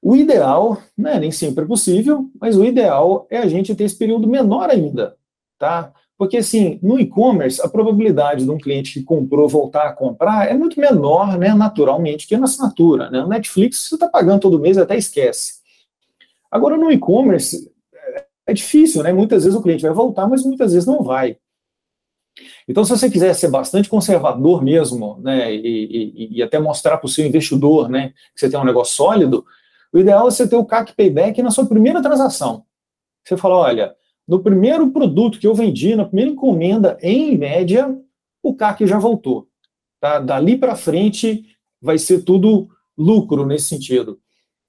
o 0.00 0.14
ideal, 0.16 0.80
né, 0.96 1.18
nem 1.18 1.30
sempre 1.30 1.64
é 1.64 1.66
possível, 1.66 2.30
mas 2.40 2.56
o 2.56 2.64
ideal 2.64 3.26
é 3.30 3.38
a 3.38 3.46
gente 3.46 3.74
ter 3.74 3.84
esse 3.84 3.96
período 3.96 4.28
menor 4.28 4.70
ainda, 4.70 5.16
tá? 5.58 5.92
Porque, 6.16 6.38
assim, 6.38 6.80
no 6.82 6.98
e-commerce, 6.98 7.60
a 7.62 7.68
probabilidade 7.68 8.44
de 8.44 8.50
um 8.50 8.58
cliente 8.58 8.92
que 8.92 9.04
comprou 9.04 9.48
voltar 9.48 9.84
a 9.84 9.92
comprar 9.92 10.50
é 10.50 10.54
muito 10.54 10.80
menor, 10.80 11.38
né, 11.38 11.54
naturalmente, 11.54 12.26
que 12.26 12.36
na 12.36 12.46
assinatura. 12.46 13.08
Né? 13.08 13.20
No 13.20 13.28
Netflix, 13.28 13.88
você 13.88 13.94
está 13.94 14.08
pagando 14.08 14.40
todo 14.40 14.58
mês 14.58 14.76
até 14.76 14.96
esquece. 14.96 15.58
Agora, 16.50 16.76
no 16.76 16.90
e-commerce, 16.90 17.70
é 18.46 18.52
difícil, 18.52 19.02
né? 19.02 19.12
Muitas 19.12 19.44
vezes 19.44 19.56
o 19.56 19.62
cliente 19.62 19.82
vai 19.82 19.92
voltar, 19.92 20.26
mas 20.26 20.42
muitas 20.42 20.72
vezes 20.72 20.86
não 20.86 21.02
vai. 21.02 21.36
Então, 22.66 22.84
se 22.84 22.90
você 22.90 23.10
quiser 23.10 23.34
ser 23.34 23.48
bastante 23.48 23.88
conservador 23.88 24.62
mesmo, 24.62 25.18
né, 25.20 25.54
e, 25.54 26.14
e, 26.14 26.38
e 26.38 26.42
até 26.42 26.58
mostrar 26.58 26.96
para 26.96 27.06
o 27.06 27.08
seu 27.08 27.26
investidor, 27.26 27.88
né, 27.88 28.12
que 28.34 28.40
você 28.40 28.48
tem 28.48 28.58
um 28.58 28.64
negócio 28.64 28.94
sólido, 28.94 29.44
o 29.92 29.98
ideal 29.98 30.26
é 30.26 30.30
você 30.30 30.46
ter 30.46 30.56
o 30.56 30.64
CAC 30.64 30.94
Payback 30.94 31.42
na 31.42 31.50
sua 31.50 31.66
primeira 31.66 32.02
transação. 32.02 32.64
Você 33.24 33.36
fala, 33.36 33.56
olha, 33.56 33.94
no 34.26 34.40
primeiro 34.40 34.90
produto 34.90 35.38
que 35.38 35.46
eu 35.46 35.54
vendi, 35.54 35.96
na 35.96 36.04
primeira 36.04 36.30
encomenda, 36.30 36.98
em 37.02 37.36
média, 37.36 37.96
o 38.42 38.54
CAC 38.54 38.86
já 38.86 38.98
voltou. 38.98 39.48
Tá? 40.00 40.18
Dali 40.18 40.56
para 40.56 40.76
frente 40.76 41.44
vai 41.80 41.98
ser 41.98 42.22
tudo 42.22 42.68
lucro 42.96 43.46
nesse 43.46 43.66
sentido. 43.66 44.18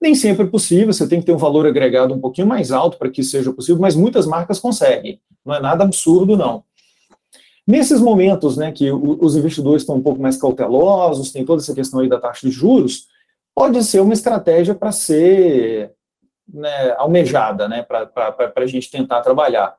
Nem 0.01 0.15
sempre 0.15 0.45
é 0.45 0.49
possível, 0.49 0.93
você 0.93 1.07
tem 1.07 1.20
que 1.20 1.26
ter 1.26 1.34
um 1.34 1.38
valor 1.38 1.65
agregado 1.67 2.13
um 2.13 2.20
pouquinho 2.20 2.47
mais 2.47 2.72
alto 2.72 2.97
para 2.97 3.09
que 3.09 3.22
seja 3.22 3.51
possível, 3.51 3.82
mas 3.82 3.95
muitas 3.95 4.26
marcas 4.26 4.59
conseguem. 4.59 5.20
Não 5.45 5.53
é 5.53 5.59
nada 5.59 5.84
absurdo, 5.84 6.38
não. 6.38 6.63
Nesses 7.67 7.99
momentos 7.99 8.57
né, 8.57 8.72
que 8.72 8.89
os 8.91 9.36
investidores 9.36 9.84
estão 9.84 9.97
um 9.97 10.01
pouco 10.01 10.22
mais 10.22 10.38
cautelosos, 10.38 11.32
tem 11.32 11.45
toda 11.45 11.61
essa 11.61 11.76
questão 11.76 11.99
aí 11.99 12.07
da 12.07 12.20
taxa 12.20 12.47
de 12.47 12.51
juros, 12.51 13.07
pode 13.60 13.84
ser 13.84 13.99
uma 13.99 14.14
estratégia 14.14 14.74
para 14.74 14.89
ser 14.89 15.91
né, 16.47 16.91
almejada 16.91 17.68
né, 17.68 17.84
para 17.84 18.53
a 18.55 18.66
gente 18.66 18.89
tentar 18.89 19.20
trabalhar. 19.20 19.76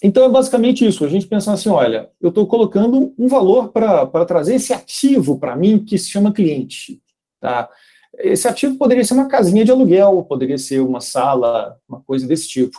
Então 0.00 0.24
é 0.24 0.28
basicamente 0.28 0.86
isso, 0.86 1.04
a 1.04 1.08
gente 1.08 1.26
pensar 1.26 1.54
assim, 1.54 1.70
olha, 1.70 2.08
eu 2.20 2.28
estou 2.28 2.46
colocando 2.46 3.12
um 3.18 3.26
valor 3.26 3.72
para 3.72 4.24
trazer 4.24 4.54
esse 4.54 4.72
ativo 4.72 5.40
para 5.40 5.56
mim 5.56 5.84
que 5.84 5.98
se 5.98 6.08
chama 6.08 6.32
cliente. 6.32 7.02
Tá? 7.40 7.68
Esse 8.16 8.46
ativo 8.46 8.76
poderia 8.76 9.04
ser 9.04 9.14
uma 9.14 9.26
casinha 9.26 9.64
de 9.64 9.72
aluguel, 9.72 10.22
poderia 10.22 10.56
ser 10.56 10.78
uma 10.78 11.00
sala, 11.00 11.76
uma 11.88 12.00
coisa 12.02 12.28
desse 12.28 12.46
tipo. 12.46 12.78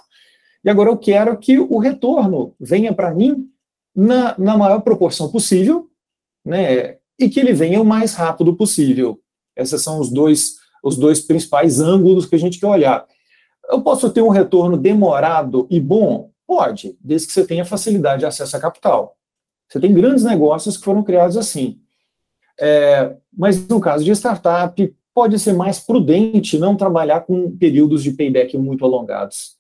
E 0.64 0.70
agora 0.70 0.92
eu 0.92 0.98
quero 0.98 1.38
que 1.38 1.60
o 1.60 1.78
retorno 1.78 2.56
venha 2.58 2.94
para 2.94 3.14
mim 3.14 3.50
na, 3.94 4.34
na 4.38 4.58
maior 4.58 4.80
proporção 4.80 5.30
possível, 5.30 5.90
né, 6.46 7.00
e 7.20 7.28
que 7.30 7.38
ele 7.38 7.52
venha 7.52 7.82
o 7.82 7.86
mais 7.86 8.14
rápido 8.14 8.56
possível. 8.56 9.20
Esses 9.58 9.82
são 9.82 10.00
os 10.00 10.10
dois 10.10 10.56
os 10.84 10.96
dois 10.96 11.20
principais 11.20 11.80
ângulos 11.80 12.26
que 12.26 12.36
a 12.36 12.40
gente 12.40 12.60
quer 12.60 12.68
olhar. 12.68 13.06
Eu 13.70 13.82
posso 13.82 14.10
ter 14.10 14.22
um 14.22 14.30
retorno 14.30 14.78
demorado 14.78 15.68
e 15.70 15.80
bom? 15.80 16.32
Pode, 16.46 16.98
desde 17.02 17.28
que 17.28 17.34
você 17.34 17.46
tenha 17.46 17.66
facilidade 17.66 18.22
de 18.22 18.26
acesso 18.26 18.56
a 18.56 18.60
capital. 18.60 19.18
Você 19.68 19.80
tem 19.80 19.94
grandes 19.94 20.24
negócios 20.24 20.78
que 20.78 20.86
foram 20.86 21.04
criados 21.04 21.36
assim. 21.36 21.82
É, 22.60 23.16
mas 23.36 23.68
no 23.68 23.82
caso 23.82 24.06
de 24.06 24.12
startup, 24.12 24.96
pode 25.14 25.38
ser 25.40 25.54
mais 25.54 25.80
prudente 25.80 26.58
não 26.58 26.78
trabalhar 26.78 27.22
com 27.22 27.52
períodos 27.58 28.02
de 28.02 28.14
payback 28.14 28.58
muito 28.58 28.86
alongados. 28.86 29.58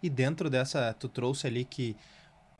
E 0.00 0.08
dentro 0.08 0.48
dessa, 0.48 0.94
tu 0.94 1.08
trouxe 1.08 1.48
ali 1.48 1.64
que 1.64 1.96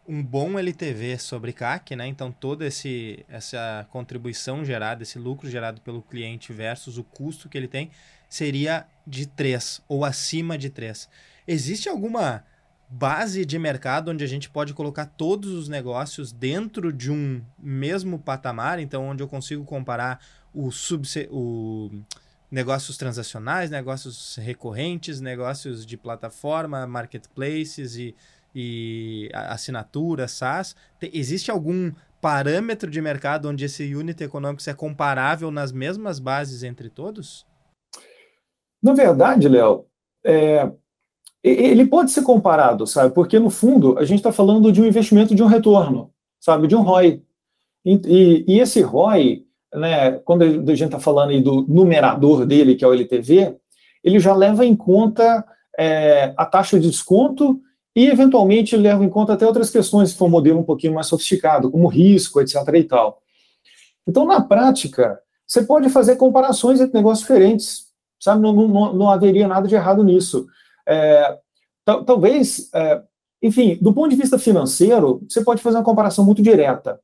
um 0.08 0.22
bom 0.22 0.58
LTV 0.58 1.18
sobre 1.18 1.52
CAC, 1.52 1.96
né? 1.96 2.06
Então 2.06 2.30
toda 2.30 2.66
esse, 2.66 3.24
essa 3.28 3.86
contribuição 3.90 4.64
gerada, 4.64 5.02
esse 5.02 5.18
lucro 5.18 5.48
gerado 5.48 5.80
pelo 5.80 6.02
cliente 6.02 6.52
versus 6.52 6.98
o 6.98 7.04
custo 7.04 7.48
que 7.48 7.58
ele 7.58 7.68
tem 7.68 7.90
seria 8.28 8.86
de 9.06 9.26
3 9.26 9.82
ou 9.88 10.04
acima 10.04 10.56
de 10.56 10.70
3. 10.70 11.08
Existe 11.46 11.88
alguma 11.88 12.44
base 12.88 13.44
de 13.44 13.58
mercado 13.58 14.10
onde 14.10 14.22
a 14.22 14.28
gente 14.28 14.48
pode 14.48 14.72
colocar 14.72 15.06
todos 15.06 15.52
os 15.52 15.68
negócios 15.68 16.32
dentro 16.32 16.92
de 16.92 17.10
um 17.10 17.42
mesmo 17.58 18.18
patamar, 18.18 18.78
então 18.78 19.04
onde 19.04 19.22
eu 19.22 19.28
consigo 19.28 19.64
comparar 19.64 20.20
o, 20.54 20.70
o 21.30 21.90
negócios 22.50 22.96
transacionais, 22.96 23.70
negócios 23.70 24.36
recorrentes, 24.36 25.20
negócios 25.20 25.84
de 25.84 25.96
plataforma, 25.96 26.86
marketplaces 26.86 27.96
e, 27.96 28.14
e 28.58 29.28
assinatura, 29.34 30.26
SaaS. 30.26 30.74
existe 31.12 31.50
algum 31.50 31.92
parâmetro 32.22 32.90
de 32.90 33.02
mercado 33.02 33.50
onde 33.50 33.66
esse 33.66 33.94
unit 33.94 34.24
econômico 34.24 34.62
é 34.66 34.72
comparável 34.72 35.50
nas 35.50 35.70
mesmas 35.70 36.18
bases 36.18 36.62
entre 36.62 36.88
todos? 36.88 37.44
Na 38.82 38.94
verdade, 38.94 39.46
Léo, 39.46 39.84
é, 40.24 40.70
ele 41.44 41.84
pode 41.84 42.10
ser 42.10 42.22
comparado, 42.22 42.86
sabe? 42.86 43.14
Porque, 43.14 43.38
no 43.38 43.50
fundo, 43.50 43.98
a 43.98 44.04
gente 44.06 44.20
está 44.20 44.32
falando 44.32 44.72
de 44.72 44.80
um 44.80 44.86
investimento 44.86 45.34
de 45.34 45.42
um 45.42 45.46
retorno, 45.46 46.10
sabe? 46.40 46.66
De 46.66 46.74
um 46.74 46.80
ROI. 46.80 47.22
E, 47.84 48.00
e, 48.06 48.44
e 48.54 48.60
esse 48.60 48.80
ROI, 48.80 49.44
né, 49.74 50.12
quando 50.20 50.42
a 50.42 50.74
gente 50.74 50.86
está 50.86 50.98
falando 50.98 51.30
aí 51.30 51.42
do 51.42 51.66
numerador 51.68 52.46
dele, 52.46 52.74
que 52.74 52.84
é 52.84 52.88
o 52.88 52.94
LTV, 52.94 53.54
ele 54.02 54.18
já 54.18 54.34
leva 54.34 54.64
em 54.64 54.74
conta 54.74 55.44
é, 55.78 56.32
a 56.38 56.46
taxa 56.46 56.80
de 56.80 56.88
desconto 56.88 57.60
e, 57.96 58.08
eventualmente, 58.08 58.76
leva 58.76 59.02
em 59.02 59.08
conta 59.08 59.32
até 59.32 59.46
outras 59.46 59.70
questões, 59.70 60.10
se 60.10 60.16
for 60.16 60.26
um 60.26 60.30
modelo 60.30 60.60
um 60.60 60.64
pouquinho 60.64 60.92
mais 60.92 61.06
sofisticado, 61.06 61.70
como 61.70 61.88
risco, 61.88 62.42
etc. 62.42 62.56
e 62.74 62.84
tal. 62.84 63.22
Então, 64.06 64.26
na 64.26 64.38
prática, 64.38 65.18
você 65.46 65.62
pode 65.62 65.88
fazer 65.88 66.16
comparações 66.16 66.78
entre 66.78 66.94
negócios 66.94 67.26
diferentes, 67.26 67.86
sabe? 68.20 68.42
Não, 68.42 68.52
não, 68.52 68.92
não 68.92 69.10
haveria 69.10 69.48
nada 69.48 69.66
de 69.66 69.74
errado 69.74 70.04
nisso. 70.04 70.46
É, 70.86 71.38
talvez, 72.04 72.68
é, 72.74 73.02
enfim, 73.42 73.78
do 73.80 73.94
ponto 73.94 74.10
de 74.10 74.16
vista 74.16 74.38
financeiro, 74.38 75.22
você 75.26 75.42
pode 75.42 75.62
fazer 75.62 75.78
uma 75.78 75.84
comparação 75.84 76.22
muito 76.22 76.42
direta. 76.42 77.00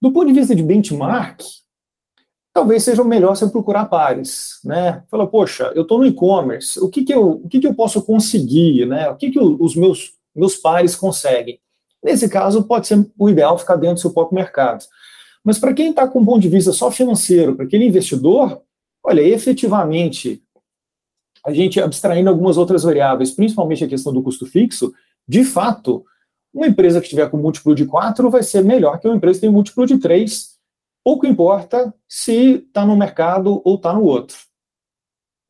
Do 0.00 0.10
ponto 0.10 0.28
de 0.28 0.32
vista 0.32 0.54
de 0.54 0.62
benchmark, 0.62 1.42
talvez 2.54 2.84
seja 2.84 3.04
melhor 3.04 3.36
você 3.36 3.46
procurar 3.48 3.84
pares, 3.84 4.60
né? 4.64 5.04
Fala, 5.10 5.26
poxa, 5.26 5.70
eu 5.74 5.82
estou 5.82 5.98
no 5.98 6.06
e-commerce, 6.06 6.80
o 6.80 6.88
que 6.88 7.04
que 7.04 7.12
eu, 7.12 7.32
o 7.32 7.48
que 7.48 7.60
que 7.60 7.66
eu 7.66 7.74
posso 7.74 8.02
conseguir, 8.02 8.86
né? 8.86 9.10
O 9.10 9.16
que 9.16 9.30
que 9.30 9.38
os 9.38 9.76
meus 9.76 10.21
meus 10.34 10.56
pares 10.56 10.96
conseguem? 10.96 11.60
Nesse 12.02 12.28
caso, 12.28 12.64
pode 12.64 12.86
ser 12.86 13.06
o 13.18 13.28
ideal 13.28 13.58
ficar 13.58 13.76
dentro 13.76 13.96
do 13.96 14.00
seu 14.00 14.12
próprio 14.12 14.36
mercado. 14.36 14.84
Mas 15.44 15.58
para 15.58 15.74
quem 15.74 15.90
está 15.90 16.06
com 16.06 16.20
um 16.20 16.24
ponto 16.24 16.40
de 16.40 16.48
vista 16.48 16.72
só 16.72 16.90
financeiro, 16.90 17.54
para 17.54 17.64
aquele 17.64 17.86
investidor, 17.86 18.60
olha, 19.04 19.20
efetivamente, 19.20 20.42
a 21.44 21.52
gente 21.52 21.80
abstraindo 21.80 22.30
algumas 22.30 22.56
outras 22.56 22.82
variáveis, 22.82 23.32
principalmente 23.32 23.84
a 23.84 23.88
questão 23.88 24.12
do 24.12 24.22
custo 24.22 24.46
fixo, 24.46 24.92
de 25.26 25.44
fato, 25.44 26.04
uma 26.52 26.66
empresa 26.66 27.00
que 27.00 27.06
estiver 27.06 27.28
com 27.30 27.36
múltiplo 27.36 27.74
de 27.74 27.86
4 27.86 28.30
vai 28.30 28.42
ser 28.42 28.64
melhor 28.64 29.00
que 29.00 29.08
uma 29.08 29.16
empresa 29.16 29.38
que 29.38 29.46
tem 29.46 29.50
múltiplo 29.50 29.86
de 29.86 29.98
3. 29.98 30.52
Pouco 31.04 31.26
importa 31.26 31.92
se 32.06 32.64
está 32.66 32.84
no 32.84 32.96
mercado 32.96 33.60
ou 33.64 33.76
está 33.76 33.92
no 33.92 34.04
outro. 34.04 34.36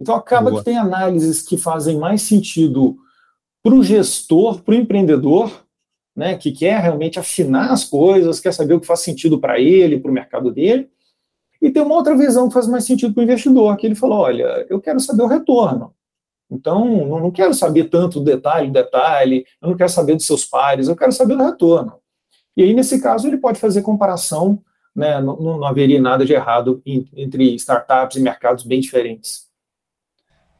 Então 0.01 0.15
acaba 0.15 0.51
Boa. 0.51 0.61
que 0.61 0.65
tem 0.65 0.79
análises 0.79 1.43
que 1.43 1.57
fazem 1.57 1.99
mais 1.99 2.23
sentido 2.23 2.97
para 3.63 3.75
o 3.75 3.83
gestor, 3.83 4.63
para 4.63 4.73
o 4.73 4.77
empreendedor, 4.77 5.65
né, 6.15 6.37
que 6.37 6.53
quer 6.53 6.81
realmente 6.81 7.19
afinar 7.19 7.71
as 7.71 7.85
coisas, 7.85 8.41
quer 8.41 8.53
saber 8.53 8.75
o 8.75 8.81
que 8.81 8.87
faz 8.87 9.01
sentido 9.01 9.39
para 9.39 9.59
ele, 9.59 9.99
para 9.99 10.11
o 10.11 10.15
mercado 10.15 10.51
dele, 10.51 10.91
e 11.61 11.71
tem 11.71 11.83
uma 11.83 11.95
outra 11.95 12.17
visão 12.17 12.49
que 12.49 12.55
faz 12.55 12.67
mais 12.67 12.85
sentido 12.85 13.15
para 13.15 13.21
o 13.21 13.25
investidor, 13.25 13.77
que 13.77 13.87
ele 13.87 13.95
falou, 13.95 14.19
olha, 14.19 14.67
eu 14.69 14.81
quero 14.81 14.99
saber 14.99 15.23
o 15.23 15.29
retorno. 15.29 15.95
Então, 16.51 17.07
não, 17.07 17.31
quero 17.31 17.55
saber 17.55 17.85
tanto 17.85 18.21
detalhe, 18.21 18.71
detalhe, 18.71 19.47
eu 19.61 19.71
não 19.71 19.77
quero 19.77 19.89
saber 19.89 20.17
dos 20.17 20.27
seus 20.27 20.45
pares, 20.45 20.89
eu 20.89 20.97
quero 20.97 21.13
saber 21.13 21.37
do 21.37 21.45
retorno. 21.45 21.95
E 22.55 22.63
aí, 22.63 22.75
nesse 22.75 23.01
caso, 23.01 23.27
ele 23.27 23.39
pode 23.39 23.59
fazer 23.59 23.81
comparação, 23.81 24.63
né, 24.95 25.19
não, 25.21 25.37
não 25.37 25.65
haveria 25.65 26.01
nada 26.01 26.27
de 26.27 26.35
errado 26.35 26.83
entre 26.85 27.55
startups 27.55 28.17
e 28.17 28.21
mercados 28.21 28.65
bem 28.65 28.81
diferentes. 28.81 29.47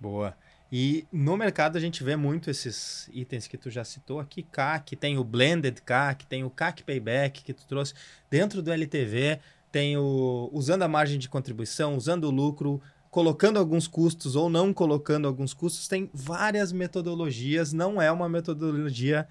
Boa. 0.01 0.35
E 0.73 1.07
no 1.13 1.37
mercado 1.37 1.77
a 1.77 1.81
gente 1.81 2.03
vê 2.03 2.17
muito 2.17 2.49
esses 2.49 3.11
itens 3.13 3.47
que 3.47 3.59
tu 3.59 3.69
já 3.71 3.85
citou 3.85 4.19
aqui, 4.19 4.43
CAC, 4.43 4.97
tem 4.97 5.19
o 5.19 5.25
blended 5.25 5.83
CAC, 5.83 6.25
tem 6.25 6.45
o 6.45 6.51
CAC 6.51 6.83
payback 6.83 7.45
que 7.45 7.53
tu 7.53 7.67
trouxe 7.67 7.93
dentro 8.31 8.63
do 8.63 8.73
LTV 8.73 9.39
tem 9.73 9.97
o 9.97 10.51
usando 10.53 10.83
a 10.83 10.89
margem 10.89 11.19
de 11.19 11.31
contribuição, 11.31 11.97
usando 11.97 12.25
o 12.25 12.31
lucro, 12.31 12.81
colocando 13.11 13.59
alguns 13.59 13.89
custos 13.89 14.37
ou 14.37 14.51
não 14.51 14.73
colocando 14.73 15.27
alguns 15.27 15.55
custos, 15.55 15.89
tem 15.89 16.11
várias 16.13 16.71
metodologias, 16.71 17.73
não 17.73 18.01
é 18.01 18.13
uma 18.13 18.29
metodologia 18.29 19.27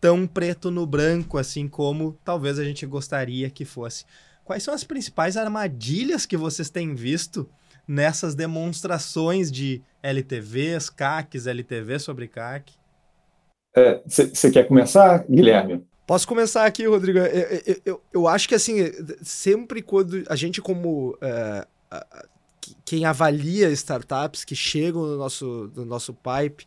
tão 0.00 0.26
preto 0.26 0.70
no 0.70 0.86
branco 0.86 1.36
assim 1.36 1.68
como 1.68 2.18
talvez 2.24 2.58
a 2.58 2.64
gente 2.64 2.86
gostaria 2.86 3.50
que 3.50 3.64
fosse. 3.64 4.06
Quais 4.42 4.62
são 4.62 4.74
as 4.74 4.84
principais 4.84 5.36
armadilhas 5.36 6.26
que 6.26 6.36
vocês 6.36 6.70
têm 6.70 6.94
visto 6.94 7.48
nessas 7.86 8.34
demonstrações 8.34 9.50
de 9.50 9.82
LTVs, 10.02 10.90
CACs, 10.90 11.46
LTV 11.46 11.98
sobre 11.98 12.28
CAC? 12.28 12.72
Você 14.06 14.48
é, 14.48 14.50
quer 14.50 14.68
começar, 14.68 15.24
Guilherme? 15.28 15.84
Posso 16.06 16.28
começar 16.28 16.64
aqui, 16.66 16.86
Rodrigo? 16.86 17.18
Eu, 17.18 17.24
eu, 17.24 17.76
eu, 17.84 18.02
eu, 18.12 18.28
acho 18.28 18.48
que, 18.48 18.54
assim, 18.54 18.76
sempre 19.22 19.82
quando 19.82 20.22
a 20.28 20.36
gente, 20.36 20.60
como 20.60 21.16
é, 21.20 21.66
quem 22.84 23.04
avalia 23.04 23.70
startups 23.70 24.44
que 24.44 24.54
chegam 24.54 25.02
no 25.02 25.16
nosso, 25.16 25.72
no 25.74 25.84
nosso 25.84 26.14
pipe, 26.14 26.66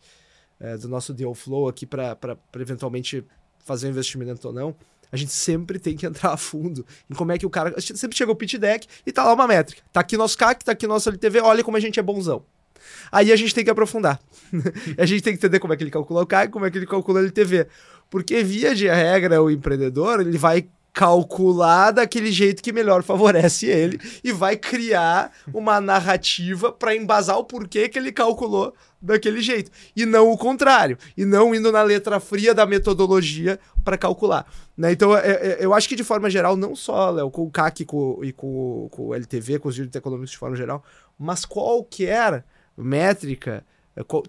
é, 0.60 0.76
do 0.76 0.88
nosso 0.88 1.14
deal 1.14 1.34
flow 1.34 1.68
aqui 1.68 1.86
para 1.86 2.16
eventualmente 2.56 3.24
fazer 3.60 3.86
um 3.86 3.90
investimento 3.90 4.48
ou 4.48 4.52
não, 4.52 4.76
a 5.10 5.16
gente 5.16 5.32
sempre 5.32 5.78
tem 5.78 5.96
que 5.96 6.06
entrar 6.06 6.32
a 6.32 6.36
fundo 6.36 6.84
em 7.10 7.14
como 7.14 7.32
é 7.32 7.38
que 7.38 7.46
o 7.46 7.50
cara. 7.50 7.74
A 7.76 7.80
gente 7.80 7.98
sempre 7.98 8.16
chega 8.16 8.30
o 8.30 8.36
pitch 8.36 8.54
deck 8.54 8.86
e 9.06 9.12
tá 9.12 9.24
lá 9.24 9.32
uma 9.32 9.46
métrica. 9.46 9.82
Tá 9.92 10.00
aqui 10.00 10.16
nosso 10.16 10.36
CAC, 10.36 10.64
tá 10.64 10.72
aqui 10.72 10.86
nosso 10.86 11.08
LTV, 11.08 11.40
olha 11.40 11.64
como 11.64 11.76
a 11.76 11.80
gente 11.80 11.98
é 11.98 12.02
bonzão. 12.02 12.44
Aí 13.10 13.32
a 13.32 13.36
gente 13.36 13.54
tem 13.54 13.64
que 13.64 13.70
aprofundar. 13.70 14.20
a 14.98 15.06
gente 15.06 15.22
tem 15.22 15.32
que 15.32 15.38
entender 15.38 15.58
como 15.58 15.72
é 15.72 15.76
que 15.76 15.82
ele 15.82 15.90
calcula 15.90 16.22
o 16.22 16.26
CAC, 16.26 16.52
como 16.52 16.66
é 16.66 16.70
que 16.70 16.78
ele 16.78 16.86
calcula 16.86 17.20
o 17.20 17.22
LTV. 17.22 17.66
Porque, 18.10 18.42
via 18.42 18.74
de 18.74 18.88
regra, 18.88 19.42
o 19.42 19.50
empreendedor 19.50 20.20
ele 20.20 20.38
vai 20.38 20.66
calcular 20.92 21.92
daquele 21.92 22.32
jeito 22.32 22.62
que 22.62 22.72
melhor 22.72 23.02
favorece 23.02 23.66
ele 23.66 24.00
e 24.24 24.32
vai 24.32 24.56
criar 24.56 25.32
uma 25.52 25.80
narrativa 25.80 26.72
para 26.72 26.94
embasar 26.94 27.38
o 27.38 27.44
porquê 27.44 27.88
que 27.88 27.98
ele 27.98 28.10
calculou 28.10 28.74
daquele 29.00 29.40
jeito. 29.40 29.70
E 29.94 30.04
não 30.04 30.30
o 30.30 30.36
contrário. 30.36 30.98
E 31.16 31.24
não 31.24 31.54
indo 31.54 31.70
na 31.70 31.82
letra 31.82 32.18
fria 32.18 32.52
da 32.52 32.66
metodologia 32.66 33.60
para 33.84 33.96
calcular 33.96 34.46
né? 34.76 34.92
então 34.92 35.16
é, 35.16 35.30
é, 35.30 35.58
eu 35.60 35.72
acho 35.72 35.88
que 35.88 35.96
de 35.96 36.04
forma 36.04 36.28
geral 36.28 36.56
não 36.56 36.76
só 36.76 37.10
Léo, 37.10 37.30
com 37.30 37.44
o 37.44 37.50
CAC 37.50 37.84
com, 37.84 38.20
e 38.22 38.32
com, 38.32 38.88
com 38.90 39.08
o 39.08 39.14
LTV 39.14 39.58
com 39.58 39.68
os 39.68 39.74
direitos 39.74 39.96
econômicos 39.96 40.30
de 40.30 40.38
forma 40.38 40.54
geral 40.54 40.84
mas 41.18 41.44
qualquer 41.44 42.44
métrica 42.76 43.64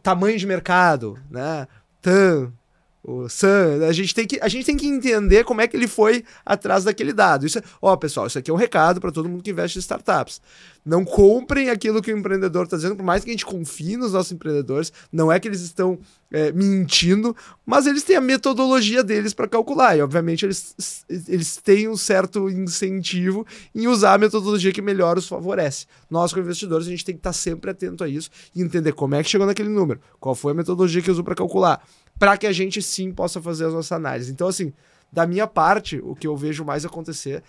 tamanho 0.01 0.37
de 0.37 0.47
mercado 0.47 1.19
né? 1.29 1.67
TAM 2.01 2.53
o 3.01 3.29
Sam, 3.29 3.85
a 3.87 3.93
gente, 3.93 4.13
tem 4.13 4.27
que, 4.27 4.39
a 4.41 4.47
gente 4.49 4.65
tem 4.65 4.75
que 4.75 4.85
entender 4.85 5.45
como 5.45 5.61
é 5.61 5.67
que 5.67 5.75
ele 5.75 5.87
foi 5.87 6.23
atrás 6.45 6.83
daquele 6.83 7.13
dado. 7.13 7.45
Isso, 7.45 7.57
é, 7.57 7.63
ó, 7.81 7.95
pessoal, 7.95 8.27
isso 8.27 8.37
aqui 8.37 8.51
é 8.51 8.53
um 8.53 8.57
recado 8.57 8.99
para 8.99 9.11
todo 9.11 9.29
mundo 9.29 9.41
que 9.41 9.51
investe 9.51 9.77
em 9.77 9.79
startups. 9.79 10.41
Não 10.85 11.05
comprem 11.05 11.69
aquilo 11.69 12.01
que 12.01 12.11
o 12.11 12.17
empreendedor 12.17 12.65
está 12.65 12.75
dizendo, 12.75 12.97
por 12.97 13.03
mais 13.03 13.23
que 13.23 13.29
a 13.29 13.33
gente 13.33 13.45
confie 13.45 13.95
nos 13.95 14.11
nossos 14.11 14.33
empreendedores, 14.33 14.91
não 15.11 15.31
é 15.31 15.39
que 15.39 15.47
eles 15.47 15.61
estão 15.61 15.97
é, 16.31 16.51
mentindo, 16.51 17.35
mas 17.65 17.87
eles 17.87 18.03
têm 18.03 18.17
a 18.17 18.21
metodologia 18.21 19.01
deles 19.01 19.33
para 19.33 19.47
calcular. 19.47 19.97
E, 19.97 20.01
obviamente, 20.01 20.45
eles, 20.45 21.05
eles 21.27 21.55
têm 21.55 21.87
um 21.87 21.95
certo 21.95 22.49
incentivo 22.49 23.45
em 23.73 23.87
usar 23.87 24.15
a 24.15 24.17
metodologia 24.17 24.73
que 24.73 24.81
melhor 24.81 25.17
os 25.17 25.27
favorece. 25.27 25.85
Nós, 26.09 26.33
como 26.33 26.43
investidores, 26.43 26.85
a 26.85 26.89
gente 26.89 27.05
tem 27.05 27.15
que 27.15 27.19
estar 27.19 27.29
tá 27.29 27.33
sempre 27.33 27.71
atento 27.71 28.03
a 28.03 28.09
isso 28.09 28.29
e 28.53 28.61
entender 28.61 28.91
como 28.91 29.15
é 29.15 29.23
que 29.23 29.29
chegou 29.29 29.47
naquele 29.47 29.69
número, 29.69 30.01
qual 30.19 30.35
foi 30.35 30.51
a 30.51 30.55
metodologia 30.55 31.01
que 31.01 31.11
usou 31.11 31.23
para 31.23 31.35
calcular 31.35 31.81
para 32.19 32.37
que 32.37 32.45
a 32.45 32.51
gente 32.51 32.81
sim 32.81 33.11
possa 33.11 33.41
fazer 33.41 33.65
as 33.65 33.73
nossas 33.73 33.93
análises. 33.93 34.29
Então, 34.29 34.47
assim, 34.47 34.73
da 35.11 35.25
minha 35.25 35.47
parte, 35.47 35.99
o 36.03 36.13
que 36.13 36.27
eu 36.27 36.35
vejo 36.35 36.65
mais 36.65 36.85
acontecer 36.85 37.41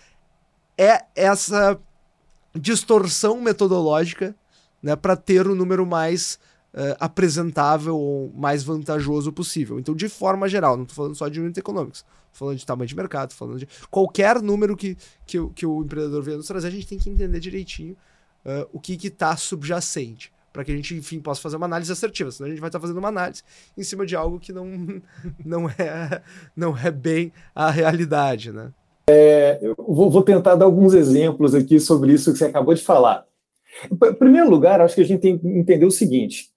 é 0.77 1.03
essa 1.13 1.79
distorção 2.55 3.39
metodológica 3.41 4.33
né, 4.81 4.95
para 4.95 5.15
ter 5.15 5.45
o 5.45 5.53
número 5.53 5.85
mais 5.85 6.39
uh, 6.73 6.95
apresentável 6.99 7.97
ou 7.97 8.31
mais 8.33 8.63
vantajoso 8.63 9.31
possível. 9.31 9.77
Então, 9.79 9.93
de 9.93 10.07
forma 10.07 10.47
geral, 10.47 10.75
não 10.75 10.83
estou 10.83 10.95
falando 10.95 11.15
só 11.15 11.27
de 11.27 11.39
unit 11.39 11.59
economics, 11.59 12.05
falando 12.31 12.57
de 12.57 12.65
tamanho 12.65 12.87
de 12.87 12.95
mercado, 12.95 13.33
falando 13.33 13.59
de 13.59 13.67
qualquer 13.89 14.41
número 14.41 14.75
que, 14.75 14.97
que, 15.25 15.37
que 15.49 15.65
o 15.65 15.83
empreendedor 15.83 16.23
venha 16.23 16.37
nos 16.37 16.47
trazer, 16.47 16.69
a 16.69 16.71
gente 16.71 16.87
tem 16.87 16.97
que 16.97 17.09
entender 17.09 17.39
direitinho 17.39 17.95
uh, 18.45 18.67
o 18.71 18.79
que 18.79 18.93
está 19.05 19.35
subjacente 19.35 20.31
para 20.51 20.63
que 20.63 20.71
a 20.71 20.75
gente, 20.75 20.95
enfim, 20.95 21.19
possa 21.19 21.41
fazer 21.41 21.57
uma 21.57 21.65
análise 21.65 21.91
assertiva. 21.91 22.31
Senão 22.31 22.47
a 22.47 22.51
gente 22.51 22.59
vai 22.59 22.69
estar 22.69 22.79
fazendo 22.79 22.97
uma 22.97 23.07
análise 23.07 23.41
em 23.77 23.83
cima 23.83 24.05
de 24.05 24.15
algo 24.15 24.39
que 24.39 24.51
não, 24.51 24.65
não, 25.43 25.69
é, 25.69 26.21
não 26.55 26.77
é 26.77 26.91
bem 26.91 27.31
a 27.55 27.69
realidade, 27.69 28.51
né? 28.51 28.71
É, 29.09 29.59
eu 29.61 29.75
vou, 29.77 30.21
tentar 30.21 30.55
dar 30.55 30.65
alguns 30.65 30.93
exemplos 30.93 31.55
aqui 31.55 31.79
sobre 31.79 32.13
isso 32.13 32.31
que 32.31 32.37
você 32.37 32.45
acabou 32.45 32.73
de 32.73 32.83
falar. 32.83 33.25
Em 33.91 34.13
primeiro 34.13 34.49
lugar, 34.49 34.79
acho 34.79 34.95
que 34.95 35.01
a 35.01 35.05
gente 35.05 35.21
tem 35.21 35.37
que 35.37 35.47
entender 35.47 35.85
o 35.85 35.91
seguinte: 35.91 36.49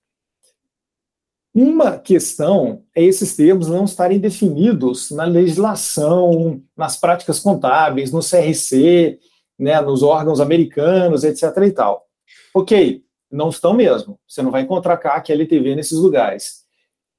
uma 1.55 1.99
questão 1.99 2.83
é 2.95 3.03
esses 3.03 3.35
termos 3.35 3.69
não 3.69 3.85
estarem 3.85 4.19
definidos 4.19 5.11
na 5.11 5.25
legislação, 5.25 6.61
nas 6.77 6.97
práticas 6.97 7.41
contábeis, 7.41 8.13
no 8.13 8.21
CRC, 8.21 9.19
né, 9.59 9.81
nos 9.81 10.03
órgãos 10.03 10.41
americanos, 10.41 11.25
etc. 11.25 11.45
e 11.65 11.71
tal. 11.71 12.05
Ok, 12.53 13.04
não 13.35 13.51
estão 13.51 13.75
mesmo. 13.75 14.19
Você 14.29 14.43
não 14.43 14.51
vai 14.51 14.63
encontrar 14.63 14.97
CAC, 14.97 15.33
LTV 15.33 15.75
nesses 15.75 15.99
lugares. 15.99 16.65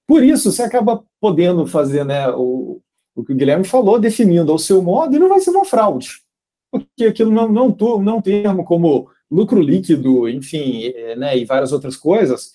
Por 0.08 0.24
isso, 0.24 0.52
você 0.52 0.64
acaba 0.64 1.04
podendo 1.20 1.66
fazer 1.66 2.04
né, 2.04 2.30
o, 2.30 2.82
o 3.16 3.24
que 3.24 3.34
o 3.34 3.36
Guilherme 3.36 3.66
falou, 3.66 4.00
definindo 4.00 4.52
ao 4.52 4.60
seu 4.60 4.82
modo, 4.82 5.16
e 5.16 5.20
não 5.20 5.30
vai 5.30 5.40
ser 5.40 5.50
uma 5.52 5.66
fraude. 5.66 6.22
Porque 6.72 7.06
aquilo 7.06 7.32
não, 7.32 7.50
não, 7.50 7.76
não 8.02 8.22
termo 8.22 8.64
como 8.64 9.10
lucro 9.32 9.60
líquido, 9.60 10.30
enfim, 10.30 10.88
é, 10.96 11.16
né, 11.16 11.38
e 11.38 11.46
várias 11.46 11.72
outras 11.72 11.96
coisas 11.96 12.52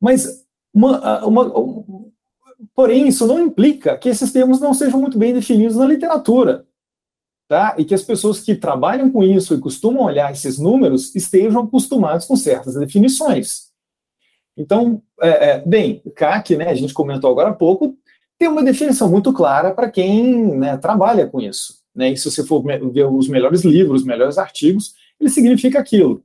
mas, 0.00 0.46
uma, 0.72 1.24
uma, 1.26 1.52
porém, 2.74 3.06
isso 3.06 3.26
não 3.26 3.38
implica 3.38 3.98
que 3.98 4.08
esses 4.08 4.32
termos 4.32 4.58
não 4.58 4.72
sejam 4.72 4.98
muito 4.98 5.18
bem 5.18 5.34
definidos 5.34 5.76
na 5.76 5.84
literatura. 5.84 6.66
Tá? 7.50 7.74
E 7.76 7.84
que 7.84 7.92
as 7.92 8.04
pessoas 8.04 8.38
que 8.38 8.54
trabalham 8.54 9.10
com 9.10 9.24
isso 9.24 9.52
e 9.52 9.58
costumam 9.58 10.04
olhar 10.04 10.30
esses 10.30 10.56
números 10.56 11.12
estejam 11.16 11.62
acostumados 11.62 12.24
com 12.24 12.36
certas 12.36 12.74
definições. 12.74 13.70
Então, 14.56 15.02
é, 15.20 15.50
é, 15.50 15.58
bem, 15.66 16.00
CAC, 16.14 16.54
né, 16.54 16.68
a 16.68 16.74
gente 16.76 16.94
comentou 16.94 17.28
agora 17.28 17.48
há 17.48 17.52
pouco, 17.52 17.98
tem 18.38 18.46
uma 18.46 18.62
definição 18.62 19.10
muito 19.10 19.32
clara 19.32 19.74
para 19.74 19.90
quem 19.90 20.56
né, 20.58 20.76
trabalha 20.76 21.26
com 21.26 21.40
isso. 21.40 21.80
Né? 21.92 22.12
E 22.12 22.16
se 22.16 22.30
você 22.30 22.46
for 22.46 22.62
ver 22.62 23.06
os 23.06 23.26
melhores 23.26 23.64
livros, 23.64 24.02
os 24.02 24.06
melhores 24.06 24.38
artigos, 24.38 24.94
ele 25.18 25.28
significa 25.28 25.80
aquilo. 25.80 26.22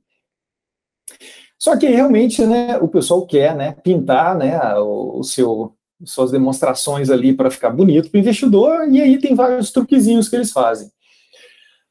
Só 1.58 1.76
que 1.76 1.88
realmente, 1.88 2.46
né, 2.46 2.78
o 2.78 2.86
pessoal 2.86 3.26
quer, 3.26 3.56
né, 3.56 3.72
pintar, 3.72 4.38
né, 4.38 4.60
o, 4.76 5.18
o 5.18 5.24
seu 5.24 5.72
suas 6.04 6.30
demonstrações 6.30 7.10
ali 7.10 7.32
para 7.32 7.50
ficar 7.50 7.70
bonito 7.70 8.10
para 8.10 8.18
o 8.18 8.20
investidor, 8.20 8.88
e 8.88 9.00
aí 9.00 9.18
tem 9.18 9.34
vários 9.34 9.72
truquezinhos 9.72 10.28
que 10.28 10.36
eles 10.36 10.52
fazem. 10.52 10.88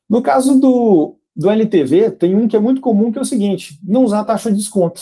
No 0.10 0.22
caso 0.22 0.60
do, 0.60 1.18
do 1.36 1.50
LTV, 1.50 2.12
tem 2.12 2.36
um 2.36 2.48
que 2.48 2.56
é 2.56 2.60
muito 2.60 2.82
comum, 2.82 3.12
que 3.12 3.18
é 3.18 3.22
o 3.22 3.26
seguinte, 3.26 3.80
não 3.84 4.04
usar 4.04 4.22
a 4.22 4.26
taxa 4.26 4.52
de 4.52 4.58
desconto. 4.58 5.02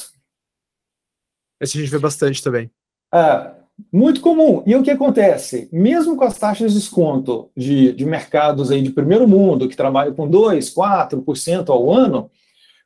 Esse 1.61 1.77
a 1.77 1.81
gente 1.81 1.91
vê 1.91 1.99
bastante 1.99 2.41
também. 2.41 2.69
É, 3.13 3.51
muito 3.91 4.21
comum. 4.21 4.63
E 4.65 4.75
o 4.75 4.83
que 4.83 4.91
acontece? 4.91 5.69
Mesmo 5.71 6.15
com 6.15 6.23
as 6.23 6.37
taxas 6.37 6.73
de 6.73 6.79
desconto 6.79 7.49
de, 7.55 7.93
de 7.93 8.05
mercados 8.05 8.71
aí 8.71 8.81
de 8.81 8.91
primeiro 8.91 9.27
mundo, 9.27 9.67
que 9.67 9.75
trabalham 9.75 10.13
com 10.13 10.29
2%, 10.29 10.73
4% 10.73 11.69
ao 11.69 11.91
ano, 11.91 12.29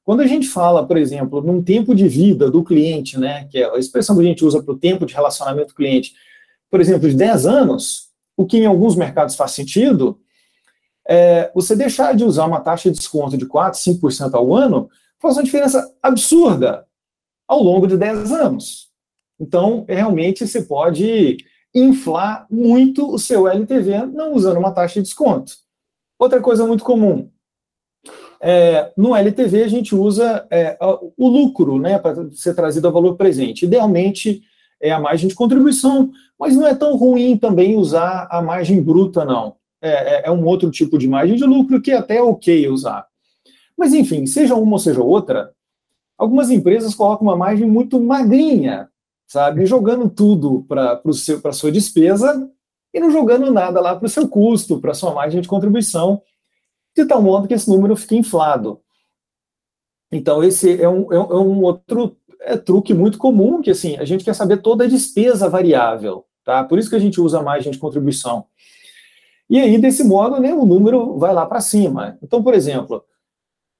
quando 0.03 0.21
a 0.21 0.27
gente 0.27 0.47
fala, 0.47 0.87
por 0.87 0.97
exemplo, 0.97 1.41
num 1.41 1.61
tempo 1.61 1.93
de 1.93 2.07
vida 2.07 2.49
do 2.49 2.63
cliente, 2.63 3.19
né, 3.19 3.45
que 3.51 3.57
é 3.57 3.69
a 3.69 3.77
expressão 3.77 4.15
que 4.15 4.21
a 4.21 4.25
gente 4.25 4.45
usa 4.45 4.63
para 4.63 4.73
o 4.73 4.77
tempo 4.77 5.05
de 5.05 5.13
relacionamento 5.13 5.69
do 5.69 5.75
cliente, 5.75 6.13
por 6.71 6.79
exemplo, 6.79 7.09
de 7.09 7.15
10 7.15 7.45
anos, 7.45 8.07
o 8.37 8.45
que 8.45 8.57
em 8.57 8.65
alguns 8.65 8.95
mercados 8.95 9.35
faz 9.35 9.51
sentido, 9.51 10.17
é, 11.07 11.51
você 11.53 11.75
deixar 11.75 12.15
de 12.15 12.23
usar 12.23 12.45
uma 12.45 12.59
taxa 12.59 12.91
de 12.91 12.97
desconto 12.97 13.37
de 13.37 13.45
4, 13.45 13.79
5% 13.79 14.33
ao 14.33 14.53
ano 14.53 14.89
faz 15.19 15.37
uma 15.37 15.43
diferença 15.43 15.89
absurda 16.01 16.85
ao 17.47 17.63
longo 17.63 17.87
de 17.87 17.97
10 17.97 18.31
anos. 18.31 18.89
Então, 19.39 19.85
realmente, 19.87 20.45
você 20.45 20.61
pode 20.61 21.37
inflar 21.73 22.45
muito 22.49 23.09
o 23.09 23.19
seu 23.19 23.47
LTV 23.47 24.07
não 24.07 24.33
usando 24.33 24.57
uma 24.57 24.71
taxa 24.71 24.95
de 24.95 25.03
desconto. 25.03 25.53
Outra 26.19 26.41
coisa 26.41 26.65
muito 26.65 26.83
comum, 26.83 27.29
é, 28.41 28.91
no 28.95 29.15
LTV, 29.15 29.63
a 29.63 29.67
gente 29.67 29.95
usa 29.95 30.45
é, 30.49 30.77
o 30.81 31.27
lucro 31.27 31.79
né, 31.79 31.97
para 31.97 32.29
ser 32.31 32.53
trazido 32.53 32.87
a 32.87 32.91
valor 32.91 33.15
presente. 33.15 33.65
Idealmente, 33.65 34.41
é 34.79 34.91
a 34.91 34.99
margem 34.99 35.27
de 35.27 35.35
contribuição, 35.35 36.11
mas 36.39 36.55
não 36.55 36.67
é 36.67 36.75
tão 36.75 36.95
ruim 36.95 37.37
também 37.37 37.75
usar 37.75 38.27
a 38.29 38.41
margem 38.41 38.81
bruta, 38.81 39.25
não. 39.25 39.55
É, 39.87 40.21
é, 40.21 40.21
é 40.25 40.31
um 40.31 40.45
outro 40.45 40.69
tipo 40.71 40.97
de 40.97 41.07
margem 41.07 41.35
de 41.35 41.43
lucro 41.43 41.81
que 41.81 41.91
é 41.91 41.97
até 41.97 42.21
ok 42.21 42.67
usar. 42.69 43.05
Mas, 43.77 43.93
enfim, 43.93 44.25
seja 44.25 44.55
uma 44.55 44.73
ou 44.73 44.79
seja 44.79 45.01
outra, 45.01 45.53
algumas 46.17 46.49
empresas 46.49 46.95
colocam 46.95 47.27
uma 47.27 47.35
margem 47.35 47.67
muito 47.67 47.99
magrinha, 47.99 48.89
sabe? 49.27 49.65
Jogando 49.65 50.09
tudo 50.09 50.65
para 50.67 51.01
a 51.45 51.51
sua 51.53 51.71
despesa 51.71 52.49
e 52.93 52.99
não 52.99 53.11
jogando 53.11 53.51
nada 53.51 53.79
lá 53.79 53.95
para 53.95 54.07
o 54.07 54.09
seu 54.09 54.27
custo, 54.27 54.79
para 54.79 54.91
a 54.91 54.95
sua 54.95 55.13
margem 55.13 55.41
de 55.41 55.47
contribuição 55.47 56.21
de 56.95 57.05
tal 57.05 57.21
modo 57.21 57.47
que 57.47 57.53
esse 57.53 57.69
número 57.69 57.95
fica 57.95 58.15
inflado. 58.15 58.81
Então, 60.11 60.43
esse 60.43 60.81
é 60.81 60.89
um, 60.89 61.13
é 61.13 61.19
um 61.19 61.61
é 61.61 61.65
outro 61.65 62.17
é, 62.41 62.57
truque 62.57 62.93
muito 62.93 63.19
comum, 63.19 63.61
que 63.61 63.69
assim, 63.69 63.97
a 63.97 64.05
gente 64.05 64.23
quer 64.23 64.33
saber 64.33 64.57
toda 64.57 64.85
a 64.85 64.87
despesa 64.87 65.49
variável, 65.49 66.25
tá? 66.43 66.63
Por 66.63 66.79
isso 66.79 66.89
que 66.89 66.95
a 66.95 66.99
gente 66.99 67.21
usa 67.21 67.39
a 67.39 67.43
margem 67.43 67.71
de 67.71 67.77
contribuição. 67.77 68.45
E 69.49 69.59
aí, 69.59 69.77
desse 69.77 70.03
modo, 70.03 70.39
né, 70.39 70.53
o 70.53 70.65
número 70.65 71.17
vai 71.17 71.33
lá 71.33 71.45
para 71.45 71.61
cima. 71.61 72.17
Então, 72.21 72.43
por 72.43 72.53
exemplo, 72.53 73.03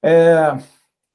é, 0.02 0.58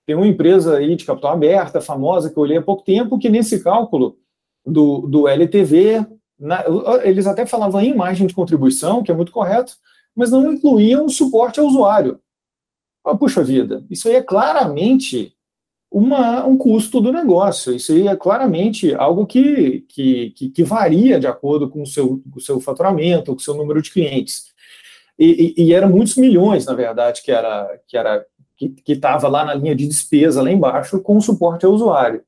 tem 0.06 0.16
uma 0.16 0.28
empresa 0.28 0.78
aí 0.78 0.96
de 0.96 1.06
capital 1.06 1.34
aberta, 1.34 1.82
famosa, 1.82 2.30
que 2.30 2.38
eu 2.38 2.44
olhei 2.44 2.58
há 2.58 2.62
pouco 2.62 2.84
tempo, 2.84 3.18
que 3.18 3.30
nesse 3.30 3.64
cálculo 3.64 4.18
do, 4.66 5.08
do 5.08 5.28
LTV, 5.28 6.06
na, 6.40 6.64
eles 7.04 7.26
até 7.26 7.46
falavam 7.46 7.82
em 7.82 7.96
margem 7.96 8.28
de 8.28 8.34
contribuição, 8.36 9.02
que 9.02 9.12
é 9.12 9.16
muito 9.16 9.32
correto, 9.32 9.76
mas 10.16 10.32
não 10.32 10.54
incluíam 10.54 11.10
suporte 11.10 11.60
ao 11.60 11.66
usuário. 11.66 12.20
Oh, 13.06 13.18
puxa 13.18 13.44
vida, 13.44 13.86
isso 13.90 14.08
aí 14.08 14.16
é 14.16 14.22
claramente 14.22 15.33
uma, 15.94 16.44
um 16.44 16.58
custo 16.58 17.00
do 17.00 17.14
negócio, 17.14 17.72
isso 17.72 17.92
aí 17.92 18.08
é 18.08 18.16
claramente 18.16 18.96
algo 18.96 19.28
que, 19.28 19.82
que, 19.88 20.32
que, 20.32 20.50
que 20.50 20.64
varia 20.64 21.20
de 21.20 21.28
acordo 21.28 21.70
com 21.70 21.84
o 21.84 21.86
seu, 21.86 22.20
com 22.32 22.40
o 22.40 22.42
seu 22.42 22.60
faturamento, 22.60 23.32
com 23.32 23.38
o 23.38 23.44
seu 23.44 23.54
número 23.54 23.80
de 23.80 23.92
clientes. 23.92 24.46
E, 25.20 25.54
e, 25.56 25.66
e 25.66 25.74
eram 25.74 25.90
muitos 25.90 26.18
milhões, 26.18 26.66
na 26.66 26.74
verdade, 26.74 27.22
que 27.22 27.32
era 27.32 27.80
que 27.88 27.96
era 27.96 28.26
que 28.58 28.94
estava 28.94 29.28
lá 29.28 29.46
na 29.46 29.54
linha 29.54 29.76
de 29.76 29.88
despesa, 29.88 30.42
lá 30.42 30.52
embaixo, 30.52 31.00
com 31.00 31.22
suporte 31.22 31.66
ao 31.66 31.74
usuário. 31.74 32.24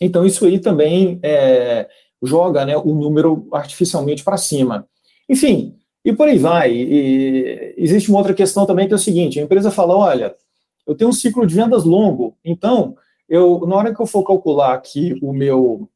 Então, 0.00 0.24
isso 0.24 0.46
aí 0.46 0.58
também 0.58 1.18
é, 1.22 1.88
joga 2.22 2.64
né, 2.64 2.76
o 2.76 2.94
número 2.94 3.46
artificialmente 3.52 4.24
para 4.24 4.36
cima. 4.38 4.86
Enfim, 5.28 5.76
e 6.04 6.12
por 6.12 6.28
aí 6.28 6.38
vai. 6.38 6.72
E 6.72 7.74
existe 7.76 8.08
uma 8.10 8.18
outra 8.18 8.32
questão 8.32 8.64
também 8.64 8.86
que 8.86 8.92
é 8.94 8.96
o 8.96 8.98
seguinte: 8.98 9.38
a 9.38 9.42
empresa 9.42 9.70
fala, 9.70 9.96
olha, 9.96 10.34
eu 10.86 10.94
tenho 10.94 11.10
um 11.10 11.12
ciclo 11.12 11.46
de 11.46 11.54
vendas 11.54 11.84
longo, 11.84 12.36
então 12.44 12.96
eu 13.28 13.66
na 13.66 13.76
hora 13.76 13.94
que 13.94 14.00
eu 14.00 14.06
for 14.06 14.24
calcular 14.24 14.74
aqui 14.74 15.18
o 15.22 15.32
meu 15.32 15.88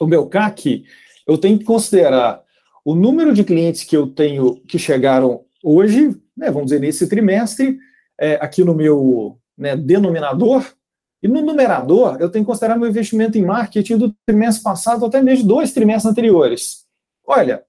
o 0.00 0.06
meu 0.06 0.26
CAC, 0.26 0.84
eu 1.26 1.38
tenho 1.38 1.58
que 1.58 1.64
considerar 1.64 2.42
o 2.84 2.94
número 2.94 3.32
de 3.32 3.44
clientes 3.44 3.84
que 3.84 3.96
eu 3.96 4.06
tenho 4.06 4.56
que 4.66 4.78
chegaram 4.78 5.44
hoje, 5.62 6.20
né, 6.36 6.50
vamos 6.50 6.66
dizer 6.66 6.80
nesse 6.80 7.08
trimestre, 7.08 7.78
é, 8.18 8.34
aqui 8.34 8.64
no 8.64 8.74
meu 8.74 9.38
né, 9.56 9.76
denominador, 9.76 10.64
e 11.22 11.28
no 11.28 11.40
numerador 11.40 12.16
eu 12.20 12.28
tenho 12.28 12.44
que 12.44 12.50
considerar 12.50 12.76
meu 12.76 12.88
investimento 12.88 13.38
em 13.38 13.44
marketing 13.44 13.96
do 13.96 14.12
trimestre 14.26 14.64
passado 14.64 15.06
até 15.06 15.22
mesmo 15.22 15.46
dois 15.46 15.72
trimestres 15.72 16.10
anteriores. 16.10 16.84
Olha, 17.24 17.62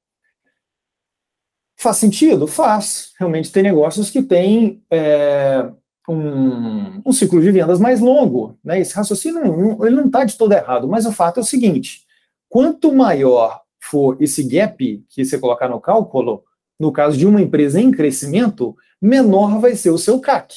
Faz 1.84 1.98
sentido? 1.98 2.48
Faz. 2.48 3.12
Realmente 3.20 3.52
tem 3.52 3.62
negócios 3.62 4.10
que 4.10 4.24
têm 4.24 4.82
é, 4.90 5.70
um, 6.08 7.02
um, 7.06 7.12
ciclo 7.12 7.42
de 7.42 7.52
vendas 7.52 7.78
mais 7.78 8.00
longo. 8.00 8.58
Né? 8.64 8.80
Esse 8.80 8.96
raciocínio 8.96 9.86
ele 9.86 9.98
não 9.98 10.06
está 10.06 10.24
de 10.24 10.38
todo 10.38 10.54
errado, 10.54 10.88
mas 10.88 11.06
o 11.06 11.12
fato 11.12 11.42
é 11.42 11.44
o 11.44 11.46
seguinte: 11.46 12.06
quanto 12.48 12.94
maior 12.94 13.60
for 13.82 14.16
esse 14.22 14.44
gap 14.44 15.04
que 15.10 15.26
você 15.26 15.38
colocar 15.38 15.68
no 15.68 15.82
cálculo, 15.82 16.46
no 16.80 16.90
caso 16.90 17.18
de 17.18 17.28
uma 17.28 17.42
empresa 17.42 17.82
em 17.82 17.92
crescimento, 17.92 18.78
menor 19.02 19.60
vai 19.60 19.76
ser 19.76 19.90
o 19.90 19.98
seu 19.98 20.22
CAC. 20.22 20.56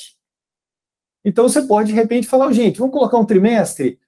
Então 1.25 1.49
você 1.49 1.61
pode, 1.63 1.89
de 1.89 1.95
repente, 1.95 2.29
falar, 2.29 2.53
gente, 2.53 2.79
vamos 2.79 2.95
colocar 2.95 3.19
um 3.19 3.27
trimestre. 3.27 3.99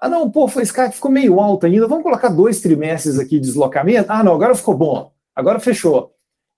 Ah, 0.00 0.08
não, 0.08 0.30
pô, 0.30 0.46
esse 0.58 0.72
CAC 0.72 0.94
ficou 0.94 1.10
meio 1.10 1.38
alto 1.38 1.66
ainda, 1.66 1.86
vamos 1.86 2.02
colocar 2.02 2.30
dois 2.30 2.62
trimestres 2.62 3.18
aqui 3.18 3.38
de 3.38 3.46
deslocamento. 3.46 4.10
Ah, 4.10 4.24
não, 4.24 4.32
agora 4.32 4.54
ficou 4.54 4.74
bom, 4.74 5.12
agora 5.36 5.60
fechou. 5.60 6.11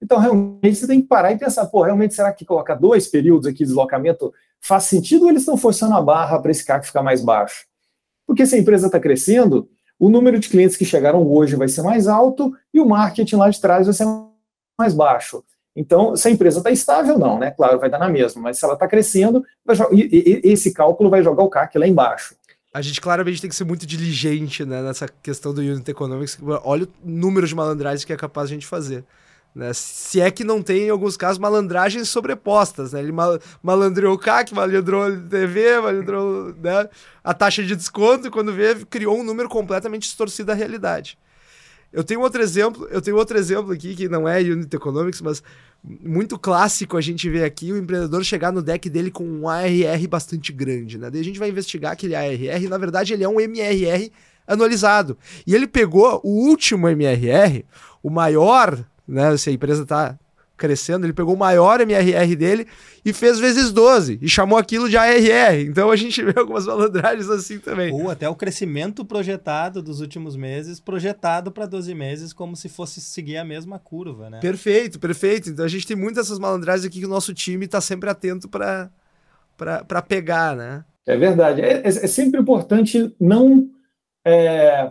Então, 0.04 0.18
realmente, 0.18 0.74
você 0.74 0.86
tem 0.86 1.00
que 1.00 1.08
parar 1.08 1.32
e 1.32 1.38
pensar, 1.38 1.64
pô, 1.64 1.82
realmente, 1.82 2.14
será 2.14 2.30
que 2.30 2.44
colocar 2.44 2.74
dois 2.74 3.08
períodos 3.08 3.46
aqui 3.46 3.60
de 3.60 3.64
deslocamento 3.64 4.34
faz 4.60 4.84
sentido 4.84 5.22
ou 5.22 5.30
eles 5.30 5.40
estão 5.40 5.56
forçando 5.56 5.94
a 5.94 6.02
barra 6.02 6.38
para 6.38 6.50
esse 6.50 6.62
CAC 6.62 6.86
ficar 6.86 7.02
mais 7.02 7.22
baixo? 7.22 7.64
Porque 8.26 8.44
se 8.44 8.54
a 8.54 8.58
empresa 8.58 8.86
está 8.86 9.00
crescendo, 9.00 9.66
o 9.98 10.10
número 10.10 10.38
de 10.38 10.50
clientes 10.50 10.76
que 10.76 10.84
chegaram 10.84 11.26
hoje 11.26 11.56
vai 11.56 11.68
ser 11.68 11.80
mais 11.80 12.06
alto 12.06 12.54
e 12.72 12.80
o 12.80 12.86
marketing 12.86 13.36
lá 13.36 13.48
de 13.48 13.58
trás 13.58 13.86
vai 13.86 13.94
ser 13.94 14.06
mais 14.78 14.92
baixo. 14.92 15.42
Então, 15.74 16.14
se 16.14 16.28
a 16.28 16.30
empresa 16.30 16.58
está 16.58 16.70
estável, 16.70 17.18
não, 17.18 17.38
né? 17.38 17.50
Claro, 17.50 17.80
vai 17.80 17.88
dar 17.88 17.98
na 17.98 18.08
mesma, 18.08 18.42
mas 18.42 18.58
se 18.58 18.64
ela 18.64 18.74
está 18.74 18.86
crescendo, 18.86 19.42
esse 19.90 20.74
cálculo 20.74 21.08
vai 21.08 21.22
jogar 21.22 21.42
o 21.42 21.48
CAC 21.48 21.78
lá 21.78 21.86
embaixo. 21.86 22.36
A 22.74 22.82
gente 22.82 23.00
claramente 23.00 23.40
tem 23.40 23.48
que 23.48 23.56
ser 23.56 23.64
muito 23.64 23.86
diligente 23.86 24.66
né, 24.66 24.82
nessa 24.82 25.08
questão 25.08 25.54
do 25.54 25.62
Unit 25.62 25.90
Economics. 25.90 26.38
Olha 26.62 26.84
o 26.84 26.88
número 27.02 27.46
de 27.46 27.54
malandragens 27.54 28.04
que 28.04 28.12
é 28.12 28.16
capaz 28.16 28.50
a 28.50 28.52
gente 28.52 28.66
fazer. 28.66 29.02
Né? 29.54 29.72
Se 29.72 30.20
é 30.20 30.30
que 30.30 30.42
não 30.42 30.60
tem, 30.60 30.86
em 30.86 30.90
alguns 30.90 31.16
casos, 31.16 31.38
malandragens 31.38 32.08
sobrepostas. 32.08 32.92
Né? 32.92 33.00
Ele 33.00 33.12
mal, 33.12 33.38
malandreou 33.62 34.14
o 34.14 34.18
CAC, 34.18 34.52
malandreou 34.52 35.06
o 35.06 35.20
TV, 35.28 35.80
malandreou 35.80 36.54
né, 36.60 36.88
a 37.22 37.32
taxa 37.32 37.62
de 37.62 37.76
desconto, 37.76 38.26
e 38.26 38.30
quando 38.30 38.52
vê, 38.52 38.74
criou 38.86 39.18
um 39.18 39.22
número 39.22 39.48
completamente 39.48 40.02
distorcido 40.02 40.48
da 40.48 40.54
realidade. 40.54 41.16
Eu 41.92 42.02
tenho 42.02 42.20
outro 42.20 42.42
exemplo, 42.42 42.88
eu 42.90 43.00
tenho 43.00 43.16
outro 43.16 43.38
exemplo 43.38 43.72
aqui 43.72 43.94
que 43.94 44.08
não 44.08 44.28
é 44.28 44.40
Unit 44.40 44.74
Economics, 44.74 45.20
mas 45.20 45.40
muito 45.84 46.36
clássico 46.36 46.96
a 46.96 47.00
gente 47.00 47.30
vê 47.30 47.44
aqui 47.44 47.70
o 47.72 47.76
empreendedor 47.76 48.24
chegar 48.24 48.50
no 48.50 48.60
deck 48.60 48.90
dele 48.90 49.12
com 49.12 49.22
um 49.22 49.48
ARR 49.48 50.08
bastante 50.08 50.52
grande, 50.52 50.98
né? 50.98 51.08
Daí 51.08 51.20
a 51.20 51.24
gente 51.24 51.38
vai 51.38 51.48
investigar 51.48 51.92
aquele 51.92 52.16
ARR, 52.16 52.64
e 52.64 52.68
na 52.68 52.78
verdade 52.78 53.12
ele 53.12 53.22
é 53.22 53.28
um 53.28 53.38
MRR 53.38 54.10
anualizado. 54.44 55.16
E 55.46 55.54
ele 55.54 55.68
pegou 55.68 56.20
o 56.24 56.48
último 56.48 56.88
MRR, 56.88 57.64
o 58.02 58.10
maior 58.10 58.84
né? 59.06 59.36
Se 59.36 59.50
a 59.50 59.52
empresa 59.52 59.82
está 59.82 60.18
crescendo, 60.56 61.04
ele 61.04 61.12
pegou 61.12 61.34
o 61.34 61.38
maior 61.38 61.80
MRR 61.80 62.36
dele 62.36 62.66
e 63.04 63.12
fez 63.12 63.38
vezes 63.38 63.72
12 63.72 64.18
e 64.22 64.28
chamou 64.28 64.56
aquilo 64.56 64.88
de 64.88 64.96
ARR. 64.96 65.60
Então 65.60 65.90
a 65.90 65.96
gente 65.96 66.22
vê 66.24 66.38
algumas 66.38 66.66
malandragens 66.66 67.28
assim 67.28 67.58
também. 67.58 67.92
Ou 67.92 68.08
até 68.08 68.28
o 68.28 68.34
crescimento 68.34 69.04
projetado 69.04 69.82
dos 69.82 70.00
últimos 70.00 70.36
meses, 70.36 70.78
projetado 70.78 71.50
para 71.50 71.66
12 71.66 71.94
meses 71.94 72.32
como 72.32 72.56
se 72.56 72.68
fosse 72.68 73.00
seguir 73.00 73.36
a 73.36 73.44
mesma 73.44 73.78
curva, 73.78 74.30
né? 74.30 74.40
Perfeito, 74.40 74.98
perfeito. 74.98 75.50
Então 75.50 75.64
a 75.64 75.68
gente 75.68 75.86
tem 75.86 75.96
muitas 75.96 76.26
dessas 76.26 76.38
malandragens 76.38 76.86
aqui 76.86 77.00
que 77.00 77.06
o 77.06 77.10
nosso 77.10 77.34
time 77.34 77.66
está 77.66 77.80
sempre 77.80 78.08
atento 78.08 78.48
para 78.48 78.90
para 79.56 80.02
pegar, 80.02 80.56
né? 80.56 80.84
É 81.06 81.16
verdade. 81.16 81.60
É, 81.60 81.74
é, 81.74 81.86
é 81.86 81.90
sempre 81.90 82.40
importante 82.40 83.14
não 83.20 83.68
é, 84.24 84.90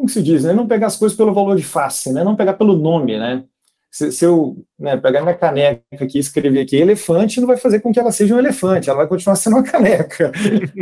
como 0.00 0.08
se 0.08 0.22
diz, 0.22 0.44
né? 0.44 0.52
Não 0.52 0.66
pegar 0.66 0.86
as 0.86 0.96
coisas 0.96 1.16
pelo 1.16 1.34
valor 1.34 1.56
de 1.56 1.62
face, 1.62 2.12
né? 2.12 2.24
Não 2.24 2.34
pegar 2.34 2.54
pelo 2.54 2.76
nome, 2.76 3.18
né? 3.18 3.44
Se, 3.90 4.10
se 4.10 4.24
eu 4.24 4.64
né, 4.78 4.96
pegar 4.96 5.20
minha 5.20 5.34
caneca 5.34 5.82
aqui 5.92 6.16
e 6.16 6.20
escrever 6.20 6.60
aqui 6.60 6.76
elefante, 6.76 7.40
não 7.40 7.46
vai 7.46 7.56
fazer 7.56 7.80
com 7.80 7.92
que 7.92 7.98
ela 7.98 8.12
seja 8.12 8.34
um 8.34 8.38
elefante, 8.38 8.88
ela 8.88 8.98
vai 8.98 9.06
continuar 9.06 9.36
sendo 9.36 9.56
uma 9.56 9.62
caneca. 9.66 10.32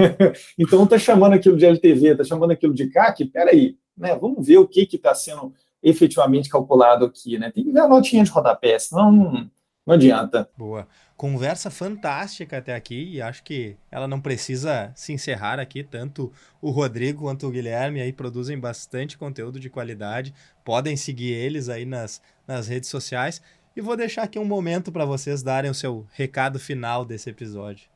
então 0.59 0.87
tá 0.87 0.99
chamando 0.99 1.33
aquilo 1.33 1.57
de 1.57 1.67
LTV, 1.67 2.17
tá 2.17 2.25
chamando 2.25 2.53
aquilo 2.53 2.73
de 2.75 2.89
CAC, 2.89 3.25
peraí, 3.25 3.77
né? 3.97 4.17
Vamos 4.17 4.47
ver 4.47 4.59
o 4.59 4.69
que 4.69 4.87
que 4.87 4.97
está 4.97 5.15
sendo 5.15 5.53
efetivamente 5.83 6.49
calculado 6.49 7.05
aqui, 7.05 7.39
né? 7.39 7.51
Tem 7.51 7.65
que 7.65 7.79
a 7.79 7.89
notinha 7.89 8.23
de 8.23 8.31
rodapé, 8.31 8.79
senão 8.79 9.11
não, 9.11 9.51
não 9.87 9.95
adianta. 9.95 10.49
Boa. 10.57 10.87
Conversa 11.19 11.69
fantástica 11.69 12.59
até 12.59 12.73
aqui 12.73 13.15
e 13.15 13.21
acho 13.21 13.43
que 13.43 13.75
ela 13.91 14.07
não 14.07 14.21
precisa 14.21 14.93
se 14.95 15.13
encerrar 15.13 15.59
aqui. 15.59 15.83
Tanto 15.83 16.31
o 16.63 16.71
Rodrigo 16.71 17.25
quanto 17.25 17.49
o 17.49 17.51
Guilherme 17.51 18.01
aí 18.01 18.13
produzem 18.13 18.57
bastante 18.57 19.19
conteúdo 19.19 19.59
de 19.59 19.69
qualidade. 19.69 20.33
Podem 20.65 20.97
seguir 20.97 21.33
eles 21.33 21.69
aí 21.69 21.85
nas, 21.85 22.23
nas 22.47 22.69
redes 22.69 22.89
sociais. 22.89 23.43
E 23.77 23.81
vou 23.81 23.97
deixar 23.97 24.23
aqui 24.23 24.39
um 24.39 24.45
momento 24.45 24.93
para 24.93 25.05
vocês 25.05 25.43
darem 25.43 25.69
o 25.69 25.75
seu 25.75 26.07
recado 26.13 26.57
final 26.57 27.05
desse 27.05 27.29
episódio. 27.29 27.89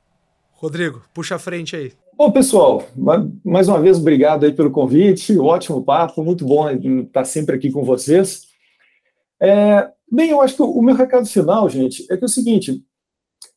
Rodrigo, 0.51 1.01
puxa 1.15 1.37
a 1.37 1.39
frente 1.39 1.77
aí. 1.77 1.93
Bom, 2.19 2.33
pessoal, 2.33 2.89
mais 3.45 3.69
uma 3.69 3.81
vez 3.81 3.99
obrigado 3.99 4.45
aí 4.45 4.53
pelo 4.53 4.73
convite, 4.73 5.39
ótimo 5.39 5.85
papo, 5.85 6.25
muito 6.25 6.45
bom 6.45 6.69
estar 6.71 7.25
sempre 7.25 7.55
aqui 7.55 7.71
com 7.71 7.85
vocês. 7.85 8.49
É, 9.41 9.89
bem, 10.11 10.31
eu 10.31 10.43
acho 10.43 10.57
que 10.57 10.63
o 10.63 10.83
meu 10.83 10.97
recado 10.97 11.27
final, 11.27 11.69
gente, 11.69 12.05
é 12.11 12.17
que 12.17 12.25
é 12.25 12.27
o 12.27 12.29
seguinte, 12.29 12.85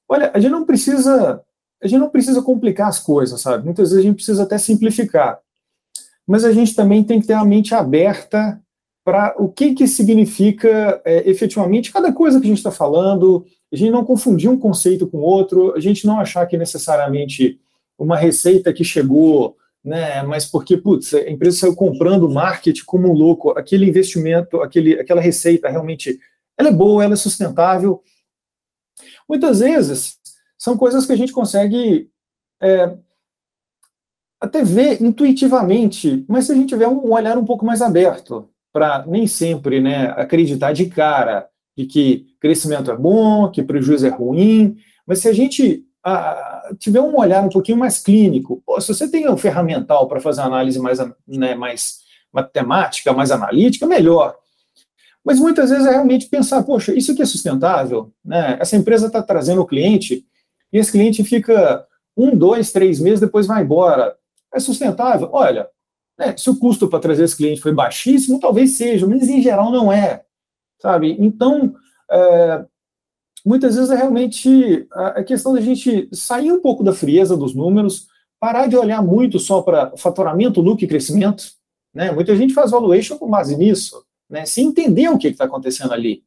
Olha, 0.08 0.32
a 0.34 0.40
gente 0.40 0.52
não 0.52 0.66
precisa, 0.66 1.42
a 1.82 1.88
gente 1.88 2.00
não 2.00 2.10
precisa 2.10 2.42
complicar 2.42 2.88
as 2.88 3.00
coisas, 3.00 3.42
sabe? 3.42 3.66
Muitas 3.66 3.90
vezes 3.90 4.04
a 4.04 4.08
gente 4.08 4.16
precisa 4.16 4.44
até 4.44 4.58
simplificar. 4.58 5.40
Mas 6.28 6.44
a 6.44 6.52
gente 6.52 6.76
também 6.76 7.04
tem 7.04 7.20
que 7.20 7.28
ter 7.28 7.34
a 7.34 7.46
mente 7.46 7.74
aberta 7.74 8.60
para 9.04 9.36
o 9.38 9.48
que, 9.48 9.76
que 9.76 9.88
significa 9.88 11.00
é, 11.06 11.30
efetivamente 11.30 11.92
cada 11.92 12.12
coisa 12.12 12.40
que 12.40 12.48
a 12.48 12.50
gente 12.50 12.58
está 12.58 12.72
falando, 12.72 13.46
a 13.72 13.76
gente 13.76 13.92
não 13.92 14.04
confundir 14.04 14.50
um 14.50 14.58
conceito 14.58 15.06
com 15.06 15.20
outro, 15.20 15.76
a 15.76 15.80
gente 15.80 16.08
não 16.08 16.20
achar 16.20 16.46
que 16.48 16.58
necessariamente 16.58 17.60
uma 18.00 18.18
receita 18.18 18.74
que 18.74 18.84
chegou, 18.84 19.56
né, 19.84 20.24
mas 20.24 20.48
porque, 20.48 20.76
putz, 20.76 21.14
a 21.14 21.30
empresa 21.30 21.58
saiu 21.58 21.76
comprando 21.76 22.28
marketing 22.28 22.84
como 22.86 23.08
um 23.08 23.14
louco, 23.14 23.52
aquele 23.52 23.88
investimento, 23.88 24.62
aquele, 24.62 25.00
aquela 25.00 25.22
receita 25.22 25.70
realmente, 25.70 26.20
ela 26.58 26.70
é 26.70 26.72
boa, 26.72 27.04
ela 27.04 27.14
é 27.14 27.18
sustentável, 27.18 28.02
Muitas 29.28 29.60
vezes 29.60 30.18
são 30.58 30.78
coisas 30.78 31.06
que 31.06 31.14
a 31.14 31.16
gente 31.16 31.32
consegue 31.32 32.10
é, 32.62 32.98
até 34.40 34.64
ver 34.64 35.02
intuitivamente, 35.02 36.26
mas 36.28 36.46
se 36.46 36.52
a 36.52 36.56
gente 36.56 36.70
tiver 36.70 36.88
um 36.88 37.12
olhar 37.12 37.38
um 37.38 37.46
pouco 37.46 37.66
mais 37.66 37.82
aberto, 37.82 38.50
para 38.72 39.06
nem 39.08 39.26
sempre 39.26 39.80
né, 39.80 40.08
acreditar 40.18 40.74
de 40.74 40.88
cara 40.88 41.48
de 41.78 41.86
que 41.86 42.28
crescimento 42.40 42.92
é 42.92 42.96
bom, 42.96 43.50
que 43.50 43.64
prejuízo 43.64 44.08
é 44.08 44.10
ruim, 44.10 44.78
mas 45.06 45.20
se 45.20 45.28
a 45.28 45.34
gente 45.34 45.86
a, 46.04 46.72
tiver 46.78 47.02
um 47.02 47.18
olhar 47.18 47.44
um 47.44 47.50
pouquinho 47.50 47.78
mais 47.78 48.00
clínico, 48.00 48.64
se 48.80 48.94
você 48.94 49.10
tem 49.10 49.30
um 49.30 49.38
ferramental 49.38 50.08
para 50.08 50.22
fazer 50.22 50.42
análise 50.42 50.80
mais, 50.80 51.00
né, 51.28 51.56
mais 51.56 52.00
matemática, 52.32 53.14
mais 53.14 53.32
analítica, 53.32 53.88
melhor. 53.88 54.36
Mas 55.26 55.40
muitas 55.40 55.72
vezes 55.72 55.88
é 55.88 55.90
realmente 55.90 56.28
pensar, 56.28 56.62
poxa, 56.62 56.94
isso 56.94 57.12
aqui 57.12 57.24
é 57.24 57.26
sustentável, 57.26 58.14
né? 58.24 58.58
Essa 58.62 58.78
empresa 58.78 59.08
está 59.08 59.24
trazendo 59.24 59.62
o 59.62 59.66
cliente 59.66 60.24
e 60.72 60.78
esse 60.78 60.92
cliente 60.92 61.24
fica 61.24 61.84
um, 62.16 62.38
dois, 62.38 62.72
três 62.72 63.00
meses, 63.00 63.20
depois 63.20 63.48
vai 63.48 63.64
embora. 63.64 64.16
É 64.54 64.60
sustentável? 64.60 65.28
Olha, 65.34 65.68
né, 66.18 66.38
se 66.38 66.48
o 66.48 66.58
custo 66.58 66.88
para 66.88 67.00
trazer 67.00 67.24
esse 67.24 67.36
cliente 67.36 67.60
foi 67.60 67.74
baixíssimo, 67.74 68.40
talvez 68.40 68.78
seja, 68.78 69.08
mas 69.08 69.28
em 69.28 69.42
geral 69.42 69.72
não 69.72 69.92
é, 69.92 70.24
sabe? 70.80 71.18
Então, 71.20 71.74
é, 72.10 72.64
muitas 73.44 73.76
vezes 73.76 73.90
é 73.90 73.96
realmente 73.96 74.88
a 74.92 75.24
questão 75.24 75.54
da 75.54 75.60
gente 75.60 76.08
sair 76.14 76.52
um 76.52 76.62
pouco 76.62 76.84
da 76.84 76.94
frieza 76.94 77.36
dos 77.36 77.56
números, 77.56 78.08
parar 78.40 78.68
de 78.68 78.78
olhar 78.78 79.02
muito 79.02 79.40
só 79.40 79.64
para 79.64 79.92
faturamento, 79.98 80.62
lucro 80.62 80.86
e 80.86 80.88
crescimento, 80.88 81.46
né? 81.92 82.12
Muita 82.12 82.36
gente 82.36 82.54
faz 82.54 82.70
valuation 82.70 83.18
com 83.18 83.28
base 83.28 83.58
nisso 83.58 84.06
né, 84.30 84.46
se 84.46 84.62
entender 84.62 85.10
o 85.10 85.18
que 85.18 85.28
está 85.28 85.46
acontecendo 85.46 85.94
ali. 85.94 86.24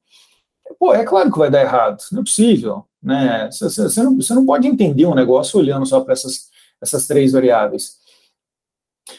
Pô, 0.78 0.94
é 0.94 1.04
claro 1.04 1.32
que 1.32 1.38
vai 1.38 1.50
dar 1.50 1.62
errado, 1.62 2.02
não 2.12 2.20
é 2.20 2.24
possível. 2.24 2.84
Né? 3.02 3.48
Você, 3.50 4.02
não, 4.02 4.16
você 4.16 4.34
não 4.34 4.44
pode 4.44 4.66
entender 4.66 5.06
um 5.06 5.14
negócio 5.14 5.58
olhando 5.58 5.86
só 5.86 6.00
para 6.00 6.12
essas, 6.12 6.48
essas 6.80 7.06
três 7.06 7.32
variáveis. 7.32 7.96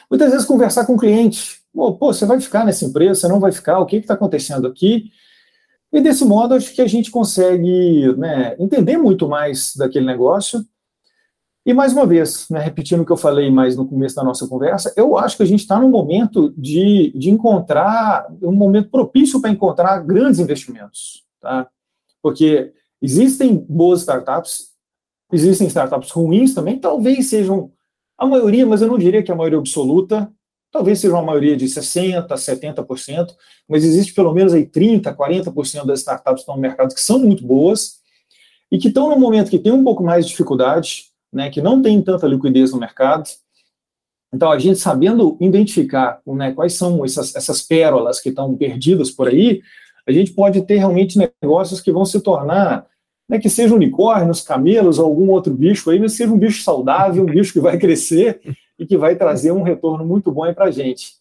Muitas 0.09 0.31
vezes 0.31 0.45
conversar 0.45 0.85
com 0.85 0.93
o 0.93 0.99
cliente, 0.99 1.61
pô, 1.73 1.95
pô 1.95 2.13
você 2.13 2.25
vai 2.25 2.39
ficar 2.39 2.65
nessa 2.65 2.85
empresa, 2.85 3.21
você 3.21 3.27
não 3.27 3.39
vai 3.39 3.51
ficar, 3.51 3.79
o 3.79 3.85
que 3.85 3.97
está 3.97 4.13
acontecendo 4.13 4.67
aqui? 4.67 5.11
E 5.91 6.01
desse 6.01 6.23
modo, 6.23 6.53
acho 6.53 6.73
que 6.73 6.81
a 6.81 6.87
gente 6.87 7.09
consegue 7.09 8.15
né, 8.15 8.55
entender 8.59 8.97
muito 8.97 9.27
mais 9.27 9.75
daquele 9.75 10.05
negócio 10.05 10.63
e 11.65 11.73
mais 11.73 11.93
uma 11.93 12.05
vez, 12.05 12.47
né, 12.49 12.59
repetindo 12.59 13.01
o 13.01 13.05
que 13.05 13.11
eu 13.11 13.17
falei 13.17 13.51
mais 13.51 13.75
no 13.75 13.87
começo 13.87 14.15
da 14.15 14.23
nossa 14.23 14.47
conversa, 14.47 14.93
eu 14.95 15.17
acho 15.17 15.37
que 15.37 15.43
a 15.43 15.45
gente 15.45 15.59
está 15.59 15.79
num 15.79 15.89
momento 15.89 16.53
de, 16.57 17.11
de 17.15 17.29
encontrar, 17.29 18.27
um 18.41 18.53
momento 18.53 18.89
propício 18.89 19.41
para 19.41 19.51
encontrar 19.51 19.99
grandes 19.99 20.39
investimentos, 20.39 21.25
tá? 21.39 21.67
Porque 22.21 22.71
existem 23.01 23.55
boas 23.69 23.99
startups, 23.99 24.69
existem 25.31 25.67
startups 25.67 26.11
ruins 26.11 26.53
também, 26.53 26.79
talvez 26.79 27.27
sejam 27.27 27.71
a 28.17 28.25
maioria, 28.25 28.65
mas 28.65 28.81
eu 28.81 28.87
não 28.87 28.97
diria 28.97 29.21
que 29.21 29.31
a 29.31 29.35
maioria 29.35 29.59
absoluta, 29.59 30.31
talvez 30.71 30.99
seja 30.99 31.13
uma 31.13 31.23
maioria 31.23 31.57
de 31.57 31.65
60%, 31.65 32.27
70%, 32.27 33.35
mas 33.67 33.83
existe 33.83 34.13
pelo 34.13 34.33
menos 34.33 34.53
aí 34.53 34.65
30%, 34.65 35.15
40% 35.15 35.85
das 35.85 35.99
startups 35.99 36.35
que 36.35 36.39
estão 36.41 36.55
no 36.55 36.61
mercado 36.61 36.93
que 36.93 37.01
são 37.01 37.19
muito 37.19 37.45
boas 37.45 37.99
e 38.71 38.77
que 38.77 38.87
estão 38.87 39.09
no 39.09 39.19
momento 39.19 39.49
que 39.49 39.59
tem 39.59 39.71
um 39.71 39.83
pouco 39.83 40.03
mais 40.03 40.25
de 40.25 40.31
dificuldade, 40.31 41.08
né, 41.31 41.49
que 41.49 41.61
não 41.61 41.81
tem 41.81 42.01
tanta 42.01 42.27
liquidez 42.27 42.71
no 42.71 42.79
mercado. 42.79 43.29
Então, 44.33 44.51
a 44.51 44.59
gente 44.59 44.79
sabendo 44.79 45.37
identificar 45.39 46.21
né, 46.25 46.51
quais 46.51 46.73
são 46.73 47.03
essas, 47.03 47.35
essas 47.35 47.61
pérolas 47.61 48.19
que 48.19 48.29
estão 48.29 48.55
perdidas 48.55 49.09
por 49.09 49.27
aí, 49.27 49.61
a 50.07 50.11
gente 50.11 50.33
pode 50.33 50.61
ter 50.63 50.77
realmente 50.77 51.17
negócios 51.17 51.81
que 51.81 51.91
vão 51.91 52.05
se 52.05 52.19
tornar, 52.21 52.85
né, 53.27 53.39
que 53.39 53.49
sejam 53.49 53.77
unicórnios, 53.77 54.41
camelos 54.41 54.99
ou 54.99 55.05
algum 55.05 55.29
outro 55.29 55.53
bicho 55.53 55.89
aí, 55.89 55.99
mas 55.99 56.13
seja 56.13 56.33
um 56.33 56.37
bicho 56.37 56.63
saudável, 56.63 57.23
um 57.23 57.27
bicho 57.27 57.53
que 57.53 57.59
vai 57.59 57.77
crescer 57.77 58.41
e 58.77 58.85
que 58.85 58.97
vai 58.97 59.15
trazer 59.15 59.51
um 59.51 59.61
retorno 59.61 60.05
muito 60.05 60.31
bom 60.31 60.51
para 60.53 60.65
a 60.65 60.71
gente. 60.71 61.19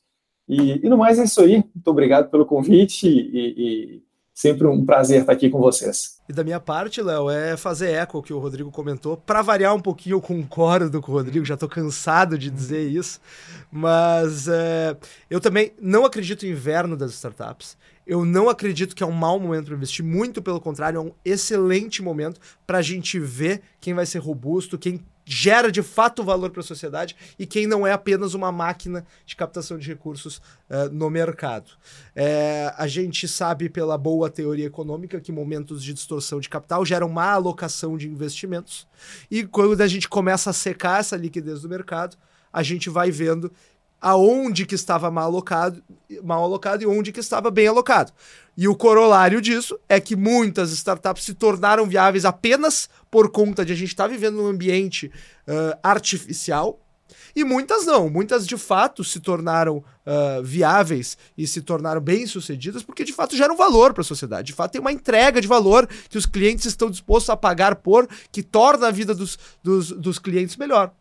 E, 0.48 0.80
e 0.84 0.88
no 0.88 0.96
mais 0.96 1.18
é 1.18 1.24
isso 1.24 1.40
aí. 1.42 1.56
Muito 1.74 1.88
obrigado 1.88 2.30
pelo 2.30 2.46
convite 2.46 3.06
e, 3.06 3.54
e 3.58 4.02
Sempre 4.38 4.68
um 4.68 4.86
prazer 4.86 5.22
estar 5.22 5.32
aqui 5.32 5.50
com 5.50 5.58
vocês. 5.58 6.20
E 6.28 6.32
da 6.32 6.44
minha 6.44 6.60
parte, 6.60 7.02
Léo, 7.02 7.28
é 7.28 7.56
fazer 7.56 7.90
eco 7.90 8.22
que 8.22 8.32
o 8.32 8.38
Rodrigo 8.38 8.70
comentou. 8.70 9.16
Para 9.16 9.42
variar 9.42 9.74
um 9.74 9.80
pouquinho, 9.80 10.14
eu 10.14 10.20
concordo 10.20 11.02
com 11.02 11.10
o 11.10 11.14
Rodrigo, 11.16 11.44
já 11.44 11.54
estou 11.54 11.68
cansado 11.68 12.38
de 12.38 12.48
dizer 12.48 12.88
isso. 12.88 13.20
Mas 13.68 14.46
é, 14.46 14.96
eu 15.28 15.40
também 15.40 15.72
não 15.82 16.04
acredito 16.04 16.46
em 16.46 16.50
inverno 16.50 16.96
das 16.96 17.14
startups. 17.14 17.76
Eu 18.06 18.24
não 18.24 18.48
acredito 18.48 18.94
que 18.94 19.02
é 19.02 19.06
um 19.06 19.10
mau 19.10 19.40
momento 19.40 19.66
para 19.66 19.74
investir, 19.74 20.04
muito 20.04 20.40
pelo 20.40 20.60
contrário, 20.60 20.98
é 20.98 21.00
um 21.00 21.12
excelente 21.24 22.00
momento 22.00 22.40
para 22.64 22.78
a 22.78 22.82
gente 22.82 23.18
ver 23.18 23.60
quem 23.80 23.92
vai 23.92 24.06
ser 24.06 24.20
robusto, 24.20 24.78
quem 24.78 25.00
gera 25.28 25.70
de 25.70 25.82
fato 25.82 26.24
valor 26.24 26.50
para 26.50 26.60
a 26.60 26.64
sociedade 26.64 27.14
e 27.38 27.46
quem 27.46 27.66
não 27.66 27.86
é 27.86 27.92
apenas 27.92 28.32
uma 28.32 28.50
máquina 28.50 29.04
de 29.26 29.36
captação 29.36 29.76
de 29.76 29.86
recursos 29.86 30.38
uh, 30.70 30.88
no 30.90 31.10
mercado. 31.10 31.72
É, 32.16 32.72
a 32.78 32.86
gente 32.86 33.28
sabe 33.28 33.68
pela 33.68 33.98
boa 33.98 34.30
teoria 34.30 34.66
econômica 34.66 35.20
que 35.20 35.30
momentos 35.30 35.82
de 35.82 35.92
distorção 35.92 36.40
de 36.40 36.48
capital 36.48 36.84
geram 36.84 37.10
má 37.10 37.32
alocação 37.32 37.98
de 37.98 38.08
investimentos 38.08 38.86
e 39.30 39.44
quando 39.44 39.78
a 39.80 39.86
gente 39.86 40.08
começa 40.08 40.48
a 40.48 40.54
secar 40.54 41.00
essa 41.00 41.16
liquidez 41.16 41.60
do 41.60 41.68
mercado, 41.68 42.16
a 42.50 42.62
gente 42.62 42.88
vai 42.88 43.10
vendo 43.10 43.52
aonde 44.00 44.64
que 44.64 44.74
estava 44.74 45.10
mal 45.10 45.24
alocado, 45.24 45.82
mal 46.22 46.42
alocado 46.42 46.82
e 46.82 46.86
onde 46.86 47.12
que 47.12 47.20
estava 47.20 47.50
bem 47.50 47.66
alocado. 47.66 48.12
E 48.56 48.66
o 48.66 48.74
corolário 48.74 49.40
disso 49.40 49.78
é 49.88 50.00
que 50.00 50.16
muitas 50.16 50.72
startups 50.72 51.24
se 51.24 51.34
tornaram 51.34 51.86
viáveis 51.86 52.24
apenas 52.24 52.88
por 53.10 53.30
conta 53.30 53.64
de 53.64 53.72
a 53.72 53.76
gente 53.76 53.90
estar 53.90 54.04
tá 54.04 54.08
vivendo 54.08 54.36
num 54.36 54.48
ambiente 54.48 55.06
uh, 55.06 55.78
artificial. 55.82 56.80
E 57.34 57.44
muitas 57.44 57.86
não, 57.86 58.10
muitas 58.10 58.46
de 58.46 58.56
fato 58.56 59.04
se 59.04 59.20
tornaram 59.20 59.76
uh, 59.78 60.42
viáveis 60.42 61.16
e 61.36 61.46
se 61.46 61.62
tornaram 61.62 62.00
bem-sucedidas 62.00 62.82
porque 62.82 63.04
de 63.04 63.12
fato 63.12 63.36
geram 63.36 63.56
valor 63.56 63.92
para 63.92 64.00
a 64.00 64.04
sociedade. 64.04 64.48
De 64.48 64.52
fato, 64.52 64.72
tem 64.72 64.80
uma 64.80 64.92
entrega 64.92 65.40
de 65.40 65.46
valor 65.46 65.88
que 66.08 66.18
os 66.18 66.26
clientes 66.26 66.66
estão 66.66 66.90
dispostos 66.90 67.30
a 67.30 67.36
pagar 67.36 67.76
por, 67.76 68.08
que 68.32 68.42
torna 68.42 68.88
a 68.88 68.90
vida 68.90 69.14
dos, 69.14 69.38
dos, 69.62 69.92
dos 69.92 70.18
clientes 70.18 70.56
melhor. 70.56 70.92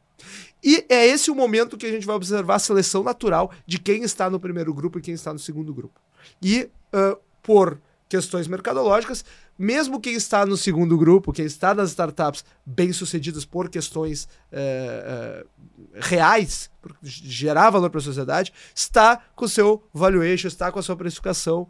E 0.64 0.86
é 0.90 1.06
esse 1.06 1.30
o 1.30 1.36
momento 1.36 1.78
que 1.78 1.86
a 1.86 1.92
gente 1.92 2.06
vai 2.06 2.16
observar 2.16 2.56
a 2.56 2.60
seleção 2.60 3.04
natural 3.04 3.52
de 3.66 3.80
quem 3.80 4.04
está 4.04 4.30
no 4.30 4.40
primeiro 4.40 4.74
grupo 4.74 4.98
e 4.98 5.02
quem 5.02 5.14
está 5.14 5.32
no 5.32 5.40
segundo 5.40 5.74
grupo. 5.74 6.00
E 6.42 6.70
uh, 6.94 7.18
por 7.44 7.80
questões 8.10 8.48
mercadológicas, 8.48 9.24
mesmo 9.58 10.00
quem 10.00 10.14
está 10.14 10.46
no 10.46 10.56
segundo 10.56 10.98
grupo, 10.98 11.34
quem 11.34 11.46
está 11.46 11.74
nas 11.74 11.90
startups 11.90 12.46
bem-sucedidas 12.66 13.46
por 13.46 13.70
questões 13.70 14.28
uh, 14.52 15.44
uh, 15.44 15.88
reais, 15.96 16.70
por 16.82 16.96
gerar 17.02 17.70
valor 17.70 17.90
para 17.90 18.00
a 18.00 18.04
sociedade, 18.04 18.54
está 18.74 19.22
com 19.36 19.46
o 19.46 19.50
seu 19.50 19.84
valuation, 19.94 20.48
está 20.48 20.72
com 20.72 20.80
a 20.80 20.84
sua 20.84 20.96
precificação 20.96 21.68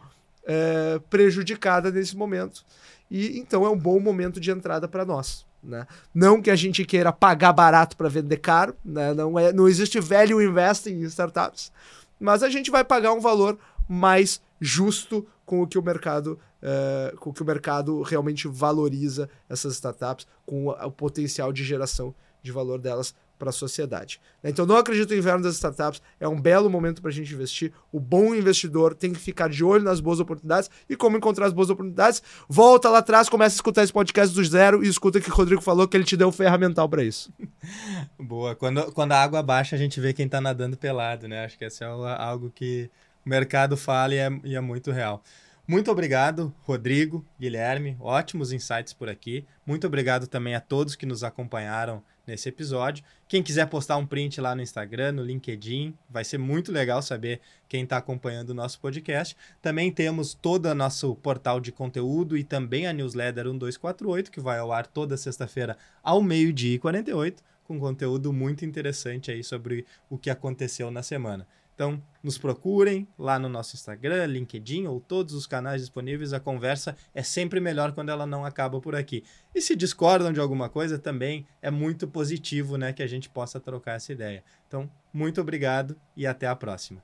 prejudicada 1.09 1.91
nesse 1.91 2.15
momento. 2.15 2.63
E 3.11 3.37
então 3.37 3.65
é 3.65 3.69
um 3.69 3.77
bom 3.77 3.99
momento 3.99 4.39
de 4.39 4.49
entrada 4.49 4.87
para 4.87 5.03
nós. 5.03 5.46
Né? 5.63 5.85
Não 6.13 6.41
que 6.41 6.51
a 6.51 6.55
gente 6.55 6.85
queira 6.85 7.11
pagar 7.11 7.51
barato 7.51 7.97
para 7.97 8.07
vender 8.07 8.37
caro, 8.37 8.75
né? 8.85 9.13
não, 9.13 9.37
é, 9.37 9.51
não 9.51 9.67
existe 9.67 9.99
value 9.99 10.41
investing 10.41 10.91
em 10.91 11.03
startups, 11.03 11.71
mas 12.19 12.43
a 12.43 12.49
gente 12.49 12.71
vai 12.71 12.83
pagar 12.83 13.11
um 13.13 13.19
valor 13.19 13.57
mais 13.87 14.41
justo 14.59 15.25
com 15.45 15.61
o 15.61 15.67
que 15.67 15.77
o 15.77 15.83
mercado 15.83 16.39
uh, 16.61 17.15
com 17.17 17.29
o 17.29 17.33
que 17.33 17.41
o 17.41 17.45
mercado 17.45 18.01
realmente 18.01 18.47
valoriza 18.47 19.29
essas 19.49 19.73
startups, 19.73 20.27
com 20.45 20.67
o 20.69 20.91
potencial 20.91 21.51
de 21.51 21.63
geração 21.63 22.13
de 22.41 22.51
valor 22.51 22.79
delas 22.79 23.13
para 23.37 23.49
a 23.49 23.53
sociedade. 23.53 24.19
Então, 24.43 24.65
não 24.65 24.77
acredito 24.77 25.11
no 25.11 25.17
inverno 25.17 25.43
das 25.43 25.55
startups, 25.55 26.01
é 26.19 26.27
um 26.27 26.39
belo 26.39 26.69
momento 26.69 27.01
para 27.01 27.09
a 27.09 27.13
gente 27.13 27.33
investir. 27.33 27.71
O 27.91 27.99
bom 27.99 28.33
investidor 28.33 28.95
tem 28.95 29.13
que 29.13 29.19
ficar 29.19 29.49
de 29.49 29.63
olho 29.63 29.83
nas 29.83 29.99
boas 29.99 30.19
oportunidades 30.19 30.69
e 30.89 30.95
como 30.95 31.17
encontrar 31.17 31.47
as 31.47 31.53
boas 31.53 31.69
oportunidades. 31.69 32.21
Volta 32.47 32.89
lá 32.89 32.99
atrás, 32.99 33.29
começa 33.29 33.55
a 33.55 33.57
escutar 33.57 33.83
esse 33.83 33.93
podcast 33.93 34.35
do 34.35 34.43
zero 34.43 34.83
e 34.83 34.87
escuta 34.87 35.19
que 35.19 35.29
o 35.29 35.33
Rodrigo 35.33 35.61
falou 35.61 35.87
que 35.87 35.95
ele 35.95 36.03
te 36.03 36.17
deu 36.17 36.27
um 36.27 36.31
ferramental 36.31 36.87
para 36.89 37.03
isso. 37.03 37.31
Boa. 38.19 38.55
Quando, 38.55 38.91
quando 38.91 39.11
a 39.11 39.21
água 39.21 39.41
baixa, 39.43 39.75
a 39.75 39.79
gente 39.79 39.99
vê 39.99 40.13
quem 40.13 40.25
está 40.25 40.41
nadando 40.41 40.77
pelado, 40.77 41.27
né? 41.27 41.45
Acho 41.45 41.57
que 41.57 41.65
esse 41.65 41.83
é 41.83 41.87
algo 41.87 42.51
que 42.53 42.89
o 43.25 43.29
mercado 43.29 43.75
fala 43.77 44.13
e 44.13 44.17
é, 44.17 44.29
e 44.43 44.55
é 44.55 44.61
muito 44.61 44.91
real. 44.91 45.23
Muito 45.67 45.91
obrigado, 45.91 46.55
Rodrigo, 46.63 47.25
Guilherme. 47.37 47.97
Ótimos 47.99 48.53
insights 48.53 48.93
por 48.93 49.09
aqui. 49.09 49.45
Muito 49.65 49.85
obrigado 49.85 50.25
também 50.25 50.55
a 50.55 50.61
todos 50.61 50.95
que 50.95 51.05
nos 51.05 51.25
acompanharam 51.25 52.01
nesse 52.25 52.47
episódio. 52.47 53.03
Quem 53.27 53.43
quiser 53.43 53.67
postar 53.67 53.97
um 53.97 54.05
print 54.05 54.39
lá 54.39 54.55
no 54.55 54.61
Instagram, 54.61 55.11
no 55.11 55.23
LinkedIn, 55.23 55.93
vai 56.09 56.23
ser 56.23 56.37
muito 56.37 56.71
legal 56.71 57.01
saber 57.01 57.41
quem 57.67 57.83
está 57.83 57.97
acompanhando 57.97 58.51
o 58.51 58.53
nosso 58.53 58.79
podcast. 58.79 59.35
Também 59.61 59.91
temos 59.91 60.33
todo 60.33 60.67
o 60.67 60.73
nosso 60.73 61.13
portal 61.15 61.59
de 61.59 61.73
conteúdo 61.73 62.37
e 62.37 62.45
também 62.45 62.87
a 62.87 62.93
newsletter 62.93 63.43
1248, 63.43 64.31
que 64.31 64.39
vai 64.39 64.59
ao 64.59 64.71
ar 64.71 64.87
toda 64.87 65.17
sexta-feira 65.17 65.77
ao 66.01 66.23
meio-dia 66.23 66.75
e 66.75 66.79
48, 66.79 67.43
com 67.65 67.77
conteúdo 67.77 68.31
muito 68.31 68.63
interessante 68.63 69.31
aí 69.31 69.43
sobre 69.43 69.85
o 70.09 70.17
que 70.17 70.29
aconteceu 70.29 70.89
na 70.89 71.03
semana. 71.03 71.45
Então, 71.77 72.01
nos 72.23 72.39
procurem 72.39 73.07
lá 73.19 73.37
no 73.37 73.47
nosso 73.47 73.75
Instagram, 73.75 74.25
LinkedIn 74.25 74.87
ou 74.87 74.99
todos 74.99 75.35
os 75.35 75.45
canais 75.45 75.79
disponíveis. 75.79 76.33
A 76.33 76.39
conversa 76.39 76.97
é 77.13 77.21
sempre 77.21 77.59
melhor 77.59 77.91
quando 77.91 78.09
ela 78.09 78.25
não 78.25 78.43
acaba 78.43 78.81
por 78.81 78.95
aqui. 78.95 79.23
E 79.53 79.61
se 79.61 79.75
discordam 79.75 80.33
de 80.33 80.39
alguma 80.39 80.69
coisa, 80.69 80.97
também 80.97 81.45
é 81.61 81.69
muito 81.69 82.07
positivo 82.07 82.77
né, 82.77 82.93
que 82.93 83.03
a 83.03 83.07
gente 83.07 83.29
possa 83.29 83.59
trocar 83.59 83.93
essa 83.93 84.11
ideia. 84.11 84.43
Então, 84.67 84.89
muito 85.13 85.39
obrigado 85.39 85.95
e 86.15 86.25
até 86.25 86.47
a 86.47 86.55
próxima. 86.55 87.03